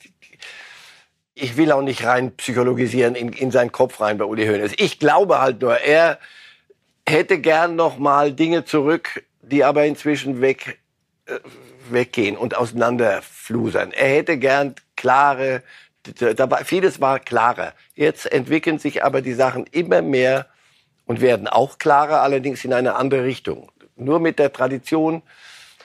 ich 1.35 1.57
will 1.57 1.71
auch 1.71 1.81
nicht 1.81 2.05
rein 2.05 2.35
psychologisieren 2.35 3.15
in, 3.15 3.33
in 3.33 3.51
seinen 3.51 3.71
Kopf 3.71 3.99
rein 4.01 4.17
bei 4.17 4.25
Uli 4.25 4.45
Hoeneß. 4.45 4.73
Ich 4.77 4.99
glaube 4.99 5.39
halt 5.39 5.61
nur, 5.61 5.77
er 5.77 6.19
hätte 7.07 7.39
gern 7.39 7.75
noch 7.75 7.97
mal 7.97 8.33
Dinge 8.33 8.65
zurück, 8.65 9.23
die 9.41 9.63
aber 9.63 9.85
inzwischen 9.85 10.41
weg, 10.41 10.79
äh, 11.25 11.39
weggehen 11.89 12.37
und 12.37 12.55
auseinanderflusern. 12.55 13.91
Er 13.91 14.09
hätte 14.09 14.37
gern 14.37 14.75
klare, 14.95 15.63
dabei, 16.35 16.63
vieles 16.63 17.01
war 17.01 17.19
klarer. 17.19 17.73
Jetzt 17.95 18.31
entwickeln 18.31 18.79
sich 18.79 19.03
aber 19.03 19.21
die 19.21 19.33
Sachen 19.33 19.65
immer 19.71 20.01
mehr 20.01 20.47
und 21.05 21.21
werden 21.21 21.47
auch 21.47 21.77
klarer, 21.77 22.21
allerdings 22.21 22.63
in 22.63 22.73
eine 22.73 22.95
andere 22.95 23.23
Richtung 23.23 23.69
nur 23.95 24.19
mit 24.19 24.39
der 24.39 24.51
Tradition 24.51 25.21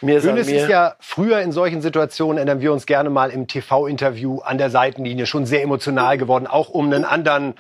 mir 0.01 0.23
Hönes 0.23 0.47
ist 0.47 0.69
ja 0.69 0.95
früher 1.01 1.41
in 1.41 1.51
solchen 1.51 1.83
Situationen, 1.83 2.39
erinnern 2.39 2.61
wir 2.61 2.73
uns 2.73 2.87
gerne 2.87 3.11
mal 3.11 3.31
im 3.31 3.49
TV-Interview 3.49 4.39
an 4.39 4.57
der 4.57 4.71
Seitenlinie, 4.71 5.27
schon 5.27 5.45
sehr 5.45 5.63
emotional 5.63 6.19
geworden, 6.19 6.47
auch 6.47 6.69
um 6.69 6.87
einen 6.87 7.05
anderen 7.05 7.55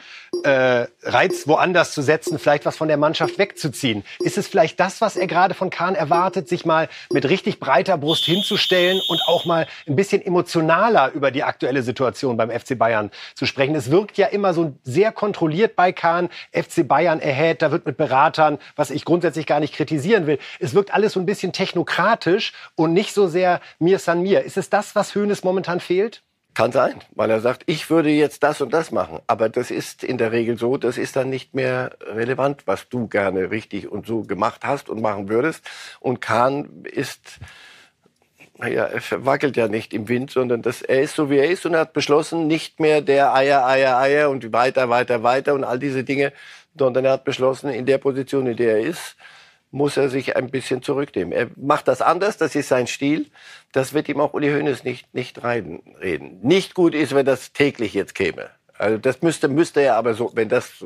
äh, 0.44 0.86
Reiz 1.02 1.48
woanders 1.48 1.92
zu 1.92 2.00
setzen, 2.00 2.38
vielleicht 2.38 2.64
was 2.64 2.76
von 2.76 2.86
der 2.86 2.96
Mannschaft 2.96 3.38
wegzuziehen. 3.38 4.04
Ist 4.20 4.38
es 4.38 4.46
vielleicht 4.46 4.78
das, 4.78 5.00
was 5.00 5.16
er 5.16 5.26
gerade 5.26 5.54
von 5.54 5.70
Kahn 5.70 5.96
erwartet, 5.96 6.48
sich 6.48 6.64
mal 6.64 6.88
mit 7.12 7.28
richtig 7.28 7.58
breiter 7.58 7.98
Brust 7.98 8.24
hinzustellen 8.24 9.00
und 9.08 9.20
auch 9.26 9.44
mal 9.44 9.66
ein 9.88 9.96
bisschen 9.96 10.24
emotionaler 10.24 11.10
über 11.12 11.32
die 11.32 11.42
aktuelle 11.42 11.82
Situation 11.82 12.36
beim 12.36 12.50
FC 12.50 12.78
Bayern 12.78 13.10
zu 13.34 13.46
sprechen? 13.46 13.74
Es 13.74 13.90
wirkt 13.90 14.16
ja 14.16 14.28
immer 14.28 14.54
so 14.54 14.74
sehr 14.84 15.10
kontrolliert 15.10 15.74
bei 15.74 15.90
Kahn. 15.90 16.28
FC 16.52 16.86
Bayern 16.86 17.18
erhält, 17.18 17.62
da 17.62 17.72
wird 17.72 17.84
mit 17.84 17.96
Beratern, 17.96 18.58
was 18.76 18.90
ich 18.90 19.04
grundsätzlich 19.04 19.46
gar 19.46 19.58
nicht 19.58 19.74
kritisieren 19.74 20.28
will. 20.28 20.38
Es 20.60 20.74
wirkt 20.74 20.94
alles 20.94 21.14
so 21.14 21.20
ein 21.20 21.26
bisschen 21.26 21.52
technokratisch 21.52 22.27
pragmatisch 22.28 22.52
und 22.74 22.92
nicht 22.92 23.14
so 23.14 23.26
sehr 23.26 23.60
mir 23.78 23.98
san 23.98 24.22
mir. 24.22 24.42
Ist 24.42 24.56
es 24.56 24.70
das, 24.70 24.94
was 24.94 25.14
Hoeneß 25.14 25.44
momentan 25.44 25.80
fehlt? 25.80 26.22
Kann 26.54 26.72
sein, 26.72 27.00
weil 27.14 27.30
er 27.30 27.40
sagt, 27.40 27.62
ich 27.66 27.88
würde 27.88 28.10
jetzt 28.10 28.42
das 28.42 28.60
und 28.60 28.72
das 28.72 28.90
machen. 28.90 29.20
Aber 29.28 29.48
das 29.48 29.70
ist 29.70 30.02
in 30.02 30.18
der 30.18 30.32
Regel 30.32 30.58
so, 30.58 30.76
das 30.76 30.98
ist 30.98 31.14
dann 31.14 31.30
nicht 31.30 31.54
mehr 31.54 31.96
relevant, 32.00 32.66
was 32.66 32.88
du 32.88 33.06
gerne 33.06 33.50
richtig 33.50 33.88
und 33.88 34.06
so 34.06 34.22
gemacht 34.22 34.62
hast 34.64 34.88
und 34.88 35.00
machen 35.00 35.28
würdest. 35.28 35.64
Und 36.00 36.20
Kahn 36.20 36.84
ist, 36.84 37.38
naja, 38.56 38.86
er 38.86 39.24
wackelt 39.24 39.56
ja 39.56 39.68
nicht 39.68 39.94
im 39.94 40.08
Wind, 40.08 40.32
sondern 40.32 40.62
das, 40.62 40.82
er 40.82 41.02
ist 41.02 41.14
so, 41.14 41.30
wie 41.30 41.38
er 41.38 41.48
ist 41.48 41.64
und 41.64 41.74
er 41.74 41.80
hat 41.80 41.92
beschlossen, 41.92 42.48
nicht 42.48 42.80
mehr 42.80 43.02
der 43.02 43.34
Eier, 43.34 43.64
Eier, 43.64 43.96
Eier 43.98 44.30
und 44.30 44.52
weiter, 44.52 44.88
weiter, 44.88 45.22
weiter 45.22 45.54
und 45.54 45.62
all 45.62 45.78
diese 45.78 46.02
Dinge, 46.02 46.32
sondern 46.76 47.04
er 47.04 47.12
hat 47.12 47.24
beschlossen, 47.24 47.70
in 47.70 47.86
der 47.86 47.98
Position, 47.98 48.48
in 48.48 48.56
der 48.56 48.78
er 48.78 48.80
ist, 48.80 49.16
muss 49.70 49.96
er 49.96 50.08
sich 50.08 50.36
ein 50.36 50.50
bisschen 50.50 50.82
zurücknehmen. 50.82 51.32
Er 51.32 51.48
macht 51.56 51.88
das 51.88 52.00
anders, 52.00 52.36
das 52.36 52.54
ist 52.54 52.68
sein 52.68 52.86
Stil. 52.86 53.26
Das 53.72 53.92
wird 53.92 54.08
ihm 54.08 54.20
auch 54.20 54.32
Uli 54.32 54.48
Hoeneß 54.50 54.84
nicht, 54.84 55.12
nicht 55.14 55.44
reden. 55.44 55.82
Nicht 56.42 56.74
gut 56.74 56.94
ist, 56.94 57.14
wenn 57.14 57.26
das 57.26 57.52
täglich 57.52 57.94
jetzt 57.94 58.14
käme. 58.14 58.50
Also 58.78 58.96
das 58.96 59.22
müsste, 59.22 59.48
müsste 59.48 59.80
er 59.80 59.96
aber 59.96 60.14
so, 60.14 60.30
wenn 60.34 60.48
das 60.48 60.84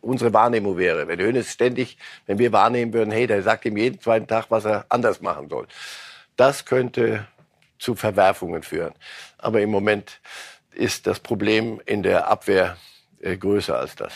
unsere 0.00 0.32
Wahrnehmung 0.32 0.78
wäre. 0.78 1.08
Wenn 1.08 1.20
Hoeneß 1.20 1.52
ständig, 1.52 1.98
wenn 2.26 2.38
wir 2.38 2.52
wahrnehmen 2.52 2.92
würden, 2.92 3.10
hey, 3.10 3.26
der 3.26 3.42
sagt 3.42 3.64
ihm 3.64 3.76
jeden 3.76 4.00
zweiten 4.00 4.26
Tag, 4.26 4.46
was 4.50 4.64
er 4.64 4.86
anders 4.88 5.20
machen 5.20 5.48
soll. 5.48 5.66
Das 6.36 6.64
könnte 6.64 7.26
zu 7.78 7.94
Verwerfungen 7.94 8.62
führen. 8.62 8.94
Aber 9.38 9.60
im 9.60 9.70
Moment 9.70 10.20
ist 10.72 11.06
das 11.06 11.20
Problem 11.20 11.80
in 11.86 12.02
der 12.02 12.28
Abwehr 12.28 12.76
äh, 13.20 13.36
größer 13.36 13.78
als 13.78 13.96
das. 13.96 14.12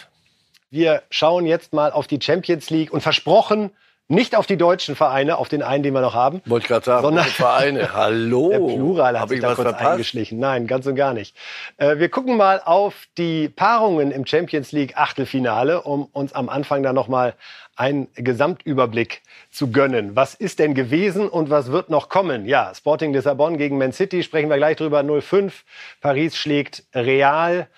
Wir 0.71 1.03
schauen 1.11 1.47
jetzt 1.47 1.73
mal 1.73 1.93
auf 1.93 2.07
die 2.07 2.21
Champions 2.21 2.71
League 2.71 2.93
und 2.93 3.01
versprochen, 3.01 3.71
nicht 4.09 4.35
auf 4.35 4.47
die 4.47 4.57
deutschen 4.57 4.97
Vereine, 4.97 5.37
auf 5.37 5.49
den 5.51 5.63
einen, 5.63 5.83
den 5.83 5.93
wir 5.93 6.01
noch 6.01 6.15
haben. 6.15 6.41
Wollte 6.47 6.65
ich 6.65 6.69
gerade 6.69 6.85
sagen, 6.85 7.03
sondern 7.03 7.27
Vereine. 7.27 7.93
Hallo. 7.95 8.49
Der 8.49 8.59
Plural 8.59 9.15
hat 9.15 9.21
Hab 9.21 9.29
sich 9.29 9.41
da 9.41 9.55
kurz 9.55 9.69
verpasst? 9.69 9.91
eingeschlichen. 9.91 10.39
Nein, 10.39 10.67
ganz 10.67 10.87
und 10.87 10.95
gar 10.95 11.13
nicht. 11.13 11.37
Äh, 11.77 11.99
wir 11.99 12.09
gucken 12.09 12.39
mal 12.39 12.63
auf 12.65 12.95
die 13.19 13.51
Paarungen 13.51 14.11
im 14.11 14.25
Champions 14.27 14.73
League 14.73 14.97
Achtelfinale, 14.97 15.83
um 15.83 16.07
uns 16.13 16.33
am 16.33 16.49
Anfang 16.49 16.83
da 16.83 16.95
noch 16.95 17.09
mal 17.09 17.35
einen 17.77 18.09
Gesamtüberblick 18.15 19.21
zu 19.51 19.71
gönnen. 19.71 20.17
Was 20.17 20.35
ist 20.35 20.59
denn 20.59 20.75
gewesen 20.75 21.29
und 21.29 21.51
was 21.51 21.71
wird 21.71 21.91
noch 21.91 22.09
kommen? 22.09 22.47
Ja, 22.47 22.73
Sporting 22.75 23.13
Lissabon 23.13 23.59
gegen 23.59 23.77
Man 23.77 23.93
City 23.93 24.23
sprechen 24.23 24.49
wir 24.49 24.57
gleich 24.57 24.79
drüber. 24.79 25.01
0-5. 25.01 25.53
Paris 26.01 26.35
schlägt 26.37 26.83
Real 26.95 27.69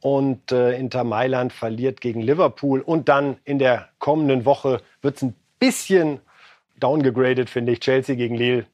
und 0.00 0.50
äh, 0.50 0.76
Inter 0.78 1.04
Mailand 1.04 1.52
verliert 1.52 2.00
gegen 2.00 2.20
Liverpool. 2.22 2.80
Und 2.80 3.08
dann 3.08 3.36
in 3.44 3.58
der 3.58 3.90
kommenden 3.98 4.44
Woche 4.44 4.80
wird 5.02 5.16
es 5.16 5.22
ein 5.22 5.34
bisschen 5.64 6.20
downgegradet, 6.78 7.48
finde 7.48 7.72
ich. 7.72 7.80
Chelsea 7.80 8.16
gegen 8.16 8.34
Lille, 8.34 8.66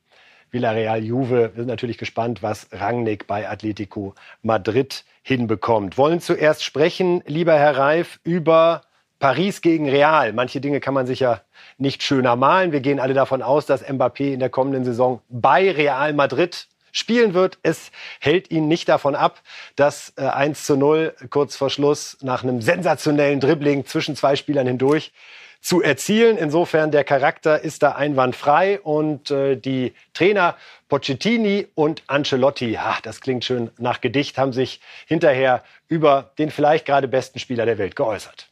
Villarreal, 0.51 1.05
Juve. 1.05 1.53
Wir 1.55 1.63
sind 1.63 1.69
natürlich 1.69 1.99
gespannt, 1.99 2.43
was 2.43 2.67
Rangnick 2.73 3.29
bei 3.29 3.49
Atletico 3.49 4.15
Madrid 4.43 5.05
hinbekommt. 5.23 5.99
Wollen 5.99 6.21
zuerst 6.21 6.65
sprechen, 6.65 7.23
lieber 7.27 7.55
Herr 7.55 7.77
Reif, 7.77 8.19
über 8.25 8.83
Paris 9.21 9.61
gegen 9.61 9.89
Real. 9.89 10.33
Manche 10.33 10.61
Dinge 10.61 10.81
kann 10.81 10.95
man 10.95 11.07
sich 11.07 11.21
ja 11.21 11.43
nicht 11.79 12.03
schöner 12.03 12.35
malen. 12.35 12.73
Wir 12.73 12.81
gehen 12.81 12.99
alle 12.99 13.15
davon 13.15 13.41
aus, 13.41 13.67
dass 13.67 13.87
Mbappé 13.87 14.33
in 14.33 14.41
der 14.41 14.51
kommenden 14.51 14.85
Saison 14.85 15.21
bei 15.29 15.71
Real 15.71 16.13
Madrid 16.13 16.67
spielen 16.91 17.35
wird. 17.35 17.59
Es 17.63 17.93
hält 18.19 18.51
ihn 18.51 18.67
nicht 18.67 18.89
davon 18.89 19.15
ab, 19.15 19.43
das 19.77 20.13
äh, 20.17 20.23
1 20.23 20.67
zu 20.67 20.77
0 20.77 21.15
kurz 21.29 21.55
vor 21.55 21.71
Schluss 21.71 22.19
nach 22.21 22.43
einem 22.43 22.61
sensationellen 22.61 23.39
Dribbling 23.39 23.87
zwischen 23.87 24.17
zwei 24.17 24.35
Spielern 24.35 24.67
hindurch 24.67 25.13
zu 25.61 25.83
erzielen. 25.83 26.37
Insofern 26.39 26.91
der 26.91 27.05
Charakter 27.05 27.63
ist 27.63 27.83
da 27.83 27.93
einwandfrei 27.93 28.81
und 28.81 29.31
äh, 29.31 29.57
die 29.57 29.93
Trainer 30.15 30.57
Pochettini 30.89 31.69
und 31.75 32.03
Ancelotti, 32.07 32.71
ja, 32.71 32.99
das 33.03 33.21
klingt 33.21 33.45
schön 33.45 33.71
nach 33.79 34.01
Gedicht, 34.01 34.39
haben 34.39 34.53
sich 34.53 34.81
hinterher 35.07 35.63
über 35.89 36.33
den 36.39 36.51
vielleicht 36.51 36.87
gerade 36.87 37.09
besten 37.09 37.39
Spieler 37.39 37.67
der 37.67 37.79
Welt 37.79 37.97
geäußert. 37.97 38.49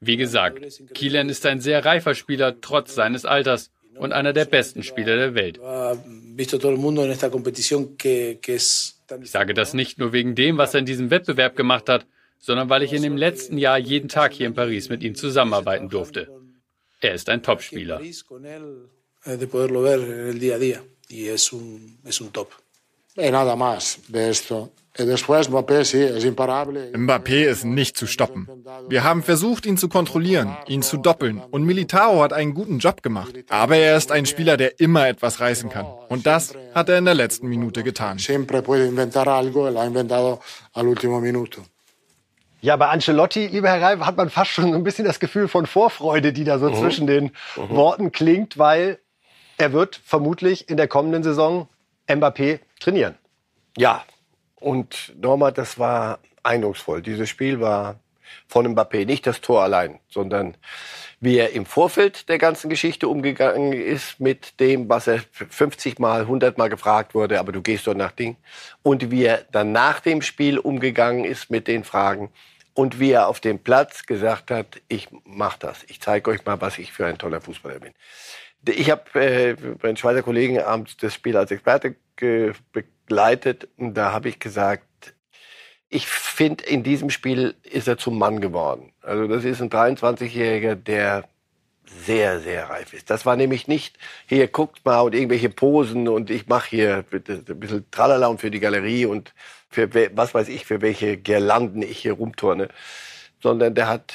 Wie 0.00 0.16
gesagt, 0.16 0.60
Kilian 0.94 1.28
ist 1.28 1.46
ein 1.46 1.60
sehr 1.60 1.84
reifer 1.84 2.14
Spieler 2.14 2.60
trotz 2.60 2.94
seines 2.94 3.24
Alters 3.24 3.70
und 3.96 4.12
einer 4.12 4.32
der 4.32 4.46
besten 4.46 4.82
Spieler 4.82 5.16
der 5.16 5.34
Welt. 5.34 5.60
Ich 9.22 9.30
sage 9.30 9.54
das 9.54 9.74
nicht 9.74 9.98
nur 9.98 10.12
wegen 10.12 10.34
dem, 10.34 10.58
was 10.58 10.74
er 10.74 10.80
in 10.80 10.86
diesem 10.86 11.10
Wettbewerb 11.10 11.56
gemacht 11.56 11.88
hat, 11.88 12.06
sondern 12.40 12.68
weil 12.68 12.82
ich 12.82 12.92
in 12.92 13.02
dem 13.02 13.16
letzten 13.16 13.58
Jahr 13.58 13.78
jeden 13.78 14.08
Tag 14.08 14.32
hier 14.32 14.46
in 14.46 14.54
Paris 14.54 14.88
mit 14.88 15.02
ihm 15.02 15.14
zusammenarbeiten 15.14 15.88
durfte. 15.88 16.28
Er 17.00 17.14
ist 17.14 17.28
ein 17.28 17.42
Topspieler. 17.42 18.00
Mbappé 26.94 27.44
ist 27.48 27.64
nicht 27.64 27.96
zu 27.96 28.06
stoppen. 28.06 28.48
Wir 28.88 29.04
haben 29.04 29.22
versucht, 29.22 29.66
ihn 29.66 29.76
zu 29.76 29.88
kontrollieren, 29.88 30.56
ihn 30.66 30.82
zu 30.82 30.96
doppeln. 30.96 31.40
Und 31.50 31.64
Militao 31.64 32.22
hat 32.22 32.32
einen 32.32 32.54
guten 32.54 32.78
Job 32.78 33.02
gemacht. 33.02 33.34
Aber 33.48 33.76
er 33.76 33.96
ist 33.96 34.10
ein 34.10 34.26
Spieler, 34.26 34.56
der 34.56 34.80
immer 34.80 35.08
etwas 35.08 35.40
reißen 35.40 35.70
kann. 35.70 35.86
Und 36.08 36.26
das 36.26 36.54
hat 36.74 36.88
er 36.88 36.98
in 36.98 37.04
der 37.04 37.14
letzten 37.14 37.48
Minute 37.48 37.82
getan. 37.82 38.18
Ja, 42.62 42.76
bei 42.76 42.88
Ancelotti, 42.88 43.46
lieber 43.46 43.68
Herr 43.68 43.80
Reif, 43.80 44.00
hat 44.00 44.16
man 44.16 44.28
fast 44.28 44.50
schon 44.50 44.74
ein 44.74 44.84
bisschen 44.84 45.06
das 45.06 45.18
Gefühl 45.18 45.48
von 45.48 45.66
Vorfreude, 45.66 46.32
die 46.32 46.44
da 46.44 46.58
so 46.58 46.70
mhm. 46.70 46.74
zwischen 46.74 47.06
den 47.06 47.24
mhm. 47.56 47.70
Worten 47.70 48.12
klingt, 48.12 48.58
weil 48.58 48.98
er 49.56 49.72
wird 49.72 49.96
vermutlich 49.96 50.68
in 50.68 50.76
der 50.76 50.88
kommenden 50.88 51.22
Saison 51.22 51.68
Mbappé 52.06 52.60
trainieren. 52.78 53.16
Ja, 53.76 54.04
und 54.56 55.14
nochmal, 55.20 55.52
das 55.52 55.78
war 55.78 56.18
eindrucksvoll. 56.42 57.02
Dieses 57.02 57.28
Spiel 57.28 57.60
war 57.60 58.00
von 58.46 58.66
Mbappé, 58.66 59.06
nicht 59.06 59.26
das 59.26 59.40
Tor 59.40 59.62
allein, 59.62 59.98
sondern 60.08 60.56
wie 61.20 61.36
er 61.36 61.52
im 61.52 61.66
Vorfeld 61.66 62.28
der 62.28 62.38
ganzen 62.38 62.70
Geschichte 62.70 63.08
umgegangen 63.08 63.72
ist 63.72 64.20
mit 64.20 64.58
dem, 64.60 64.88
was 64.88 65.06
er 65.06 65.20
50 65.32 65.98
Mal, 65.98 66.22
100 66.22 66.56
Mal 66.56 66.68
gefragt 66.68 67.14
wurde, 67.14 67.40
aber 67.40 67.52
du 67.52 67.60
gehst 67.60 67.86
doch 67.86 67.94
nach 67.94 68.12
Ding. 68.12 68.36
Und 68.82 69.10
wie 69.10 69.24
er 69.24 69.44
dann 69.52 69.72
nach 69.72 70.00
dem 70.00 70.22
Spiel 70.22 70.58
umgegangen 70.58 71.24
ist 71.24 71.50
mit 71.50 71.68
den 71.68 71.84
Fragen, 71.84 72.30
und 72.74 73.00
wie 73.00 73.12
er 73.12 73.28
auf 73.28 73.40
dem 73.40 73.58
Platz 73.58 74.06
gesagt 74.06 74.50
hat, 74.50 74.80
ich 74.88 75.08
mach 75.24 75.56
das. 75.56 75.84
Ich 75.88 76.00
zeige 76.00 76.30
euch 76.30 76.44
mal, 76.44 76.60
was 76.60 76.78
ich 76.78 76.92
für 76.92 77.06
ein 77.06 77.18
toller 77.18 77.40
Fußballer 77.40 77.80
bin. 77.80 77.92
Ich 78.66 78.90
habe 78.90 79.20
äh, 79.20 79.56
meinen 79.82 79.96
Schweizer 79.96 80.22
Kollegen 80.22 80.60
abends 80.60 80.96
das 80.96 81.14
Spiel 81.14 81.36
als 81.36 81.50
Experte 81.50 81.96
begleitet 82.16 83.68
und 83.76 83.94
da 83.94 84.12
habe 84.12 84.28
ich 84.28 84.38
gesagt, 84.38 84.84
ich 85.88 86.06
finde, 86.06 86.64
in 86.64 86.82
diesem 86.82 87.10
Spiel 87.10 87.56
ist 87.64 87.88
er 87.88 87.98
zum 87.98 88.18
Mann 88.18 88.40
geworden. 88.40 88.92
Also 89.00 89.26
das 89.26 89.44
ist 89.44 89.60
ein 89.60 89.70
23-Jähriger, 89.70 90.76
der 90.76 91.28
sehr, 91.84 92.40
sehr 92.40 92.70
reif 92.70 92.92
ist. 92.92 93.10
Das 93.10 93.26
war 93.26 93.36
nämlich 93.36 93.68
nicht, 93.68 93.98
hier 94.26 94.46
guckt 94.48 94.84
mal 94.84 95.00
und 95.00 95.14
irgendwelche 95.14 95.50
Posen 95.50 96.08
und 96.08 96.30
ich 96.30 96.46
mache 96.46 96.70
hier 96.70 97.04
ein 97.10 97.58
bisschen 97.58 97.90
Tralala 97.90 98.28
und 98.28 98.40
für 98.40 98.50
die 98.50 98.60
Galerie 98.60 99.06
und 99.06 99.34
für 99.68 99.88
was 100.16 100.34
weiß 100.34 100.48
ich, 100.48 100.66
für 100.66 100.80
welche 100.82 101.16
Girlanden 101.16 101.82
ich 101.82 101.98
hier 101.98 102.14
rumturne, 102.14 102.68
sondern 103.40 103.74
der 103.74 103.88
hat 103.88 104.14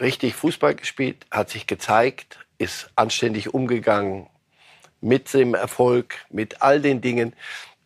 richtig 0.00 0.34
Fußball 0.34 0.74
gespielt, 0.74 1.26
hat 1.30 1.50
sich 1.50 1.66
gezeigt, 1.66 2.38
ist 2.58 2.90
anständig 2.96 3.54
umgegangen 3.54 4.28
mit 5.00 5.32
dem 5.34 5.54
Erfolg, 5.54 6.16
mit 6.30 6.62
all 6.62 6.80
den 6.80 7.00
Dingen. 7.00 7.34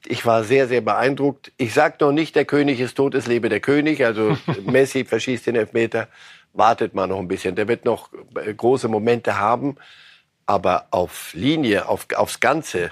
Ich 0.07 0.25
war 0.25 0.45
sehr, 0.45 0.67
sehr 0.69 0.81
beeindruckt. 0.81 1.53
Ich 1.59 1.75
sag 1.75 2.01
noch 2.01 2.13
nicht, 2.13 2.35
der 2.35 2.47
König 2.47 2.81
ist 2.81 2.95
tot, 2.95 3.15
es 3.15 3.27
lebe 3.27 3.49
der 3.49 3.61
König. 3.61 4.05
Also 4.05 4.39
Messi 4.65 5.05
verschießt 5.05 5.47
den 5.47 5.57
Elfmeter. 5.57 6.09
Wartet 6.53 6.95
mal 6.95 7.07
noch 7.07 7.19
ein 7.19 7.29
bisschen. 7.29 7.55
Der 7.55 7.69
wird 7.69 7.85
noch 7.85 8.11
äh, 8.37 8.53
große 8.53 8.89
Momente 8.89 9.39
haben. 9.39 9.77
Aber 10.47 10.89
auf 10.91 11.33
Linie, 11.35 11.89
auf, 11.89 12.07
aufs 12.17 12.41
Ganze 12.41 12.91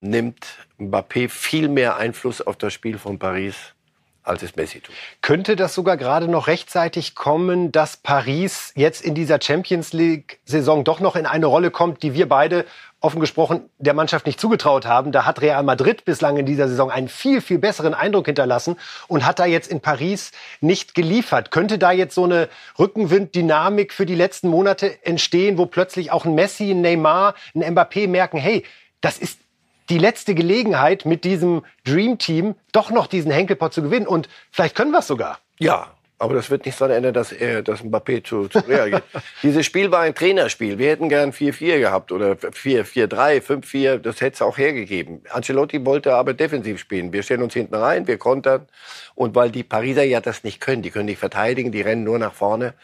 nimmt 0.00 0.46
Mbappé 0.78 1.28
viel 1.28 1.68
mehr 1.68 1.96
Einfluss 1.96 2.40
auf 2.40 2.56
das 2.56 2.72
Spiel 2.72 2.98
von 2.98 3.18
Paris 3.18 3.74
als 4.22 4.42
es 4.42 4.56
Messi 4.56 4.80
tut. 4.80 4.94
Könnte 5.22 5.56
das 5.56 5.74
sogar 5.74 5.96
gerade 5.96 6.28
noch 6.28 6.46
rechtzeitig 6.46 7.14
kommen, 7.14 7.72
dass 7.72 7.96
Paris 7.96 8.72
jetzt 8.76 9.02
in 9.02 9.14
dieser 9.14 9.40
Champions 9.40 9.92
League-Saison 9.92 10.84
doch 10.84 11.00
noch 11.00 11.16
in 11.16 11.26
eine 11.26 11.46
Rolle 11.46 11.70
kommt, 11.70 12.02
die 12.02 12.14
wir 12.14 12.28
beide 12.28 12.66
offen 13.00 13.20
gesprochen 13.20 13.68
der 13.78 13.94
Mannschaft 13.94 14.26
nicht 14.26 14.40
zugetraut 14.40 14.86
haben. 14.86 15.12
Da 15.12 15.24
hat 15.24 15.40
Real 15.40 15.62
Madrid 15.62 16.04
bislang 16.04 16.36
in 16.36 16.46
dieser 16.46 16.68
Saison 16.68 16.90
einen 16.90 17.08
viel, 17.08 17.40
viel 17.40 17.58
besseren 17.58 17.94
Eindruck 17.94 18.26
hinterlassen 18.26 18.76
und 19.08 19.26
hat 19.26 19.38
da 19.38 19.46
jetzt 19.46 19.70
in 19.70 19.80
Paris 19.80 20.32
nicht 20.60 20.94
geliefert. 20.94 21.50
Könnte 21.50 21.78
da 21.78 21.92
jetzt 21.92 22.14
so 22.14 22.24
eine 22.24 22.48
Rückenwind-Dynamik 22.78 23.92
für 23.92 24.06
die 24.06 24.14
letzten 24.14 24.48
Monate 24.48 25.04
entstehen, 25.04 25.56
wo 25.58 25.66
plötzlich 25.66 26.12
auch 26.12 26.24
ein 26.24 26.34
Messi, 26.34 26.70
ein 26.70 26.82
Neymar, 26.82 27.34
ein 27.54 27.62
Mbappé 27.74 28.06
merken, 28.06 28.38
hey, 28.38 28.64
das 29.00 29.18
ist 29.18 29.40
die 29.88 29.98
letzte 29.98 30.34
Gelegenheit, 30.34 31.04
mit 31.04 31.24
diesem 31.24 31.64
Dream 31.84 32.18
Team 32.18 32.54
doch 32.72 32.90
noch 32.90 33.06
diesen 33.06 33.32
Henkelpot 33.32 33.72
zu 33.72 33.82
gewinnen. 33.82 34.06
Und 34.06 34.28
vielleicht 34.50 34.76
können 34.76 34.92
wir 34.92 35.00
es 35.00 35.06
sogar. 35.06 35.38
Ja, 35.58 35.88
aber 36.20 36.34
das 36.34 36.50
wird 36.50 36.66
nicht 36.66 36.78
daran 36.78 36.94
ändern, 36.94 37.14
dass 37.14 37.32
er, 37.32 37.62
dass 37.62 37.82
Mbappé 37.82 38.22
zu, 38.22 38.46
zu 38.46 38.58
Real 38.58 38.90
geht. 38.90 39.02
Dieses 39.42 39.64
Spiel 39.64 39.90
war 39.90 40.00
ein 40.00 40.14
Trainerspiel. 40.14 40.78
Wir 40.78 40.90
hätten 40.90 41.08
gern 41.08 41.32
4-4 41.32 41.78
gehabt 41.80 42.12
oder 42.12 42.32
4-4-3, 42.32 43.40
5-4. 43.40 43.98
Das 43.98 44.20
hätte 44.20 44.34
es 44.34 44.42
auch 44.42 44.58
hergegeben. 44.58 45.22
Ancelotti 45.30 45.84
wollte 45.86 46.14
aber 46.14 46.34
defensiv 46.34 46.78
spielen. 46.78 47.14
Wir 47.14 47.22
stellen 47.22 47.42
uns 47.42 47.54
hinten 47.54 47.74
rein, 47.74 48.06
wir 48.06 48.18
kontern. 48.18 48.66
Und 49.14 49.34
weil 49.34 49.50
die 49.50 49.62
Pariser 49.62 50.02
ja 50.02 50.20
das 50.20 50.44
nicht 50.44 50.60
können, 50.60 50.82
die 50.82 50.90
können 50.90 51.06
nicht 51.06 51.18
verteidigen, 51.18 51.72
die 51.72 51.80
rennen 51.80 52.04
nur 52.04 52.18
nach 52.18 52.34
vorne. 52.34 52.74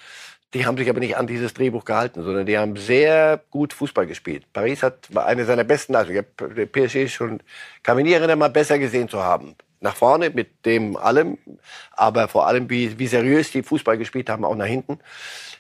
Die 0.55 0.65
haben 0.65 0.79
sich 0.79 0.89
aber 0.89 1.01
nicht 1.01 1.19
an 1.19 1.27
dieses 1.27 1.53
Drehbuch 1.53 1.85
gehalten, 1.85 2.23
sondern 2.23 2.47
die 2.47 2.57
haben 2.57 2.77
sehr 2.77 3.43
gut 3.51 3.75
Fußball 3.75 4.07
gespielt. 4.07 4.45
Paris 4.55 4.83
hat 4.83 5.15
eine 5.15 5.45
seiner 5.45 5.65
besten 5.65 5.93
Leistungen. 5.93 6.25
PSG 6.73 7.09
schon, 7.09 7.43
erinnern, 7.85 8.39
mal 8.39 8.49
besser 8.49 8.79
gesehen 8.79 9.11
zu 9.11 9.23
haben. 9.23 9.57
Nach 9.87 9.95
vorne 9.95 10.31
mit 10.31 10.65
dem 10.67 10.97
allem, 10.97 11.39
aber 11.93 12.27
vor 12.27 12.49
allem, 12.49 12.69
wie, 12.69 12.99
wie 12.99 13.07
seriös 13.07 13.53
die 13.53 13.63
Fußball 13.63 13.97
gespielt 13.97 14.29
haben, 14.29 14.45
auch 14.45 14.57
nach 14.57 14.67
hinten. 14.67 14.99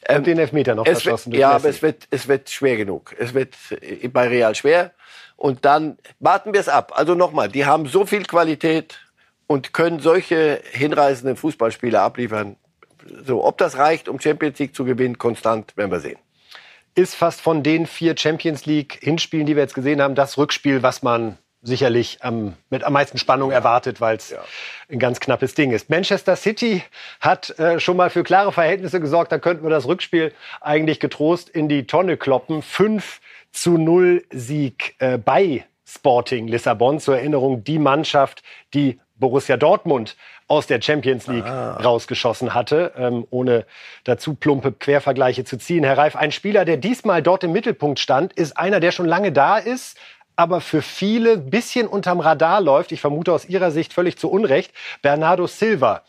Ähm, 0.09 0.17
Und 0.17 0.27
den 0.27 0.41
Elfmeter 0.41 0.75
noch 0.75 0.85
verschossen. 0.85 1.33
ja, 1.33 1.53
aber 1.53 1.69
es 1.69 1.81
wird, 1.81 2.09
es 2.11 2.27
wird 2.27 2.51
schwer 2.51 2.77
genug. 2.77 3.15
Es 3.21 3.35
wird 3.35 3.55
bei 4.13 4.27
Real 4.27 4.57
schwer. 4.57 4.91
Und 5.37 5.65
dann 5.65 5.97
warten 6.19 6.53
wir 6.53 6.59
es 6.59 6.69
ab. 6.69 6.93
Also 6.97 7.15
nochmal, 7.15 7.49
die 7.49 7.67
haben 7.67 7.87
so 7.87 8.05
viel 8.05 8.25
Qualität 8.25 8.99
und 9.47 9.73
können 9.73 10.01
solche 10.01 10.61
hinreißenden 10.73 11.37
Fußballspieler 11.37 12.03
abliefern. 12.03 12.57
So, 13.25 13.45
ob 13.45 13.59
das 13.59 13.79
reicht, 13.79 14.09
um 14.09 14.19
Champions 14.19 14.59
League 14.59 14.75
zu 14.75 14.85
gewinnen, 14.85 15.19
konstant, 15.19 15.77
werden 15.77 15.93
wir 15.93 16.01
sehen. 16.01 16.19
Ist 16.97 17.15
fast 17.15 17.41
von 17.41 17.63
den 17.63 17.87
vier 17.87 18.17
Champions 18.19 18.67
League 18.67 18.99
Hinspielen, 19.01 19.47
die 19.47 19.55
wir 19.55 19.63
jetzt 19.63 19.75
gesehen 19.75 20.03
haben, 20.03 20.17
das 20.17 20.37
Rückspiel, 20.37 20.83
was 20.83 21.05
man 21.05 21.39
sicherlich 21.67 22.19
am, 22.23 22.55
mit 22.71 22.85
am 22.85 22.93
meisten 22.93 23.19
Spannung 23.19 23.51
erwartet, 23.51 24.01
weil 24.01 24.17
es 24.17 24.31
ja. 24.31 24.39
ein 24.91 24.99
ganz 24.99 25.21
knappes 25.21 25.55
Ding 25.55 25.73
ist. 25.73 25.91
Manchester 25.91 26.37
City 26.37 26.83
hat 27.21 27.59
äh, 27.59 27.81
schon 27.81 27.97
mal 27.97 28.11
für 28.11 28.23
klare 28.23 28.53
Verhältnisse 28.53 29.01
gesorgt. 29.01 29.33
Da 29.33 29.39
könnten 29.39 29.65
wir 29.65 29.71
das 29.71 29.87
Rückspiel 29.87 30.33
eigentlich 30.61 31.01
getrost 31.01 31.49
in 31.49 31.69
die 31.69 31.87
Tonne 31.87 32.17
kloppen. 32.17 32.63
5 32.63 33.21
zu 33.53 33.79
0 33.79 34.25
Sieg 34.31 34.95
äh, 34.99 35.19
bei 35.19 35.65
Sporting 35.85 36.49
Lissabon. 36.49 37.01
Zur 37.01 37.17
Erinnerung, 37.17 37.65
die 37.65 37.79
Mannschaft, 37.79 38.43
die 38.73 39.01
Borussia 39.19 39.57
Dortmund 39.57 40.17
aus 40.49 40.67
der 40.67 40.81
Champions 40.81 41.27
League 41.27 41.45
ah. 41.45 41.77
rausgeschossen 41.83 42.55
hatte, 42.55 42.93
ähm, 42.97 43.27
ohne 43.31 43.67
dazu 44.05 44.35
plumpe 44.35 44.73
Quervergleiche 44.73 45.45
zu 45.45 45.59
ziehen. 45.59 45.83
Herr 45.83 45.99
Reif, 45.99 46.15
ein 46.15 46.31
Spieler, 46.31 46.65
der 46.65 46.77
diesmal 46.77 47.23
dort 47.23 47.43
im 47.43 47.53
Mittelpunkt 47.53 47.99
stand, 47.99 48.33
ist 48.35 48.57
einer, 48.57 48.79
der 48.79 48.93
schon 48.93 49.07
lange 49.07 49.33
da 49.33 49.59
ist, 49.59 49.99
aber 50.37 50.61
für 50.61 50.83
viele 50.83 51.39
bisschen 51.39 51.89
unterm 51.89 52.21
Radar 52.21 52.61
läuft. 52.61 52.93
Ich 52.93 53.01
vermute 53.01 53.33
aus 53.33 53.47
Ihrer 53.47 53.71
Sicht 53.71 53.93
völlig 53.93 54.19
zu 54.19 54.31
Unrecht. 54.31 54.73
Bernardo 55.03 55.47
Silva. 55.47 56.03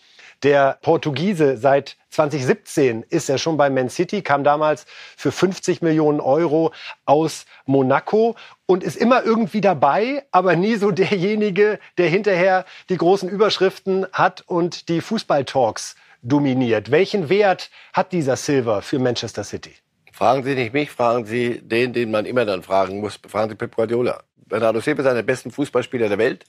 Der 0.43 0.77
Portugiese 0.83 1.57
seit 1.57 1.97
2017 2.11 3.03
ist 3.09 3.27
er 3.27 3.39
schon 3.39 3.57
bei 3.57 3.71
Man 3.71 3.89
City, 3.89 4.21
kam 4.21 4.43
damals 4.43 4.85
für 5.15 5.31
50 5.31 5.81
Millionen 5.81 6.19
Euro 6.19 6.73
aus 7.06 7.45
Monaco 7.65 8.35
und 8.67 8.83
ist 8.83 8.97
immer 8.97 9.23
irgendwie 9.23 9.62
dabei, 9.62 10.25
aber 10.31 10.56
nie 10.56 10.75
so 10.75 10.91
derjenige, 10.91 11.79
der 11.97 12.10
hinterher 12.10 12.65
die 12.89 12.97
großen 12.97 13.29
Überschriften 13.29 14.06
hat 14.13 14.43
und 14.45 14.89
die 14.89 15.02
Fußballtalks 15.02 15.95
dominiert. 16.21 16.91
Welchen 16.91 17.29
Wert 17.29 17.71
hat 17.93 18.12
dieser 18.12 18.35
Silver 18.35 18.83
für 18.83 18.99
Manchester 18.99 19.43
City? 19.43 19.73
Fragen 20.17 20.43
Sie 20.43 20.55
nicht 20.55 20.73
mich, 20.73 20.89
fragen 20.89 21.27
Sie 21.27 21.61
den, 21.61 21.93
den 21.93 22.09
man 22.09 22.25
immer 22.25 22.43
dann 22.43 22.63
fragen 22.63 23.01
muss. 23.01 23.19
Fragen 23.27 23.49
Sie 23.51 23.55
Pep 23.55 23.75
Guardiola. 23.75 24.23
Bernardo 24.47 24.79
Silva 24.79 25.01
ist 25.01 25.05
einer 25.05 25.17
der 25.17 25.21
besten 25.21 25.51
Fußballspieler 25.51 26.09
der 26.09 26.17
Welt. 26.17 26.45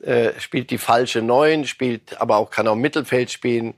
Äh, 0.00 0.30
spielt 0.40 0.70
die 0.70 0.78
falsche 0.78 1.20
Neun, 1.20 1.66
spielt 1.66 2.18
aber 2.18 2.38
auch 2.38 2.50
kann 2.50 2.66
auch 2.66 2.76
Mittelfeld 2.76 3.30
spielen. 3.30 3.74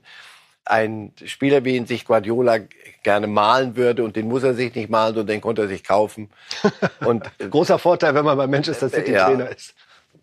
Ein 0.63 1.11
Spieler, 1.25 1.65
wie 1.65 1.75
ihn 1.75 1.85
sich 1.85 2.05
Guardiola 2.05 2.59
gerne 3.03 3.27
malen 3.27 3.75
würde 3.75 4.05
und 4.05 4.15
den 4.15 4.29
muss 4.29 4.43
er 4.43 4.53
sich 4.53 4.73
nicht 4.73 4.89
malen 4.89 5.17
und 5.17 5.27
den 5.27 5.41
konnte 5.41 5.63
er 5.63 5.67
sich 5.67 5.83
kaufen. 5.83 6.29
Und 7.01 7.25
großer 7.37 7.79
Vorteil, 7.79 8.15
wenn 8.15 8.23
man 8.23 8.37
bei 8.37 8.47
Manchester 8.47 8.87
City 8.87 9.11
ja, 9.11 9.25
Trainer 9.25 9.49
ist. 9.49 9.75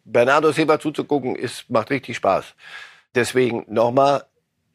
Bernardo 0.07 0.51
Silva 0.51 0.81
zuzugucken, 0.81 1.37
ist, 1.37 1.69
macht 1.69 1.91
richtig 1.91 2.17
Spaß. 2.17 2.55
Deswegen 3.15 3.67
nochmal, 3.69 4.25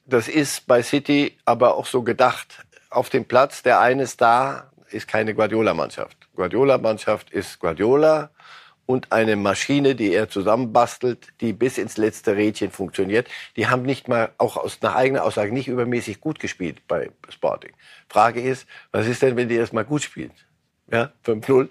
das 0.05 0.27
ist 0.27 0.67
bei 0.67 0.83
City 0.83 1.35
aber 1.45 1.75
auch 1.75 1.87
so 1.87 2.03
gedacht. 2.03 2.63
Auf 2.89 3.09
dem 3.09 3.25
Platz, 3.25 3.61
der 3.61 3.79
eine 3.79 4.07
da, 4.17 4.71
ist 4.89 5.07
keine 5.07 5.35
Guardiola-Mannschaft. 5.35 6.17
Guardiola-Mannschaft 6.35 7.29
ist 7.29 7.59
Guardiola 7.59 8.31
und 8.87 9.11
eine 9.11 9.35
Maschine, 9.35 9.93
die 9.93 10.11
er 10.11 10.29
zusammenbastelt, 10.29 11.27
die 11.41 11.53
bis 11.53 11.77
ins 11.77 11.97
letzte 11.97 12.35
Rädchen 12.35 12.71
funktioniert. 12.71 13.27
Die 13.55 13.67
haben 13.67 13.83
nicht 13.83 14.07
mal, 14.07 14.31
auch 14.39 14.57
aus 14.57 14.79
einer 14.81 14.95
eigenen 14.95 15.21
Aussage, 15.21 15.53
nicht 15.53 15.67
übermäßig 15.67 16.19
gut 16.19 16.39
gespielt 16.39 16.87
bei 16.87 17.11
Sporting. 17.29 17.73
Frage 18.07 18.41
ist, 18.41 18.65
was 18.91 19.05
ist 19.05 19.21
denn, 19.21 19.35
wenn 19.35 19.47
die 19.47 19.55
erst 19.55 19.73
mal 19.73 19.85
gut 19.85 20.01
spielen? 20.01 20.31
Ja, 20.91 21.11
5-0. 21.23 21.69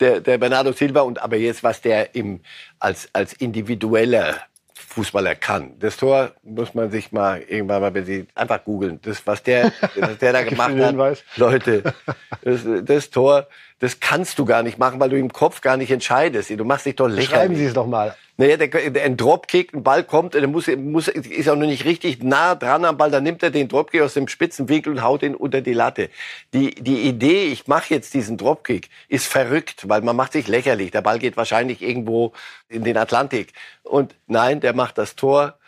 Der, 0.00 0.20
der 0.20 0.38
Bernardo 0.38 0.72
Silva 0.72 1.02
und 1.02 1.20
aber 1.20 1.36
jetzt, 1.36 1.62
was 1.62 1.82
der 1.82 2.14
im, 2.14 2.40
als, 2.78 3.10
als 3.12 3.34
individueller 3.34 4.40
Fußballer 4.74 5.34
kann. 5.36 5.78
Das 5.78 5.96
Tor 5.96 6.32
muss 6.42 6.74
man 6.74 6.90
sich 6.90 7.12
mal 7.12 7.40
irgendwann 7.40 7.80
mal, 7.80 8.04
Sie 8.04 8.26
einfach 8.34 8.64
googeln, 8.64 9.00
das, 9.02 9.26
was 9.26 9.42
der, 9.42 9.72
was 9.96 10.18
der 10.18 10.32
da 10.32 10.42
gemacht 10.42 10.76
hat. 10.76 11.24
Leute, 11.36 11.94
das, 12.42 12.62
das 12.84 13.10
Tor, 13.10 13.46
das 13.84 14.00
kannst 14.00 14.38
du 14.38 14.46
gar 14.46 14.62
nicht 14.62 14.78
machen, 14.78 14.98
weil 14.98 15.10
du 15.10 15.18
im 15.18 15.30
Kopf 15.30 15.60
gar 15.60 15.76
nicht 15.76 15.90
entscheidest. 15.90 16.48
Du 16.48 16.64
machst 16.64 16.86
dich 16.86 16.96
doch 16.96 17.06
lächerlich. 17.06 17.28
Schreiben 17.28 17.54
Sie 17.54 17.66
es 17.66 17.74
doch 17.74 17.86
mal. 17.86 18.16
Naja, 18.38 18.56
der, 18.56 18.68
der, 18.68 19.04
ein 19.04 19.18
Dropkick, 19.18 19.74
ein 19.74 19.82
Ball 19.82 20.04
kommt, 20.04 20.32
der 20.32 20.48
muss, 20.48 20.68
muss, 20.68 21.06
ist 21.08 21.50
auch 21.50 21.54
noch 21.54 21.66
nicht 21.66 21.84
richtig 21.84 22.22
nah 22.22 22.54
dran 22.54 22.86
am 22.86 22.96
Ball, 22.96 23.10
dann 23.10 23.24
nimmt 23.24 23.42
er 23.42 23.50
den 23.50 23.68
Dropkick 23.68 24.00
aus 24.00 24.14
dem 24.14 24.26
spitzen 24.26 24.70
Winkel 24.70 24.94
und 24.94 25.02
haut 25.02 25.22
ihn 25.22 25.34
unter 25.34 25.60
die 25.60 25.74
Latte. 25.74 26.08
Die, 26.54 26.74
die 26.74 27.02
Idee, 27.02 27.44
ich 27.44 27.66
mache 27.66 27.92
jetzt 27.92 28.14
diesen 28.14 28.38
Dropkick, 28.38 28.88
ist 29.08 29.26
verrückt, 29.26 29.86
weil 29.86 30.00
man 30.00 30.16
macht 30.16 30.32
sich 30.32 30.48
lächerlich. 30.48 30.90
Der 30.90 31.02
Ball 31.02 31.18
geht 31.18 31.36
wahrscheinlich 31.36 31.82
irgendwo 31.82 32.32
in 32.70 32.84
den 32.84 32.96
Atlantik. 32.96 33.52
Und 33.82 34.14
nein, 34.28 34.60
der 34.60 34.74
macht 34.74 34.96
das 34.96 35.14
Tor 35.14 35.58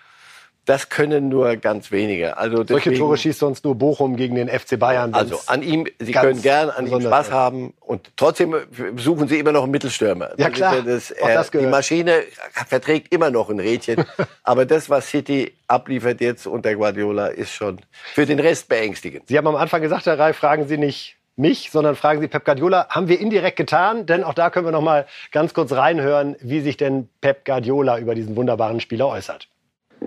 das 0.67 0.89
können 0.89 1.29
nur 1.29 1.57
ganz 1.57 1.93
wenige. 1.93 2.37
Also 2.37 2.65
deswegen, 2.65 2.83
Solche 2.85 2.99
Tore 2.99 3.17
schießt 3.17 3.39
sonst 3.39 3.65
nur 3.65 3.77
Bochum 3.77 4.17
gegen 4.17 4.35
den 4.35 4.49
FC 4.49 4.79
Bayern. 4.79 5.15
Also 5.15 5.41
an 5.47 5.63
ihm, 5.63 5.87
Sie 6.01 6.13
können 6.13 6.43
gern 6.43 6.71
an 6.71 6.89
ihm 6.89 7.01
Spaß 7.01 7.31
haben 7.31 7.73
und 7.81 8.11
trotzdem 8.17 8.55
suchen 8.97 9.29
Sie 9.29 9.39
immer 9.39 9.53
noch 9.53 9.63
einen 9.63 9.71
Mittelstürmer. 9.71 10.31
Ja 10.37 10.51
klar, 10.51 10.83
das, 10.83 11.13
äh, 11.13 11.35
das 11.35 11.53
die 11.53 11.67
Maschine 11.67 12.25
verträgt 12.67 13.15
immer 13.15 13.31
noch 13.31 13.49
ein 13.49 13.61
Rädchen. 13.61 14.05
aber 14.43 14.67
das, 14.67 14.91
was 14.91 15.09
City 15.09 15.55
abliefert 15.69 16.21
jetzt 16.21 16.47
unter 16.49 16.75
Guardiola, 16.75 17.29
ist 17.29 17.53
schon 17.53 17.81
für 18.15 18.27
den 18.27 18.41
Rest 18.41 18.69
beängstigend. 18.69 19.29
Sie 19.29 19.39
haben 19.39 19.47
am 19.47 19.57
Anfang 19.57 19.81
gesagt, 19.83 20.07
Herr 20.07 20.19
Reif, 20.19 20.37
fragen 20.37 20.67
Sie 20.67 20.79
nicht 20.79 21.17
mich, 21.37 21.71
sondern 21.71 21.95
fragen 21.95 22.21
Sie 22.21 22.27
Pep 22.27 22.45
Guardiola. 22.45 22.89
Haben 22.89 23.07
wir 23.07 23.21
indirekt 23.21 23.57
getan, 23.57 24.07
denn 24.07 24.25
auch 24.25 24.35
da 24.35 24.51
können 24.51 24.67
wir 24.67 24.73
noch 24.73 24.83
mal 24.83 25.07
ganz 25.31 25.55
kurz 25.55 25.71
reinhören, 25.71 26.35
wie 26.41 26.61
sich 26.61 26.77
denn 26.77 27.09
Pep 27.21 27.45
Guardiola 27.45 27.99
über 27.99 28.17
diesen 28.17 28.35
wunderbaren 28.35 28.81
Spieler 28.81 29.07
äußert. 29.07 29.49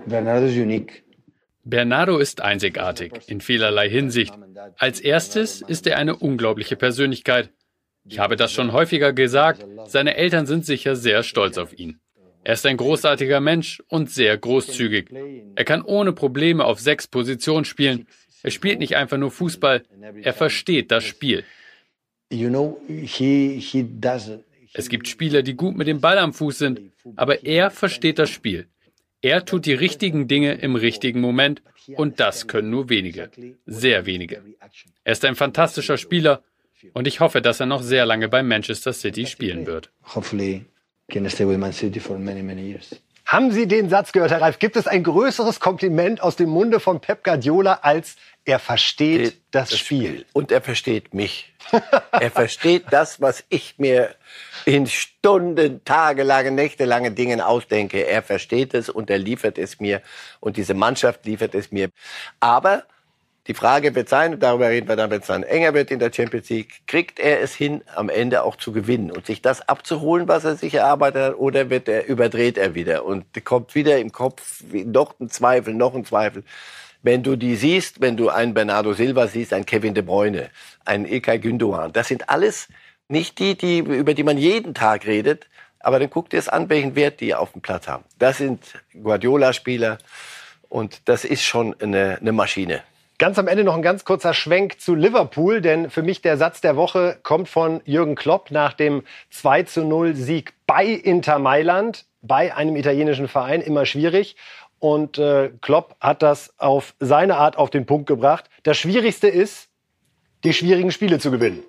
Bernardo 0.06 0.46
ist 0.46 0.56
unique. 0.56 1.04
Bernardo 1.64 2.18
ist 2.18 2.40
einzigartig 2.40 3.12
in 3.26 3.40
vielerlei 3.40 3.88
Hinsicht. 3.88 4.34
Als 4.76 5.00
erstes 5.00 5.62
ist 5.62 5.86
er 5.86 5.98
eine 5.98 6.16
unglaubliche 6.16 6.76
Persönlichkeit. 6.76 7.50
Ich 8.04 8.18
habe 8.18 8.36
das 8.36 8.52
schon 8.52 8.72
häufiger 8.72 9.12
gesagt, 9.12 9.64
seine 9.86 10.16
Eltern 10.16 10.46
sind 10.46 10.64
sicher 10.64 10.96
sehr 10.96 11.22
stolz 11.22 11.58
auf 11.58 11.78
ihn. 11.78 12.00
Er 12.42 12.54
ist 12.54 12.64
ein 12.64 12.78
großartiger 12.78 13.40
Mensch 13.40 13.82
und 13.88 14.10
sehr 14.10 14.36
großzügig. 14.36 15.10
Er 15.54 15.64
kann 15.64 15.82
ohne 15.82 16.12
Probleme 16.12 16.64
auf 16.64 16.80
sechs 16.80 17.06
Positionen 17.06 17.66
spielen. 17.66 18.06
Er 18.42 18.50
spielt 18.50 18.78
nicht 18.78 18.96
einfach 18.96 19.18
nur 19.18 19.30
Fußball, 19.30 19.82
er 20.22 20.32
versteht 20.32 20.90
das 20.90 21.04
Spiel. 21.04 21.44
Es 24.72 24.88
gibt 24.88 25.08
Spieler, 25.08 25.42
die 25.42 25.54
gut 25.54 25.76
mit 25.76 25.86
dem 25.86 26.00
Ball 26.00 26.18
am 26.18 26.32
Fuß 26.32 26.58
sind, 26.58 26.80
aber 27.16 27.44
er 27.44 27.70
versteht 27.70 28.18
das 28.18 28.30
Spiel. 28.30 28.68
Er 29.22 29.44
tut 29.44 29.66
die 29.66 29.74
richtigen 29.74 30.28
Dinge 30.28 30.54
im 30.54 30.76
richtigen 30.76 31.20
Moment 31.20 31.62
und 31.96 32.20
das 32.20 32.46
können 32.46 32.70
nur 32.70 32.88
wenige, 32.88 33.30
sehr 33.66 34.06
wenige. 34.06 34.42
Er 35.04 35.12
ist 35.12 35.24
ein 35.24 35.34
fantastischer 35.34 35.98
Spieler 35.98 36.42
und 36.94 37.06
ich 37.06 37.20
hoffe, 37.20 37.42
dass 37.42 37.60
er 37.60 37.66
noch 37.66 37.82
sehr 37.82 38.06
lange 38.06 38.28
bei 38.28 38.42
Manchester 38.42 38.92
City 38.92 39.26
spielen 39.26 39.66
wird. 39.66 39.90
Haben 43.30 43.52
Sie 43.52 43.68
den 43.68 43.88
Satz 43.88 44.10
gehört, 44.10 44.32
Herr 44.32 44.40
Reif? 44.40 44.58
Gibt 44.58 44.74
es 44.74 44.88
ein 44.88 45.04
größeres 45.04 45.60
Kompliment 45.60 46.20
aus 46.20 46.34
dem 46.34 46.50
Munde 46.50 46.80
von 46.80 46.98
Pep 46.98 47.22
Guardiola 47.22 47.74
als 47.82 48.16
er 48.44 48.58
versteht 48.58 49.40
das, 49.52 49.70
das 49.70 49.78
Spiel. 49.78 50.08
Spiel. 50.08 50.26
Und 50.32 50.50
er 50.50 50.60
versteht 50.60 51.14
mich. 51.14 51.54
er 52.10 52.32
versteht 52.32 52.86
das, 52.90 53.20
was 53.20 53.44
ich 53.48 53.78
mir 53.78 54.16
in 54.64 54.88
Stunden, 54.88 55.84
tagelange, 55.84 56.50
nächtelange 56.50 57.12
Dingen 57.12 57.40
ausdenke. 57.40 58.04
Er 58.04 58.24
versteht 58.24 58.74
es 58.74 58.88
und 58.88 59.10
er 59.10 59.18
liefert 59.18 59.58
es 59.58 59.78
mir 59.78 60.02
und 60.40 60.56
diese 60.56 60.74
Mannschaft 60.74 61.24
liefert 61.24 61.54
es 61.54 61.70
mir. 61.70 61.90
Aber 62.40 62.82
die 63.46 63.54
Frage 63.54 63.94
wird 63.94 64.08
sein, 64.08 64.34
und 64.34 64.42
darüber 64.42 64.68
reden 64.68 64.88
wir 64.88 64.96
dann, 64.96 65.10
wenn 65.10 65.20
es 65.20 65.26
dann 65.26 65.42
enger 65.42 65.72
wird 65.74 65.90
in 65.90 65.98
der 65.98 66.12
Champions 66.12 66.48
League, 66.50 66.82
kriegt 66.86 67.18
er 67.18 67.40
es 67.40 67.54
hin, 67.54 67.82
am 67.94 68.08
Ende 68.08 68.42
auch 68.42 68.56
zu 68.56 68.72
gewinnen 68.72 69.10
und 69.10 69.26
sich 69.26 69.40
das 69.40 69.66
abzuholen, 69.66 70.28
was 70.28 70.44
er 70.44 70.56
sich 70.56 70.74
erarbeitet 70.74 71.22
hat, 71.22 71.38
oder 71.38 71.70
wird 71.70 71.88
er, 71.88 72.06
überdreht 72.06 72.58
er 72.58 72.74
wieder 72.74 73.04
und 73.04 73.24
kommt 73.44 73.74
wieder 73.74 73.98
im 73.98 74.12
Kopf 74.12 74.62
noch 74.72 75.18
ein 75.20 75.30
Zweifel, 75.30 75.74
noch 75.74 75.94
ein 75.94 76.04
Zweifel. 76.04 76.44
Wenn 77.02 77.22
du 77.22 77.36
die 77.36 77.56
siehst, 77.56 78.02
wenn 78.02 78.18
du 78.18 78.28
einen 78.28 78.52
Bernardo 78.52 78.92
Silva 78.92 79.26
siehst, 79.26 79.54
einen 79.54 79.64
Kevin 79.64 79.94
De 79.94 80.02
Bruyne, 80.02 80.50
einen 80.84 81.06
Ilkay 81.06 81.38
Gündoğan, 81.38 81.92
das 81.92 82.08
sind 82.08 82.28
alles 82.28 82.68
nicht 83.08 83.38
die, 83.38 83.56
die, 83.56 83.78
über 83.78 84.12
die 84.12 84.22
man 84.22 84.36
jeden 84.36 84.74
Tag 84.74 85.06
redet, 85.06 85.46
aber 85.80 85.98
dann 85.98 86.10
guck 86.10 86.28
dir 86.28 86.36
es 86.38 86.48
an, 86.48 86.68
welchen 86.68 86.94
Wert 86.94 87.20
die 87.20 87.34
auf 87.34 87.52
dem 87.52 87.62
Platz 87.62 87.88
haben. 87.88 88.04
Das 88.18 88.36
sind 88.36 88.62
Guardiola-Spieler 89.02 89.96
und 90.68 91.08
das 91.08 91.24
ist 91.24 91.42
schon 91.42 91.74
eine, 91.80 92.18
eine 92.20 92.32
Maschine. 92.32 92.82
Ganz 93.20 93.38
am 93.38 93.48
Ende 93.48 93.64
noch 93.64 93.74
ein 93.74 93.82
ganz 93.82 94.06
kurzer 94.06 94.32
Schwenk 94.32 94.80
zu 94.80 94.94
Liverpool, 94.94 95.60
denn 95.60 95.90
für 95.90 96.02
mich 96.02 96.22
der 96.22 96.38
Satz 96.38 96.62
der 96.62 96.74
Woche 96.74 97.18
kommt 97.22 97.50
von 97.50 97.82
Jürgen 97.84 98.14
Klopp 98.14 98.50
nach 98.50 98.72
dem 98.72 99.02
2 99.28 99.64
zu 99.64 99.84
0 99.84 100.16
Sieg 100.16 100.54
bei 100.66 100.86
Inter 100.86 101.38
Mailand, 101.38 102.06
bei 102.22 102.56
einem 102.56 102.76
italienischen 102.76 103.28
Verein, 103.28 103.60
immer 103.60 103.84
schwierig. 103.84 104.36
Und 104.78 105.18
äh, 105.18 105.50
Klopp 105.60 105.96
hat 106.00 106.22
das 106.22 106.54
auf 106.56 106.94
seine 106.98 107.36
Art 107.36 107.58
auf 107.58 107.68
den 107.68 107.84
Punkt 107.84 108.06
gebracht. 108.06 108.48
Das 108.62 108.78
Schwierigste 108.78 109.28
ist, 109.28 109.68
die 110.42 110.54
schwierigen 110.54 110.90
Spiele 110.90 111.18
zu 111.18 111.30
gewinnen. 111.30 111.62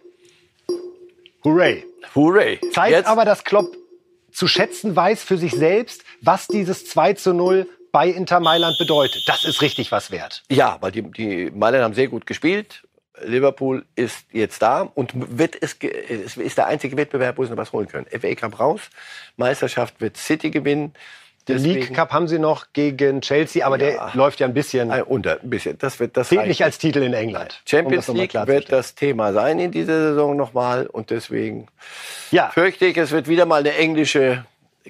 Hooray. 1.43 1.83
Hooray. 2.15 2.61
Zeigt 2.71 2.91
Jetzt. 2.91 3.07
aber, 3.07 3.25
dass 3.25 3.43
Klopp 3.43 3.75
zu 4.31 4.47
schätzen 4.47 4.95
weiß 4.95 5.21
für 5.25 5.37
sich 5.37 5.51
selbst, 5.51 6.05
was 6.21 6.47
dieses 6.47 6.85
2 6.85 7.11
zu 7.15 7.33
0 7.33 7.67
bei 7.91 8.07
Inter 8.07 8.39
Mailand 8.39 8.77
bedeutet. 8.77 9.23
Das 9.27 9.45
ist 9.45 9.61
richtig 9.61 9.91
was 9.91 10.11
wert. 10.11 10.43
Ja, 10.49 10.77
weil 10.81 10.91
die, 10.91 11.03
die 11.03 11.51
Mailand 11.51 11.83
haben 11.83 11.93
sehr 11.93 12.07
gut 12.07 12.25
gespielt. 12.25 12.83
Liverpool 13.23 13.85
ist 13.95 14.25
jetzt 14.31 14.61
da 14.61 14.81
und 14.81 15.11
wird 15.13 15.55
es, 15.61 15.77
es 15.81 16.37
ist 16.37 16.57
der 16.57 16.67
einzige 16.67 16.97
Wettbewerb, 16.97 17.37
wo 17.37 17.43
sie 17.43 17.51
noch 17.51 17.57
was 17.57 17.71
holen 17.71 17.87
können. 17.87 18.07
FA 18.07 18.33
Cup 18.35 18.59
raus, 18.59 18.81
Meisterschaft 19.37 20.01
wird 20.01 20.17
City 20.17 20.49
gewinnen. 20.49 20.93
Den 21.47 21.57
League 21.57 21.93
Cup 21.93 22.11
haben 22.11 22.27
sie 22.27 22.37
noch 22.37 22.67
gegen 22.71 23.21
Chelsea, 23.21 23.65
aber 23.65 23.79
ja. 23.79 24.09
der 24.09 24.11
läuft 24.13 24.39
ja 24.39 24.47
ein 24.47 24.53
bisschen 24.53 24.91
unter. 24.91 25.41
Ein 25.41 25.49
bisschen. 25.49 25.77
Das 25.79 25.99
wird 25.99 26.15
das 26.15 26.29
zählt 26.29 26.45
nicht 26.45 26.63
als 26.63 26.77
Titel 26.77 27.01
in 27.01 27.13
England. 27.13 27.61
Champions 27.65 28.09
um 28.09 28.15
League 28.15 28.33
wird 28.33 28.71
das 28.71 28.93
Thema 28.93 29.33
sein 29.33 29.59
in 29.59 29.71
dieser 29.71 30.09
Saison 30.09 30.37
nochmal 30.37 30.85
und 30.85 31.09
deswegen 31.09 31.67
ja. 32.29 32.49
fürchte 32.49 32.85
ich, 32.85 32.97
es 32.97 33.11
wird 33.11 33.27
wieder 33.27 33.45
mal 33.45 33.61
eine 33.61 33.73
englische 33.73 34.45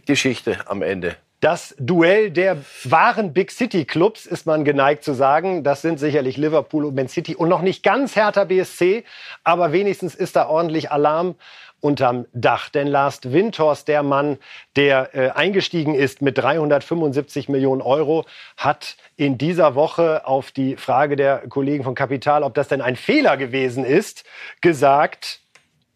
Geschichte 0.05 0.59
am 0.67 0.81
Ende. 0.81 1.15
Das 1.41 1.73
Duell 1.79 2.29
der 2.29 2.57
wahren 2.83 3.33
Big 3.33 3.49
City 3.49 3.83
Clubs 3.83 4.27
ist 4.27 4.45
man 4.45 4.63
geneigt 4.63 5.03
zu 5.03 5.13
sagen. 5.13 5.63
Das 5.63 5.81
sind 5.81 5.99
sicherlich 5.99 6.37
Liverpool 6.37 6.85
und 6.85 6.95
Man 6.95 7.07
City 7.07 7.35
und 7.35 7.49
noch 7.49 7.63
nicht 7.63 7.81
ganz 7.81 8.15
Hertha 8.15 8.43
BSC, 8.43 9.03
aber 9.43 9.71
wenigstens 9.71 10.13
ist 10.13 10.35
da 10.35 10.47
ordentlich 10.47 10.91
Alarm 10.91 11.33
unterm 11.79 12.27
Dach. 12.31 12.69
Denn 12.69 12.85
Lars 12.85 13.21
Windhorst, 13.23 13.87
der 13.87 14.03
Mann, 14.03 14.37
der 14.75 15.15
äh, 15.15 15.29
eingestiegen 15.31 15.95
ist 15.95 16.21
mit 16.21 16.37
375 16.37 17.49
Millionen 17.49 17.81
Euro, 17.81 18.25
hat 18.55 18.95
in 19.15 19.39
dieser 19.39 19.73
Woche 19.73 20.27
auf 20.27 20.51
die 20.51 20.77
Frage 20.77 21.15
der 21.15 21.39
Kollegen 21.49 21.83
von 21.83 21.95
Kapital, 21.95 22.43
ob 22.43 22.53
das 22.53 22.67
denn 22.67 22.81
ein 22.81 22.95
Fehler 22.95 23.35
gewesen 23.35 23.83
ist, 23.83 24.25
gesagt, 24.61 25.39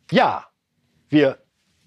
ja, 0.10 0.48
wir 1.10 1.38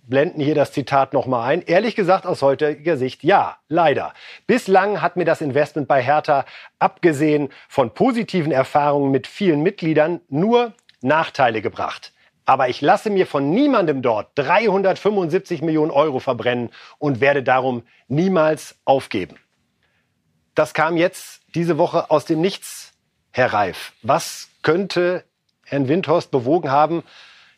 blenden 0.09 0.41
hier 0.41 0.55
das 0.55 0.73
Zitat 0.73 1.13
nochmal 1.13 1.51
ein. 1.51 1.63
Ehrlich 1.63 1.95
gesagt, 1.95 2.27
aus 2.27 2.43
heutiger 2.43 2.97
Sicht, 2.97 3.23
ja, 3.23 3.59
leider. 3.69 4.15
Bislang 4.47 5.01
hat 5.03 5.17
mir 5.17 5.25
das 5.25 5.41
Investment 5.41 5.87
bei 5.87 6.03
Hertha, 6.03 6.45
abgesehen 6.79 7.51
von 7.69 7.93
positiven 7.93 8.53
Erfahrungen 8.53 9.11
mit 9.11 9.27
vielen 9.27 9.63
Mitgliedern, 9.63 10.21
nur 10.29 10.73
Nachteile 11.01 11.63
gebracht. 11.63 12.13
Aber 12.45 12.69
ich 12.69 12.81
lasse 12.81 13.11
mir 13.11 13.27
von 13.27 13.51
niemandem 13.51 14.01
dort 14.01 14.31
375 14.37 15.61
Millionen 15.61 15.91
Euro 15.91 16.19
verbrennen 16.19 16.71
und 16.99 17.21
werde 17.21 17.43
darum 17.43 17.83
niemals 18.09 18.79
aufgeben. 18.87 19.37
Das 20.55 20.73
kam 20.75 20.97
jetzt 20.97 21.43
diese 21.55 21.79
Woche 21.79 22.11
aus 22.11 22.25
dem 22.25 22.41
Nichts, 22.41 22.95
Herr 23.31 23.53
Reif. 23.53 23.93
Was 24.03 24.49
könnte 24.63 25.25
Herrn 25.67 25.89
Windhorst 25.89 26.31
bewogen 26.31 26.71
haben, 26.71 27.05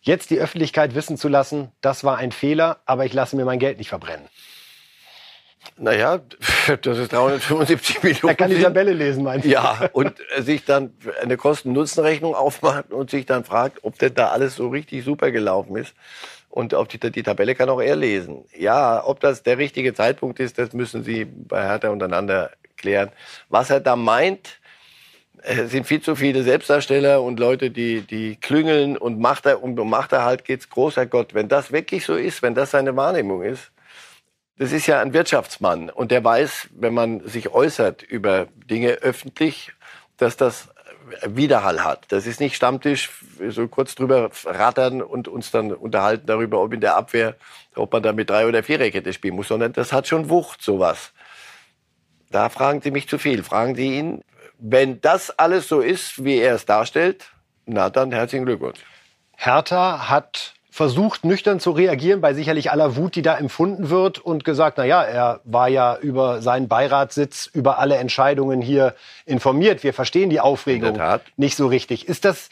jetzt 0.01 0.31
die 0.31 0.39
Öffentlichkeit 0.39 0.95
wissen 0.95 1.17
zu 1.17 1.29
lassen, 1.29 1.73
das 1.81 2.05
war 2.05 2.17
ein 2.17 2.33
Fehler, 2.33 2.79
aber 2.87 3.05
ich 3.05 3.13
lasse 3.13 3.37
mir 3.37 3.45
mein 3.45 3.59
Geld 3.59 3.79
nicht 3.79 3.89
verbrennen? 3.89 4.27
Naja, 5.77 6.21
das 6.83 6.99
ist 6.99 7.13
375 7.13 8.03
Millionen. 8.03 8.29
Er 8.29 8.35
kann 8.35 8.51
die 8.51 8.63
Tabelle 8.63 8.93
lesen, 8.93 9.25
mein 9.25 9.41
ich. 9.41 9.47
Ja, 9.47 9.89
und 9.93 10.15
sich 10.39 10.65
dann 10.65 10.95
eine 11.23 11.37
Kosten-Nutzen-Rechnung 11.37 12.35
aufmacht 12.35 12.93
und 12.93 13.11
sich 13.11 13.27
dann 13.27 13.45
fragt, 13.45 13.85
ob 13.85 13.99
denn 13.99 14.15
da 14.15 14.29
alles 14.29 14.57
so 14.57 14.69
richtig 14.69 15.05
super 15.05 15.31
gelaufen 15.31 15.77
ist. 15.77 15.95
Und 16.49 16.75
auf 16.75 16.89
die, 16.89 16.99
die 16.99 17.23
Tabelle 17.23 17.55
kann 17.55 17.69
auch 17.69 17.81
er 17.81 17.95
lesen. 17.95 18.45
Ja, 18.57 19.05
ob 19.07 19.21
das 19.21 19.43
der 19.43 19.59
richtige 19.59 19.95
Zeitpunkt 19.95 20.41
ist, 20.41 20.59
das 20.59 20.73
müssen 20.73 21.05
Sie 21.05 21.25
bei 21.25 21.63
Hertha 21.63 21.91
untereinander 21.91 22.51
klären. 22.77 23.11
Was 23.49 23.71
er 23.71 23.81
da 23.81 23.95
meint, 23.95 24.60
es 25.43 25.71
sind 25.71 25.87
viel 25.87 26.01
zu 26.01 26.17
viele 26.17 26.43
Selbstdarsteller 26.43 27.23
und 27.23 27.41
Leute, 27.41 27.71
die, 27.71 28.03
die 28.03 28.37
klüngeln 28.37 28.97
und 28.97 29.19
macht 29.19 29.47
er, 29.47 29.63
um 29.63 29.75
Machterhalt 29.89 30.45
geht's 30.45 30.69
großer 30.69 31.07
Gott. 31.07 31.35
Wenn 31.35 31.49
das 31.49 31.73
wirklich 31.73 32.05
so 32.05 32.15
ist, 32.15 32.43
wenn 32.43 32.55
das 32.55 32.73
seine 32.73 32.97
Wahrnehmung 32.97 33.43
ist, 33.43 33.71
das 34.59 34.73
ist 34.73 34.87
ja 34.87 35.01
ein 35.01 35.15
Wirtschaftsmann 35.15 35.89
und 35.89 36.11
der 36.11 36.23
weiß, 36.23 36.69
wenn 36.73 36.93
man 36.93 37.27
sich 37.27 37.49
äußert 37.49 38.03
über 38.03 38.49
Dinge 38.69 38.91
öffentlich, 39.01 39.73
dass 40.19 40.37
das 40.37 40.69
Widerhall 41.27 41.83
hat. 41.83 42.05
Das 42.09 42.27
ist 42.27 42.41
nicht 42.41 42.57
Stammtisch, 42.57 43.11
so 43.49 43.67
kurz 43.69 43.95
drüber 43.95 44.31
rattern 44.45 45.01
und 45.01 45.29
uns 45.29 45.51
dann 45.51 45.73
unterhalten 45.73 46.27
darüber, 46.27 46.61
ob 46.61 46.75
in 46.75 46.81
der 46.81 46.97
Abwehr, 46.97 47.37
ob 47.75 47.93
man 47.93 48.03
da 48.03 48.13
mit 48.13 48.29
drei 48.29 48.47
oder 48.47 48.63
vier 48.63 48.81
Rekete 48.81 49.13
spielen 49.13 49.37
muss, 49.37 49.49
sondern 49.49 49.73
das 49.73 49.93
hat 49.93 50.07
schon 50.07 50.29
Wucht, 50.29 50.63
sowas. 50.63 51.13
Da 52.31 52.49
fragen 52.49 52.81
Sie 52.81 52.91
mich 52.91 53.09
zu 53.09 53.19
viel. 53.19 53.43
Fragen 53.43 53.75
Sie 53.75 53.97
ihn, 53.99 54.23
wenn 54.61 55.01
das 55.01 55.31
alles 55.39 55.69
so 55.69 55.81
ist, 55.81 56.25
wie 56.25 56.39
er 56.39 56.55
es 56.55 56.67
darstellt, 56.67 57.31
na 57.67 57.91
dann 57.91 58.13
herzlichen 58.13 58.45
Glückwunsch. 58.45 58.81
Hertha 59.37 60.09
hat 60.09 60.55
versucht, 60.71 61.25
nüchtern 61.25 61.61
zu 61.61 61.73
reagieren 61.73 62.21
bei 62.21 62.33
sicherlich 62.33 62.71
aller 62.71 62.97
Wut, 62.97 63.17
die 63.17 63.23
da 63.23 63.37
empfunden 63.37 63.91
wird 63.91 64.19
und 64.19 64.45
gesagt, 64.45 64.79
na 64.79 64.85
ja, 64.85 65.03
er 65.03 65.41
war 65.45 65.69
ja 65.69 65.97
über 65.97 66.43
seinen 66.43 66.69
Beiratssitz, 66.69 67.51
über 67.53 67.79
alle 67.79 67.97
Entscheidungen 67.97 68.63
hier 68.63 68.95
informiert. 69.27 69.83
Wir 69.83 69.93
verstehen 69.93 70.31
die 70.31 70.41
Aufregung 70.41 70.99
nicht 71.37 71.57
so 71.57 71.67
richtig. 71.67 72.09
Ist 72.09 72.25
das 72.25 72.51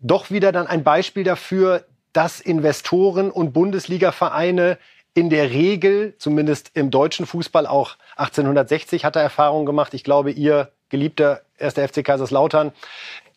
doch 0.00 0.30
wieder 0.30 0.52
dann 0.52 0.66
ein 0.66 0.84
Beispiel 0.84 1.24
dafür, 1.24 1.84
dass 2.12 2.40
Investoren 2.40 3.30
und 3.30 3.52
Bundesliga-Vereine 3.52 4.78
in 5.14 5.30
der 5.30 5.50
Regel, 5.50 6.14
zumindest 6.18 6.72
im 6.74 6.90
deutschen 6.90 7.24
Fußball 7.24 7.66
auch 7.66 7.96
1860 8.16 9.04
hat 9.04 9.16
er 9.16 9.22
Erfahrung 9.22 9.64
gemacht. 9.64 9.94
Ich 9.94 10.04
glaube, 10.04 10.30
ihr 10.30 10.70
geliebter 10.88 11.42
erster 11.58 11.86
FC 11.88 12.04
Kaiserslautern 12.04 12.72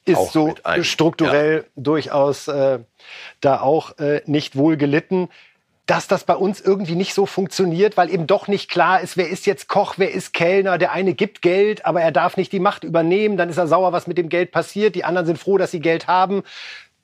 ist 0.05 0.17
auch 0.17 0.31
so 0.31 0.55
strukturell 0.81 1.57
ja. 1.57 1.63
durchaus 1.75 2.47
äh, 2.47 2.79
da 3.41 3.61
auch 3.61 3.97
äh, 3.99 4.21
nicht 4.25 4.55
wohl 4.55 4.77
gelitten 4.77 5.29
dass 5.89 6.07
das 6.07 6.23
bei 6.23 6.35
uns 6.35 6.61
irgendwie 6.61 6.93
nicht 6.93 7.15
so 7.15 7.25
funktioniert, 7.25 7.97
weil 7.97 8.13
eben 8.13 8.27
doch 8.27 8.47
nicht 8.47 8.69
klar 8.69 9.01
ist, 9.01 9.17
wer 9.17 9.27
ist 9.27 9.47
jetzt 9.47 9.67
Koch, 9.67 9.95
wer 9.97 10.11
ist 10.11 10.33
Kellner. 10.33 10.77
Der 10.77 10.91
eine 10.91 11.15
gibt 11.15 11.41
Geld, 11.41 11.83
aber 11.83 11.99
er 11.99 12.11
darf 12.11 12.37
nicht 12.37 12.51
die 12.51 12.59
Macht 12.59 12.83
übernehmen. 12.83 13.37
Dann 13.37 13.49
ist 13.49 13.57
er 13.57 13.65
sauer, 13.65 13.91
was 13.91 14.05
mit 14.05 14.19
dem 14.19 14.29
Geld 14.29 14.51
passiert. 14.51 14.93
Die 14.93 15.03
anderen 15.03 15.25
sind 15.25 15.39
froh, 15.39 15.57
dass 15.57 15.71
sie 15.71 15.79
Geld 15.79 16.05
haben 16.05 16.43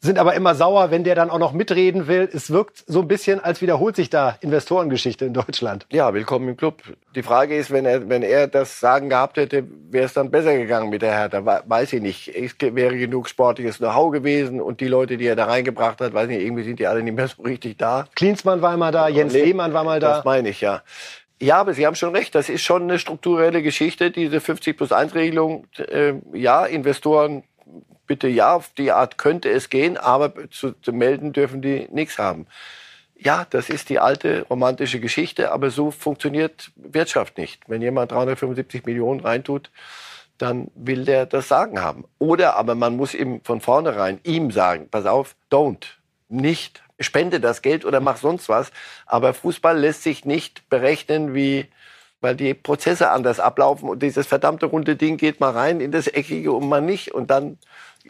sind 0.06 0.20
aber 0.20 0.36
immer 0.36 0.56
sauer, 0.56 0.91
wenn 0.91 1.03
der 1.03 1.16
dann 1.16 1.30
auch 1.30 1.39
noch 1.39 1.51
mitreden 1.51 2.08
will. 2.08 2.30
Es 2.32 2.51
wirkt 2.51 2.84
so 2.88 3.01
ein 3.01 3.08
bisschen, 3.08 3.43
als 3.43 3.62
wiederholt 3.62 3.95
sich 3.95 4.10
da 4.10 4.38
Investorengeschichte 4.39 5.26
in 5.26 5.34
Deutschland. 5.34 5.86
Ja, 5.91 6.14
willkommen 6.14 6.47
im 6.49 6.58
Club. 6.58 6.82
Die 7.16 7.24
Frage 7.24 7.58
ist, 7.58 7.72
wenn 7.72 7.86
er, 7.86 8.08
wenn 8.08 8.24
er 8.24 8.47
das 8.47 8.80
Sagen 8.80 9.10
gehabt 9.10 9.38
hätte, 9.38 9.66
wäre 9.89 10.06
es 10.06 10.14
dann 10.14 10.32
besser 10.32 10.56
gegangen 10.56 10.89
mit 10.89 11.01
der 11.01 11.14
Hertha. 11.18 11.64
Weiß 11.66 11.91
ich 11.93 12.01
nicht. 12.01 12.30
Es 12.30 12.56
wäre 12.62 12.97
genug 12.97 13.28
sportliches 13.28 13.80
Know-how 13.80 14.12
gewesen 14.12 14.62
und 14.62 14.80
die 14.80 14.88
Leute, 14.88 15.18
die 15.18 15.26
er 15.26 15.36
da 15.36 15.45
reingebracht 15.45 15.99
hat, 15.99 16.14
weiß 16.14 16.28
nicht, 16.28 16.41
irgendwie 16.41 16.64
sind 16.64 16.80
die 16.80 16.88
alle 16.88 17.03
nicht 17.03 17.16
mehr 17.16 17.28
so 17.28 17.41
richtig 17.41 17.78
da. 17.78 18.06
Klinsmann 18.16 18.62
war 18.62 18.74
immer 18.74 18.91
da, 18.91 19.08
Jens 19.08 19.34
Lehmann 19.34 19.74
war 19.74 19.84
mal 19.84 19.99
da. 19.99 20.18
Das 20.18 20.26
meine 20.26 20.49
ich, 20.49 20.62
ja. 20.62 20.84
Ja, 21.41 21.58
aber 21.58 21.74
Sie 21.74 21.86
haben 21.86 21.95
schon 21.95 22.16
recht. 22.16 22.34
Das 22.34 22.47
ist 22.47 22.62
schon 22.62 22.84
eine 22.84 22.97
strukturelle 22.97 23.62
Geschichte, 23.62 24.10
diese 24.10 24.39
50 24.39 24.78
plus 24.78 24.91
1 24.91 25.16
Regelung. 25.16 25.68
Äh, 25.78 26.14
ja, 26.34 26.66
Investoren 26.66 27.43
bitte 28.08 28.28
ja, 28.28 28.56
auf 28.56 28.70
die 28.78 28.91
Art 28.91 29.18
könnte 29.18 29.49
es 29.49 29.70
gehen, 29.70 29.97
aber 29.97 30.49
zu, 30.49 30.72
zu 30.82 30.93
melden 30.93 31.34
dürfen 31.34 31.62
die 31.62 31.88
nichts 31.91 32.18
haben. 32.18 32.47
Ja, 33.18 33.45
das 33.49 33.70
ist 33.70 33.89
die 33.89 33.99
alte 33.99 34.45
romantische 34.49 34.99
Geschichte, 34.99 35.51
aber 35.51 35.70
so 35.70 35.91
funktioniert 35.91 36.72
Wirtschaft 36.76 37.38
nicht. 37.38 37.62
Wenn 37.68 37.82
jemand 37.82 38.12
375 38.12 38.86
Millionen 38.86 39.22
reintut, 39.22 39.72
dann 40.38 40.70
will 40.76 41.06
der 41.06 41.26
das 41.26 41.47
Sagen 41.47 41.82
haben. 41.82 42.03
Oder 42.20 42.58
aber 42.58 42.76
man 42.76 42.97
muss 42.97 43.14
ihm 43.14 43.41
von 43.43 43.62
vornherein 43.62 44.20
ihm 44.24 44.51
sagen, 44.51 44.89
pass 44.89 45.06
auf, 45.06 45.36
don't, 45.49 45.86
nicht, 46.28 46.84
spende 46.99 47.39
das 47.39 47.62
Geld 47.62 47.86
oder 47.86 48.01
mach 48.01 48.18
sonst 48.18 48.49
was. 48.49 48.72
Aber 49.06 49.34
Fußball 49.34 49.78
lässt 49.80 50.03
sich 50.03 50.26
nicht 50.26 50.68
berechnen 50.70 51.34
wie 51.34 51.68
weil 52.26 52.36
die 52.36 52.56
Prozesse 52.56 53.12
anders 53.12 53.39
ablaufen 53.39 53.88
und 53.88 54.01
dieses 54.01 54.26
verdammte 54.26 54.66
runde 54.66 54.95
Ding 54.95 55.18
geht 55.18 55.39
mal 55.39 55.51
rein 55.51 55.80
in 55.80 55.91
das 55.91 56.08
Eckige 56.08 56.53
und 56.53 56.68
mal 56.68 56.82
nicht 56.82 57.14
und 57.14 57.30
dann 57.30 57.60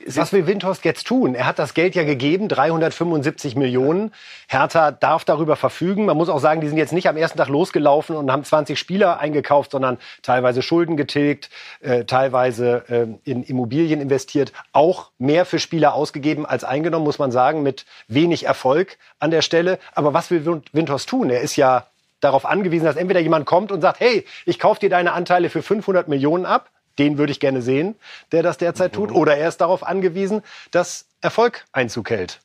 was 0.06 0.34
will 0.34 0.46
Windhorst 0.46 0.84
jetzt 0.84 1.08
tun? 1.08 1.36
Er 1.36 1.46
hat 1.46 1.60
das 1.60 1.74
Geld 1.74 1.96
ja 1.96 2.04
gegeben, 2.04 2.48
375 2.48 3.56
Millionen. 3.56 4.12
Hertha 4.48 4.92
darf 4.92 5.26
darüber 5.26 5.56
verfügen. 5.56 6.06
Man 6.06 6.18
muss 6.18 6.30
auch 6.30 6.40
sagen, 6.40 6.62
die 6.62 6.68
sind 6.68 6.78
jetzt 6.78 6.94
nicht 6.94 7.08
am 7.08 7.18
ersten 7.18 7.38
Tag 7.38 7.48
losgelaufen 7.48 8.16
und 8.16 8.32
haben 8.32 8.44
20 8.44 8.78
Spieler 8.78 9.20
eingekauft, 9.20 9.72
sondern 9.72 9.98
teilweise 10.22 10.62
Schulden 10.62 10.98
getilgt, 10.98 11.50
äh, 11.82 12.04
teilweise 12.06 12.84
äh, 12.90 13.30
in 13.30 13.44
Immobilien 13.44 14.02
investiert, 14.02 14.52
auch 14.74 15.12
mehr 15.18 15.46
für 15.46 15.60
Spieler 15.60 15.94
ausgegeben 15.94 16.46
als 16.46 16.64
eingenommen, 16.64 17.06
muss 17.06 17.20
man 17.20 17.32
sagen, 17.32 17.64
mit 17.64 17.86
wenig 18.08 18.46
Erfolg 18.46 18.98
an 19.20 19.32
der 19.32 19.42
Stelle. 19.42 19.80
Aber 19.94 20.14
was 20.14 20.30
will 20.30 20.62
Windhorst 20.74 21.10
tun? 21.10 21.30
Er 21.30 21.42
ist 21.42 21.56
ja 21.56 21.88
darauf 22.20 22.46
angewiesen, 22.46 22.86
dass 22.86 22.96
entweder 22.96 23.20
jemand 23.20 23.46
kommt 23.46 23.72
und 23.72 23.82
sagt, 23.82 24.00
hey, 24.00 24.26
ich 24.46 24.60
kaufe 24.60 24.80
dir 24.80 24.90
deine 24.90 25.14
Anteile 25.14 25.50
für 25.50 25.62
500 25.62 26.08
Millionen 26.08 26.46
ab 26.46 26.70
den 26.98 27.18
würde 27.18 27.32
ich 27.32 27.40
gerne 27.40 27.62
sehen, 27.62 27.96
der 28.32 28.44
das 28.44 28.58
derzeit 28.58 28.94
tut. 28.94 29.12
Mhm. 29.12 29.16
Oder 29.16 29.38
er 29.38 29.48
ist 29.48 29.58
darauf 29.62 29.86
angewiesen, 29.86 30.42
dass 30.72 31.08
Erfolg 31.22 31.66
Einzug 31.72 32.10
hält. 32.10 32.40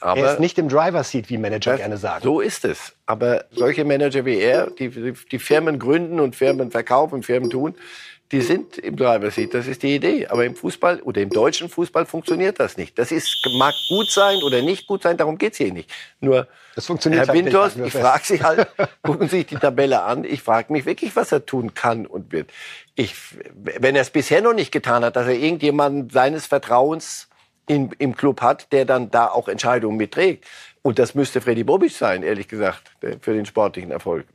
Aber 0.00 0.20
er 0.20 0.32
ist 0.32 0.40
nicht 0.40 0.58
im 0.58 0.68
Driver-Seat, 0.68 1.28
wie 1.28 1.38
Manager 1.38 1.76
gerne 1.76 1.96
sagen. 1.96 2.22
So 2.22 2.40
ist 2.40 2.64
es. 2.64 2.94
Aber 3.06 3.46
solche 3.50 3.84
Manager 3.84 4.24
wie 4.24 4.38
er, 4.38 4.70
die, 4.70 5.12
die 5.12 5.38
Firmen 5.38 5.80
gründen 5.80 6.20
und 6.20 6.36
Firmen 6.36 6.70
verkaufen, 6.70 7.24
Firmen 7.24 7.50
tun, 7.50 7.74
die 8.30 8.42
sind 8.42 8.76
im 8.78 8.96
Driver 8.96 9.30
Seat. 9.30 9.54
Das 9.54 9.66
ist 9.66 9.82
die 9.82 9.94
Idee. 9.94 10.26
Aber 10.26 10.44
im 10.44 10.54
Fußball 10.54 11.00
oder 11.00 11.22
im 11.22 11.30
deutschen 11.30 11.68
Fußball 11.68 12.04
funktioniert 12.04 12.60
das 12.60 12.76
nicht. 12.76 12.98
Das 12.98 13.10
ist, 13.10 13.46
mag 13.58 13.74
gut 13.88 14.10
sein 14.10 14.42
oder 14.42 14.60
nicht 14.60 14.86
gut 14.86 15.02
sein, 15.02 15.16
darum 15.16 15.38
geht's 15.38 15.56
hier 15.56 15.72
nicht. 15.72 15.90
Nur, 16.20 16.46
das 16.74 16.86
funktioniert 16.86 17.26
Herr 17.26 17.34
halt 17.34 17.44
Windhorst, 17.44 17.78
ich 17.78 17.92
frage 17.92 18.22
Sie 18.24 18.42
halt, 18.42 18.68
gucken 19.02 19.28
Sie 19.28 19.38
sich 19.38 19.46
die 19.46 19.56
Tabelle 19.56 20.02
an. 20.02 20.24
Ich 20.24 20.42
frage 20.42 20.72
mich 20.72 20.84
wirklich, 20.84 21.16
was 21.16 21.32
er 21.32 21.46
tun 21.46 21.72
kann 21.72 22.06
und 22.06 22.32
wird. 22.32 22.50
Ich, 22.94 23.14
wenn 23.54 23.96
er 23.96 24.02
es 24.02 24.10
bisher 24.10 24.42
noch 24.42 24.54
nicht 24.54 24.72
getan 24.72 25.04
hat, 25.04 25.16
dass 25.16 25.26
er 25.26 25.34
irgendjemanden 25.34 26.10
seines 26.10 26.46
Vertrauens 26.46 27.28
in, 27.66 27.90
im 27.98 28.14
Club 28.14 28.42
hat, 28.42 28.72
der 28.72 28.84
dann 28.84 29.10
da 29.10 29.28
auch 29.28 29.48
Entscheidungen 29.48 29.96
mitträgt. 29.96 30.44
Und 30.82 30.98
das 30.98 31.14
müsste 31.14 31.40
Freddy 31.40 31.64
Bobic 31.64 31.92
sein, 31.92 32.22
ehrlich 32.22 32.48
gesagt, 32.48 32.90
für 33.20 33.32
den 33.32 33.46
sportlichen 33.46 33.90
Erfolg. 33.90 34.26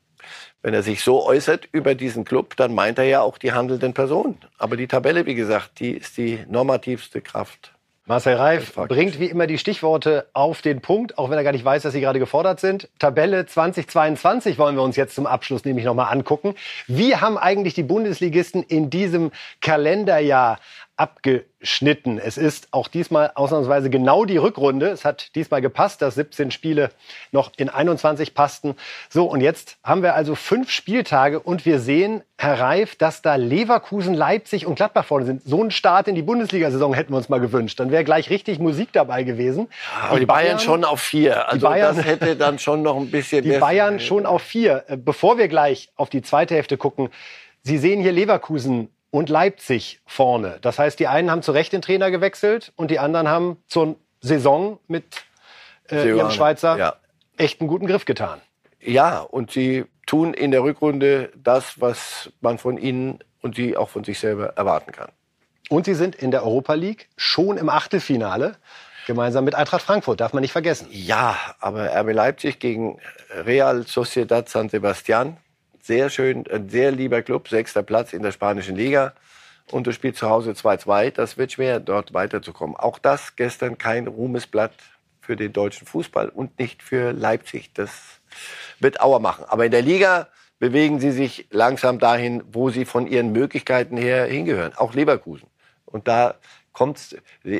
Wenn 0.61 0.74
er 0.74 0.84
sich 0.84 1.03
so 1.03 1.26
äußert 1.26 1.67
über 1.71 1.95
diesen 1.95 2.26
Club, 2.26 2.55
dann 2.57 2.74
meint 2.74 2.99
er 2.99 3.05
ja 3.05 3.21
auch 3.21 3.38
die 3.38 3.51
handelnden 3.53 3.93
Personen. 3.93 4.38
Aber 4.57 4.78
die 4.78 4.88
Tabelle, 4.88 5.26
wie 5.26 5.36
gesagt, 5.36 5.80
die 5.80 5.91
ist 5.91 6.17
die 6.17 6.39
normativste 6.47 7.21
Kraft. 7.21 7.74
Marcel 8.05 8.36
Reif 8.36 8.76
bringt 8.76 9.17
wie 9.21 9.28
immer 9.28 9.47
die 9.47 9.57
Stichworte 9.57 10.28
auf 10.34 10.61
den 10.61 10.82
Punkt, 10.82 11.17
auch 11.17 11.30
wenn 11.30 11.38
er 11.38 11.43
gar 11.45 11.53
nicht 11.53 11.63
weiß, 11.63 11.84
dass 11.84 11.93
sie 11.93 12.01
gerade 12.01 12.19
gefordert 12.19 12.59
sind. 12.59 12.89
Tabelle 12.99 13.45
2022 13.45 14.59
wollen 14.59 14.76
wir 14.76 14.84
uns 14.84 14.97
jetzt 14.97 15.15
zum 15.15 15.26
Abschluss 15.26 15.63
nämlich 15.63 15.86
nochmal 15.86 16.11
angucken. 16.11 16.55
Wie 16.88 17.15
haben 17.15 17.38
eigentlich 17.38 17.76
die 17.76 17.84
Bundesligisten 17.84 18.61
in 18.61 18.89
diesem 18.89 19.32
Kalenderjahr 19.61 20.59
abgeschnitten. 21.03 22.17
Es 22.17 22.37
ist 22.37 22.69
auch 22.71 22.87
diesmal 22.87 23.31
ausnahmsweise 23.35 23.89
genau 23.89 24.23
die 24.23 24.37
Rückrunde. 24.37 24.87
Es 24.87 25.03
hat 25.03 25.35
diesmal 25.35 25.59
gepasst, 25.59 26.01
dass 26.01 26.15
17 26.15 26.49
Spiele 26.49 26.91
noch 27.33 27.51
in 27.57 27.67
21 27.67 28.33
passten. 28.33 28.77
So, 29.09 29.25
und 29.25 29.41
jetzt 29.41 29.75
haben 29.83 30.01
wir 30.01 30.15
also 30.15 30.33
fünf 30.33 30.69
Spieltage 30.69 31.41
und 31.41 31.65
wir 31.65 31.79
sehen, 31.81 32.23
Herr 32.37 32.57
Reif, 32.57 32.95
dass 32.95 33.21
da 33.21 33.35
Leverkusen, 33.35 34.13
Leipzig 34.13 34.65
und 34.65 34.75
Gladbach 34.75 35.03
vorne 35.03 35.25
sind. 35.25 35.43
So 35.43 35.59
einen 35.59 35.71
Start 35.71 36.07
in 36.07 36.15
die 36.15 36.21
Bundesliga-Saison 36.21 36.93
hätten 36.93 37.11
wir 37.11 37.17
uns 37.17 37.27
mal 37.27 37.41
gewünscht. 37.41 37.81
Dann 37.81 37.91
wäre 37.91 38.05
gleich 38.05 38.29
richtig 38.29 38.59
Musik 38.59 38.93
dabei 38.93 39.23
gewesen. 39.23 39.67
Aber 40.01 40.15
die, 40.15 40.21
die 40.21 40.25
Bayern, 40.25 40.45
Bayern, 40.45 40.59
schon 40.59 40.85
auf 40.85 41.01
vier. 41.01 41.49
Also 41.49 41.67
Bayern, 41.67 41.97
das 41.97 42.05
hätte 42.05 42.37
dann 42.37 42.59
schon 42.59 42.81
noch 42.81 42.95
ein 42.95 43.11
bisschen... 43.11 43.43
Die 43.43 43.57
Bayern 43.57 43.99
schon 43.99 44.25
auf 44.25 44.41
vier. 44.41 44.85
Äh, 44.87 44.95
bevor 44.95 45.37
wir 45.37 45.49
gleich 45.49 45.89
auf 45.97 46.09
die 46.09 46.21
zweite 46.21 46.55
Hälfte 46.55 46.77
gucken, 46.77 47.09
Sie 47.65 47.77
sehen 47.77 48.01
hier 48.01 48.11
Leverkusen 48.11 48.89
und 49.14 49.30
Leipzig 49.30 50.01
vorne. 50.07 50.57
Das 50.61 50.80
heißt, 50.80 50.99
die 50.99 51.07
einen 51.07 51.30
haben 51.30 51.43
zu 51.43 51.51
Recht 51.51 51.72
den 51.72 51.84
Trainer 51.84 52.09
gewechselt 52.09 52.74
und 52.76 52.89
die 52.89 52.97
anderen 52.97 53.28
haben 53.28 53.57
zur 53.68 53.95
Saison 54.22 54.80
mit 54.88 55.24
äh, 55.91 56.07
ihrem 56.07 56.32
Schweizer 56.32 56.78
ja. 56.78 56.95
echt 57.38 57.61
einen 57.61 57.68
guten 57.68 57.86
Griff 57.86 58.05
getan. 58.05 58.41
Ja, 58.82 59.20
und 59.20 59.51
sie 59.51 59.86
tun 60.07 60.34
in 60.34 60.49
der 60.49 60.64
Rückrunde 60.64 61.32
das, 61.36 61.80
was 61.80 62.32
man 62.41 62.57
von 62.57 62.80
ihnen 62.80 63.20
und 63.43 63.55
sie 63.55 63.78
auch 63.78 63.89
von 63.89 64.03
sich 64.03 64.18
selber 64.18 64.53
erwarten 64.55 64.91
kann. 64.91 65.09
Und 65.70 65.86
sie 65.86 65.93
sind 65.93 66.16
in 66.16 66.32
der 66.32 66.43
Europa 66.43 66.74
League 66.74 67.07
schon 67.16 67.57
im 67.57 67.70
Achtelfinale. 67.70 68.55
Gemeinsam 69.05 69.45
mit 69.45 69.53
Eintracht 69.53 69.84
Frankfurt, 69.84 70.22
darf 70.22 70.34
man 70.34 70.41
nicht 70.41 70.53
vergessen. 70.53 70.88
Ja, 70.89 71.38
aber 71.59 71.95
RB 71.95 72.14
Leipzig 72.14 72.57
gegen 72.57 72.97
Real 73.30 73.84
Sociedad 73.86 74.49
San 74.49 74.70
Sebastian. 74.70 75.38
Sehr 75.86 76.09
schön, 76.09 76.45
ein 76.49 76.69
sehr 76.69 76.93
lieber 76.93 77.21
Club, 77.23 77.49
sechster 77.49 77.84
Platz 77.84 78.13
in 78.13 78.23
der 78.23 78.31
spanischen 78.31 78.77
Liga. 78.77 79.11
Und 79.69 79.86
du 79.86 79.91
spielst 79.91 80.19
zu 80.19 80.29
Hause 80.29 80.51
2-2. 80.51 81.11
Das 81.11 81.38
wird 81.38 81.51
schwer, 81.51 81.81
dort 81.81 82.13
weiterzukommen. 82.13 82.77
Auch 82.77 82.99
das 82.99 83.36
gestern 83.36 83.77
kein 83.77 84.07
Ruhmesblatt 84.07 84.71
für 85.19 85.36
den 85.36 85.51
deutschen 85.51 85.86
Fußball 85.86 86.29
und 86.29 86.57
nicht 86.57 86.81
für 86.81 87.11
Leipzig. 87.11 87.73
Das 87.73 88.21
wird 88.79 89.01
Auer 89.01 89.19
machen. 89.19 89.43
Aber 89.49 89.65
in 89.65 89.71
der 89.71 89.81
Liga 89.81 90.29
bewegen 90.57 91.01
sie 91.01 91.11
sich 91.11 91.47
langsam 91.51 91.99
dahin, 91.99 92.41
wo 92.49 92.69
sie 92.69 92.86
von 92.86 93.05
ihren 93.05 93.34
Möglichkeiten 93.34 93.97
her 93.97 94.23
hingehören. 94.23 94.73
Auch 94.75 94.93
Leverkusen. 94.93 95.49
Und 95.86 96.07
da 96.07 96.36
kommt 96.74 97.15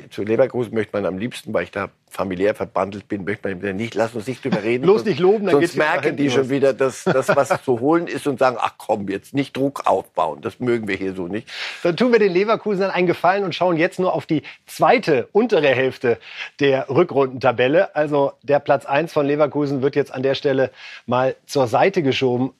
zu 0.10 0.24
Leverkusen 0.24 0.74
möchte 0.74 0.98
man 0.98 1.06
am 1.06 1.20
liebsten, 1.20 1.54
weil 1.54 1.64
ich 1.64 1.72
da 1.72 1.90
familiär 2.10 2.56
verbandelt 2.56 3.08
bin, 3.08 3.24
möchte 3.26 3.56
man 3.56 3.76
nicht, 3.76 3.96
lass 3.96 4.16
uns 4.16 4.28
nicht 4.28 4.44
drüber 4.44 4.64
reden. 4.64 4.84
Bloß 4.84 5.06
nicht 5.06 5.20
loben, 5.20 5.46
dann 5.46 5.56
sonst 5.56 5.76
merken 5.76 6.16
die 6.18 6.30
schon 6.30 6.50
wieder, 6.50 6.74
dass 6.74 7.04
das 7.06 7.28
was 7.30 7.64
zu 7.64 7.80
holen 7.80 8.08
ist 8.08 8.28
und 8.28 8.40
sagen, 8.40 8.58
ach 8.60 8.74
komm, 8.78 9.08
jetzt 9.10 9.34
nicht 9.34 9.56
Druck 9.56 9.86
aufbauen, 9.86 10.42
das 10.42 10.60
mögen 10.60 10.88
wir 10.88 10.96
hier 10.96 11.14
so 11.14 11.28
nicht. 11.28 11.48
Dann 11.84 11.96
tun 11.96 12.12
wir 12.12 12.20
den 12.20 12.34
Leverkusen 12.34 12.84
einen 12.84 13.08
Gefallen 13.08 13.44
und 13.44 13.54
schauen 13.54 13.78
jetzt 13.78 14.00
nur 14.00 14.14
auf 14.14 14.26
die 14.26 14.44
zweite 14.66 15.28
untere 15.32 15.68
Hälfte 15.68 16.18
der 16.60 16.90
Rückrundentabelle. 16.90 17.96
Also 17.96 18.34
der 18.42 18.60
Platz 18.60 18.86
1 18.86 19.14
von 19.14 19.26
Leverkusen 19.26 19.82
wird 19.82 19.96
jetzt 19.96 20.14
an 20.14 20.24
der 20.24 20.36
Stelle 20.36 20.72
mal 21.06 21.36
zur 21.46 21.68
Seite 21.68 22.02
geschoben. 22.02 22.54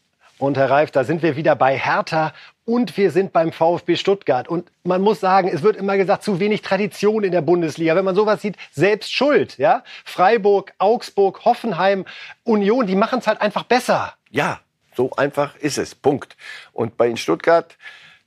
Und 0.44 0.58
Herr 0.58 0.70
Reif, 0.70 0.92
da 0.92 1.06
sind 1.06 1.24
wir 1.24 1.38
wieder 1.38 1.56
bei 1.56 1.78
Hertha 1.78 2.34
und 2.66 2.98
wir 2.98 3.12
sind 3.12 3.32
beim 3.32 3.54
VfB 3.54 3.96
Stuttgart. 3.96 4.50
Und 4.50 4.70
man 4.84 5.02
muss 5.02 5.22
sagen, 5.22 5.48
es 5.48 5.64
wird 5.64 5.78
immer 5.78 5.96
gesagt, 5.96 6.22
zu 6.22 6.42
wenig 6.42 6.62
Tradition 6.62 7.24
in 7.24 7.32
der 7.32 7.40
Bundesliga. 7.40 7.96
Wenn 7.96 8.04
man 8.04 8.14
sowas 8.14 8.42
sieht, 8.42 8.58
selbst 8.74 9.14
schuld. 9.14 9.58
Ja? 9.58 9.86
Freiburg, 10.04 10.74
Augsburg, 10.80 11.46
Hoffenheim, 11.46 12.04
Union, 12.44 12.86
die 12.88 12.98
machen 12.98 13.20
es 13.20 13.28
halt 13.28 13.40
einfach 13.40 13.64
besser. 13.64 14.16
Ja, 14.32 14.60
so 14.98 15.12
einfach 15.12 15.56
ist 15.56 15.78
es. 15.78 15.96
Punkt. 15.96 16.36
Und 16.74 16.98
bei 16.98 17.08
in 17.08 17.16
Stuttgart, 17.16 17.78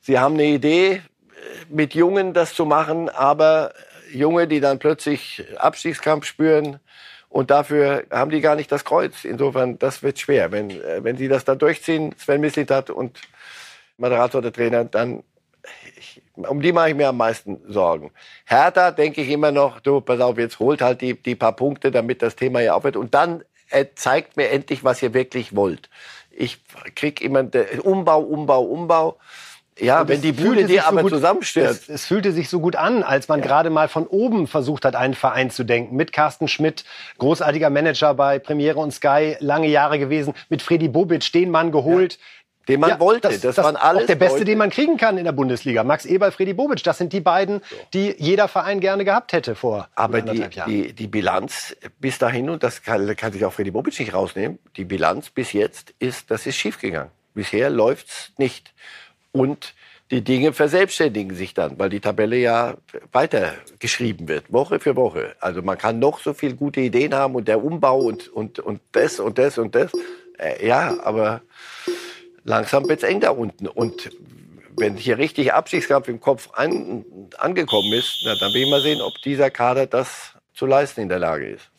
Sie 0.00 0.18
haben 0.18 0.36
eine 0.36 0.46
Idee, 0.46 0.92
äh, 0.92 1.00
mit 1.68 1.94
Jungen 1.94 2.32
das 2.32 2.54
zu 2.54 2.64
machen, 2.64 3.10
aber 3.10 3.74
Junge, 4.10 4.48
die 4.48 4.60
dann 4.60 4.78
plötzlich 4.78 5.44
Abstiegskampf 5.58 6.24
spüren, 6.24 6.80
und 7.28 7.50
dafür 7.50 8.04
haben 8.10 8.30
die 8.30 8.40
gar 8.40 8.56
nicht 8.56 8.70
das 8.72 8.84
Kreuz. 8.84 9.24
Insofern, 9.24 9.78
das 9.78 10.02
wird 10.02 10.18
schwer. 10.18 10.52
Wenn, 10.52 10.70
äh, 10.70 11.02
wenn 11.02 11.16
sie 11.16 11.28
das 11.28 11.44
da 11.44 11.54
durchziehen, 11.54 12.14
Sven 12.18 12.40
Mislintat 12.40 12.90
und 12.90 13.20
Moderator, 13.98 14.42
der 14.42 14.52
Trainer, 14.52 14.84
dann, 14.84 15.22
ich, 15.96 16.22
um 16.34 16.60
die 16.60 16.72
mache 16.72 16.90
ich 16.90 16.94
mir 16.94 17.08
am 17.08 17.16
meisten 17.16 17.60
Sorgen. 17.66 18.10
Hertha 18.44 18.90
denke 18.90 19.22
ich 19.22 19.30
immer 19.30 19.52
noch, 19.52 19.80
du, 19.80 20.00
pass 20.00 20.20
auf, 20.20 20.38
jetzt 20.38 20.58
holt 20.58 20.82
halt 20.82 21.00
die, 21.00 21.14
die 21.14 21.34
paar 21.34 21.56
Punkte, 21.56 21.90
damit 21.90 22.22
das 22.22 22.36
Thema 22.36 22.60
hier 22.60 22.76
aufhört. 22.76 22.96
Und 22.96 23.14
dann 23.14 23.42
äh, 23.70 23.86
zeigt 23.94 24.36
mir 24.36 24.50
endlich, 24.50 24.84
was 24.84 25.02
ihr 25.02 25.14
wirklich 25.14 25.56
wollt. 25.56 25.90
Ich 26.30 26.62
krieg 26.94 27.20
immer 27.20 27.42
der, 27.42 27.84
Umbau, 27.84 28.20
Umbau, 28.20 28.62
Umbau. 28.62 29.18
Ja, 29.78 30.08
wenn 30.08 30.22
die 30.22 30.32
Bude 30.32 30.64
dir 30.64 30.82
so 30.82 30.86
aber 30.88 31.02
gut- 31.02 31.12
zusammenstürzt. 31.12 31.82
Es, 31.82 31.88
es 31.88 32.06
fühlte 32.06 32.32
sich 32.32 32.48
so 32.48 32.60
gut 32.60 32.76
an, 32.76 33.02
als 33.02 33.28
man 33.28 33.42
gerade 33.42 33.68
mal 33.70 33.88
von 33.88 34.06
oben 34.06 34.46
versucht 34.46 34.84
hat, 34.86 34.96
einen 34.96 35.14
Verein 35.14 35.50
zu 35.50 35.64
denken. 35.64 35.96
Mit 35.96 36.12
Carsten 36.12 36.48
Schmidt, 36.48 36.84
großartiger 37.18 37.68
Manager 37.68 38.14
bei 38.14 38.38
Premiere 38.38 38.78
und 38.78 38.92
Sky, 38.92 39.36
lange 39.40 39.68
Jahre 39.68 39.98
gewesen. 39.98 40.32
Mit 40.48 40.62
Freddy 40.62 40.88
Bobic, 40.88 41.30
den 41.32 41.50
Mann 41.50 41.72
geholt. 41.72 42.18
Den 42.68 42.80
man 42.80 42.98
wollte. 42.98 43.28
Das, 43.38 43.58
waren 43.58 43.76
alles 43.76 44.02
auch 44.02 44.06
der 44.06 44.16
Beste, 44.16 44.38
Leute- 44.38 44.44
den 44.46 44.58
man 44.58 44.70
kriegen 44.70 44.96
kann 44.96 45.18
in 45.18 45.24
der 45.24 45.30
Bundesliga. 45.32 45.84
Max 45.84 46.04
Eberl, 46.04 46.32
Freddy 46.32 46.52
Bobic, 46.52 46.82
das 46.82 46.98
sind 46.98 47.12
die 47.12 47.20
beiden, 47.20 47.60
die 47.94 48.12
jeder 48.18 48.48
Verein 48.48 48.80
gerne 48.80 49.04
gehabt 49.04 49.32
hätte 49.32 49.54
vor 49.54 49.88
Aber 49.94 50.20
die, 50.20 50.38
Jahren. 50.38 50.68
die, 50.68 50.92
die 50.92 51.06
Bilanz 51.06 51.76
bis 52.00 52.18
dahin, 52.18 52.50
und 52.50 52.64
das 52.64 52.82
kann, 52.82 53.14
kann 53.14 53.32
sich 53.32 53.44
auch 53.44 53.52
Freddy 53.52 53.70
Bobic 53.70 53.96
nicht 54.00 54.12
rausnehmen, 54.12 54.58
die 54.76 54.84
Bilanz 54.84 55.30
bis 55.30 55.52
jetzt 55.52 55.94
ist, 56.00 56.28
das 56.32 56.44
ist 56.46 56.56
schiefgegangen. 56.56 57.10
Bisher 57.34 57.70
läuft's 57.70 58.32
nicht. 58.38 58.72
Und 59.36 59.74
die 60.10 60.22
Dinge 60.22 60.52
verselbstständigen 60.52 61.36
sich 61.36 61.52
dann, 61.52 61.78
weil 61.78 61.90
die 61.90 62.00
Tabelle 62.00 62.36
ja 62.36 62.76
weiter 63.12 63.54
geschrieben 63.80 64.28
wird, 64.28 64.52
Woche 64.52 64.78
für 64.78 64.96
Woche. 64.96 65.34
Also 65.40 65.62
man 65.62 65.76
kann 65.76 65.98
noch 65.98 66.20
so 66.20 66.32
viel 66.32 66.54
gute 66.54 66.80
Ideen 66.80 67.14
haben 67.14 67.34
und 67.34 67.48
der 67.48 67.62
Umbau 67.62 68.00
und, 68.00 68.28
und, 68.28 68.58
und 68.60 68.80
das 68.92 69.20
und 69.20 69.36
das 69.38 69.58
und 69.58 69.74
das. 69.74 69.92
Äh, 70.38 70.66
ja, 70.66 70.96
aber 71.02 71.42
langsam 72.44 72.88
wird's 72.88 73.02
eng 73.02 73.20
da 73.20 73.30
unten. 73.30 73.66
Und 73.66 74.10
wenn 74.78 74.96
hier 74.96 75.18
richtig 75.18 75.52
Abstiegskampf 75.52 76.08
im 76.08 76.20
Kopf 76.20 76.50
an, 76.54 77.04
angekommen 77.36 77.92
ist, 77.92 78.22
na, 78.24 78.36
dann 78.36 78.54
will 78.54 78.62
ich 78.62 78.70
mal 78.70 78.80
sehen, 78.80 79.00
ob 79.00 79.20
dieser 79.22 79.50
Kader 79.50 79.86
das 79.86 80.34
zu 80.54 80.66
leisten 80.66 81.00
in 81.00 81.08
der 81.08 81.18
Lage 81.18 81.48
ist. 81.48 81.70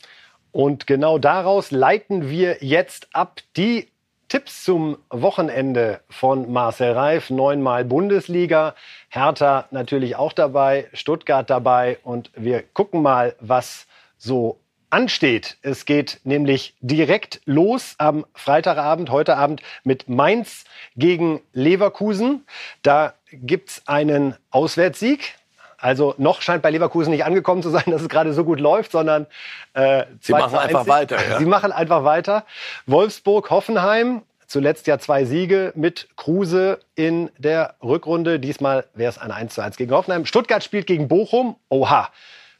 Und 0.52 0.86
genau 0.86 1.18
daraus 1.18 1.72
leiten 1.72 2.30
wir 2.30 2.58
jetzt 2.62 3.08
ab 3.14 3.42
die 3.56 3.88
Tipps 4.30 4.66
zum 4.66 4.98
Wochenende 5.10 6.02
von 6.10 6.52
Marcel 6.52 6.92
Reif. 6.92 7.30
Neunmal 7.30 7.86
Bundesliga, 7.86 8.76
Hertha 9.08 9.70
natürlich 9.72 10.18
auch 10.18 10.34
dabei, 10.34 10.90
Stuttgart 10.92 11.50
dabei. 11.50 12.00
Und 12.04 12.30
wir 12.36 12.62
gucken 12.62 13.02
mal, 13.02 13.36
was 13.40 13.88
so 14.18 14.60
ansteht. 14.90 15.58
Es 15.62 15.86
geht 15.86 16.20
nämlich 16.26 16.76
direkt 16.82 17.40
los 17.46 17.96
am 18.00 18.26
Freitagabend, 18.34 19.12
heute 19.12 19.38
Abend 19.38 19.62
mit 19.86 20.10
Mainz 20.10 20.66
gegen 20.98 21.42
Leverkusen. 21.54 22.46
Da 22.82 23.14
gibt's 23.32 23.84
einen 23.88 24.36
Auswärtssieg. 24.50 25.37
Also 25.78 26.16
noch 26.18 26.42
scheint 26.42 26.64
bei 26.64 26.72
Leverkusen 26.72 27.12
nicht 27.12 27.24
angekommen 27.26 27.62
zu 27.62 27.70
sein, 27.70 27.84
dass 27.88 28.02
es 28.02 28.10
gerade 28.10 28.34
so 28.34 28.44
gut 28.44 28.60
läuft, 28.60 28.92
sondern 28.92 29.28
äh, 29.74 30.06
Sie 30.22 30.32
2 30.34 30.40
machen 30.40 30.52
zu 30.52 30.60
1 30.60 30.70
einfach 30.70 30.88
weiter, 30.88 31.18
ja. 31.30 31.38
Sie 31.38 31.46
machen 31.46 31.72
einfach 31.72 32.04
weiter. 32.04 32.46
Wolfsburg, 32.86 33.50
Hoffenheim, 33.50 34.24
zuletzt 34.48 34.88
ja 34.88 34.98
zwei 34.98 35.26
Siege 35.26 35.74
mit 35.76 36.08
Kruse 36.16 36.80
in 36.96 37.30
der 37.38 37.76
Rückrunde. 37.84 38.40
Diesmal 38.40 38.86
wäre 38.94 39.10
es 39.10 39.18
ein 39.18 39.32
1 39.32 39.54
zu 39.54 39.62
1 39.62 39.78
gegen 39.78 39.92
Hoffenheim. 39.92 40.26
Stuttgart 40.26 40.64
spielt 40.64 40.88
gegen 40.88 41.08
Bochum. 41.08 41.58
Oha. 41.70 42.10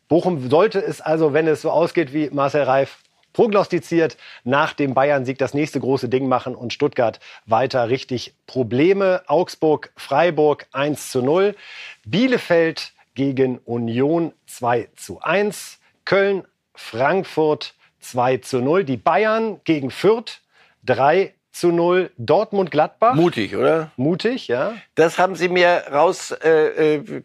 Bochum 0.08 0.50
sollte 0.50 0.80
es 0.80 1.02
also, 1.02 1.34
wenn 1.34 1.48
es 1.48 1.62
so 1.62 1.72
ausgeht 1.72 2.14
wie 2.14 2.30
Marcel 2.30 2.64
Reif 2.64 3.00
prognostiziert, 3.34 4.18
nach 4.44 4.74
dem 4.74 4.94
Bayern-Sieg 4.94 5.38
das 5.38 5.54
nächste 5.54 5.80
große 5.80 6.10
Ding 6.10 6.28
machen 6.28 6.56
und 6.56 6.74
Stuttgart 6.74 7.20
weiter 7.46 7.90
richtig 7.90 8.34
Probleme. 8.48 9.22
Augsburg, 9.28 9.92
Freiburg 9.96 10.66
1 10.72 11.12
zu 11.12 11.22
0. 11.22 11.56
Bielefeld 12.04 12.94
gegen 13.18 13.58
Union 13.66 14.32
2 14.46 14.90
zu 14.96 15.20
1. 15.22 15.80
Köln, 16.06 16.44
Frankfurt 16.76 17.74
2 18.00 18.38
zu 18.38 18.62
0. 18.62 18.84
Die 18.84 18.96
Bayern 18.96 19.60
gegen 19.64 19.90
Fürth 19.90 20.42
3 20.86 21.34
zu 21.52 21.72
0. 21.72 22.12
Dortmund, 22.20 22.70
Gladbach. 22.70 23.16
Mutig, 23.16 23.56
oder? 23.56 23.92
Mutig, 23.98 24.48
ja. 24.48 24.76
Das 24.94 25.18
haben 25.18 25.34
Sie 25.36 25.50
mir 25.50 25.86
raus 25.92 26.30
äh, 26.32 26.98
äh, 26.98 27.24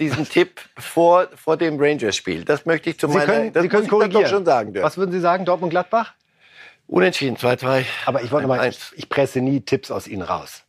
diesen 0.00 0.28
Tipp 0.28 0.60
vor, 0.76 1.28
vor 1.36 1.56
dem 1.56 1.80
Rangers-Spiel. 1.80 2.44
Das 2.44 2.66
möchte 2.66 2.90
ich 2.90 2.98
zu 2.98 3.06
Sie 3.06 3.14
meiner, 3.14 3.26
können, 3.32 3.52
das 3.52 3.62
Sie 3.62 3.68
können 3.68 3.86
korrigieren. 3.86 4.26
schon 4.26 4.44
sagen 4.44 4.72
dürfen. 4.72 4.84
Was 4.84 4.98
würden 4.98 5.12
Sie 5.12 5.20
sagen, 5.20 5.44
Dortmund, 5.44 5.70
Gladbach? 5.70 6.14
Unentschieden, 6.88 7.36
2-2. 7.36 7.84
Aber 8.06 8.22
ich 8.24 8.32
wollte 8.32 8.48
mal, 8.48 8.68
ich, 8.68 8.76
1-1. 8.76 8.92
ich 8.96 9.08
presse 9.08 9.40
nie 9.40 9.60
Tipps 9.60 9.92
aus 9.92 10.08
Ihnen 10.08 10.22
raus. 10.22 10.64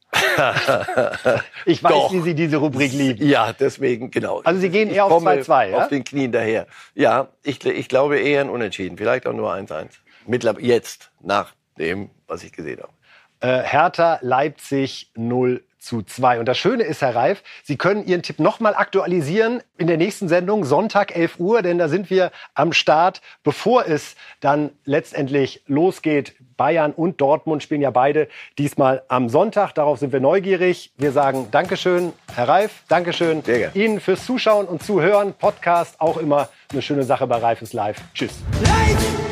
Ich 1.65 1.83
weiß, 1.83 1.91
Doch. 1.91 2.13
wie 2.13 2.21
Sie 2.21 2.35
diese 2.35 2.57
Rubrik 2.57 2.93
lieben. 2.93 3.25
Ja, 3.27 3.53
deswegen, 3.53 4.11
genau. 4.11 4.41
Also 4.41 4.59
Sie 4.59 4.69
gehen 4.69 4.89
Ich 4.89 4.95
eher 4.95 5.05
auf 5.05 5.11
komme 5.11 5.31
2-2, 5.35 5.69
ja? 5.69 5.77
Auf 5.77 5.87
den 5.87 6.03
Knien 6.03 6.31
daher. 6.31 6.67
Ja, 6.95 7.29
ich, 7.43 7.63
ich 7.65 7.87
glaube 7.87 8.19
eher 8.19 8.41
ein 8.41 8.49
Unentschieden. 8.49 8.97
Vielleicht 8.97 9.27
auch 9.27 9.33
nur 9.33 9.53
1-1. 9.53 9.89
Mittlerweile, 10.27 10.65
jetzt, 10.65 11.11
nach 11.21 11.53
dem, 11.77 12.09
was 12.27 12.43
ich 12.43 12.51
gesehen 12.51 12.79
habe. 12.81 12.93
Äh, 13.39 13.63
Hertha, 13.63 14.19
Leipzig 14.21 15.11
0 15.15 15.63
zu 15.81 16.03
2. 16.03 16.39
Und 16.39 16.45
das 16.45 16.57
Schöne 16.57 16.83
ist, 16.83 17.01
Herr 17.01 17.15
Reif, 17.15 17.43
Sie 17.63 17.75
können 17.75 18.05
Ihren 18.05 18.21
Tipp 18.21 18.39
nochmal 18.39 18.75
aktualisieren 18.75 19.61
in 19.77 19.87
der 19.87 19.97
nächsten 19.97 20.27
Sendung, 20.29 20.63
Sonntag 20.63 21.15
11 21.15 21.39
Uhr, 21.39 21.61
denn 21.61 21.79
da 21.79 21.89
sind 21.89 22.09
wir 22.09 22.31
am 22.53 22.71
Start, 22.71 23.21
bevor 23.43 23.87
es 23.87 24.15
dann 24.39 24.71
letztendlich 24.85 25.63
losgeht. 25.67 26.35
Bayern 26.55 26.91
und 26.91 27.19
Dortmund 27.19 27.63
spielen 27.63 27.81
ja 27.81 27.89
beide 27.89 28.27
diesmal 28.59 29.01
am 29.07 29.29
Sonntag. 29.29 29.73
Darauf 29.73 29.97
sind 29.97 30.13
wir 30.13 30.19
neugierig. 30.19 30.93
Wir 30.97 31.11
sagen 31.11 31.47
Dankeschön, 31.49 32.13
Herr 32.35 32.47
Reif. 32.47 32.83
Dankeschön. 32.87 33.41
Ihnen 33.73 33.99
fürs 33.99 34.25
Zuschauen 34.25 34.67
und 34.67 34.83
Zuhören. 34.83 35.33
Podcast 35.33 35.99
auch 35.99 36.17
immer 36.17 36.49
eine 36.71 36.83
schöne 36.83 37.03
Sache 37.03 37.25
bei 37.25 37.37
Reif 37.37 37.63
ist 37.63 37.73
live. 37.73 37.97
Tschüss. 38.13 38.43
Life 38.63 39.30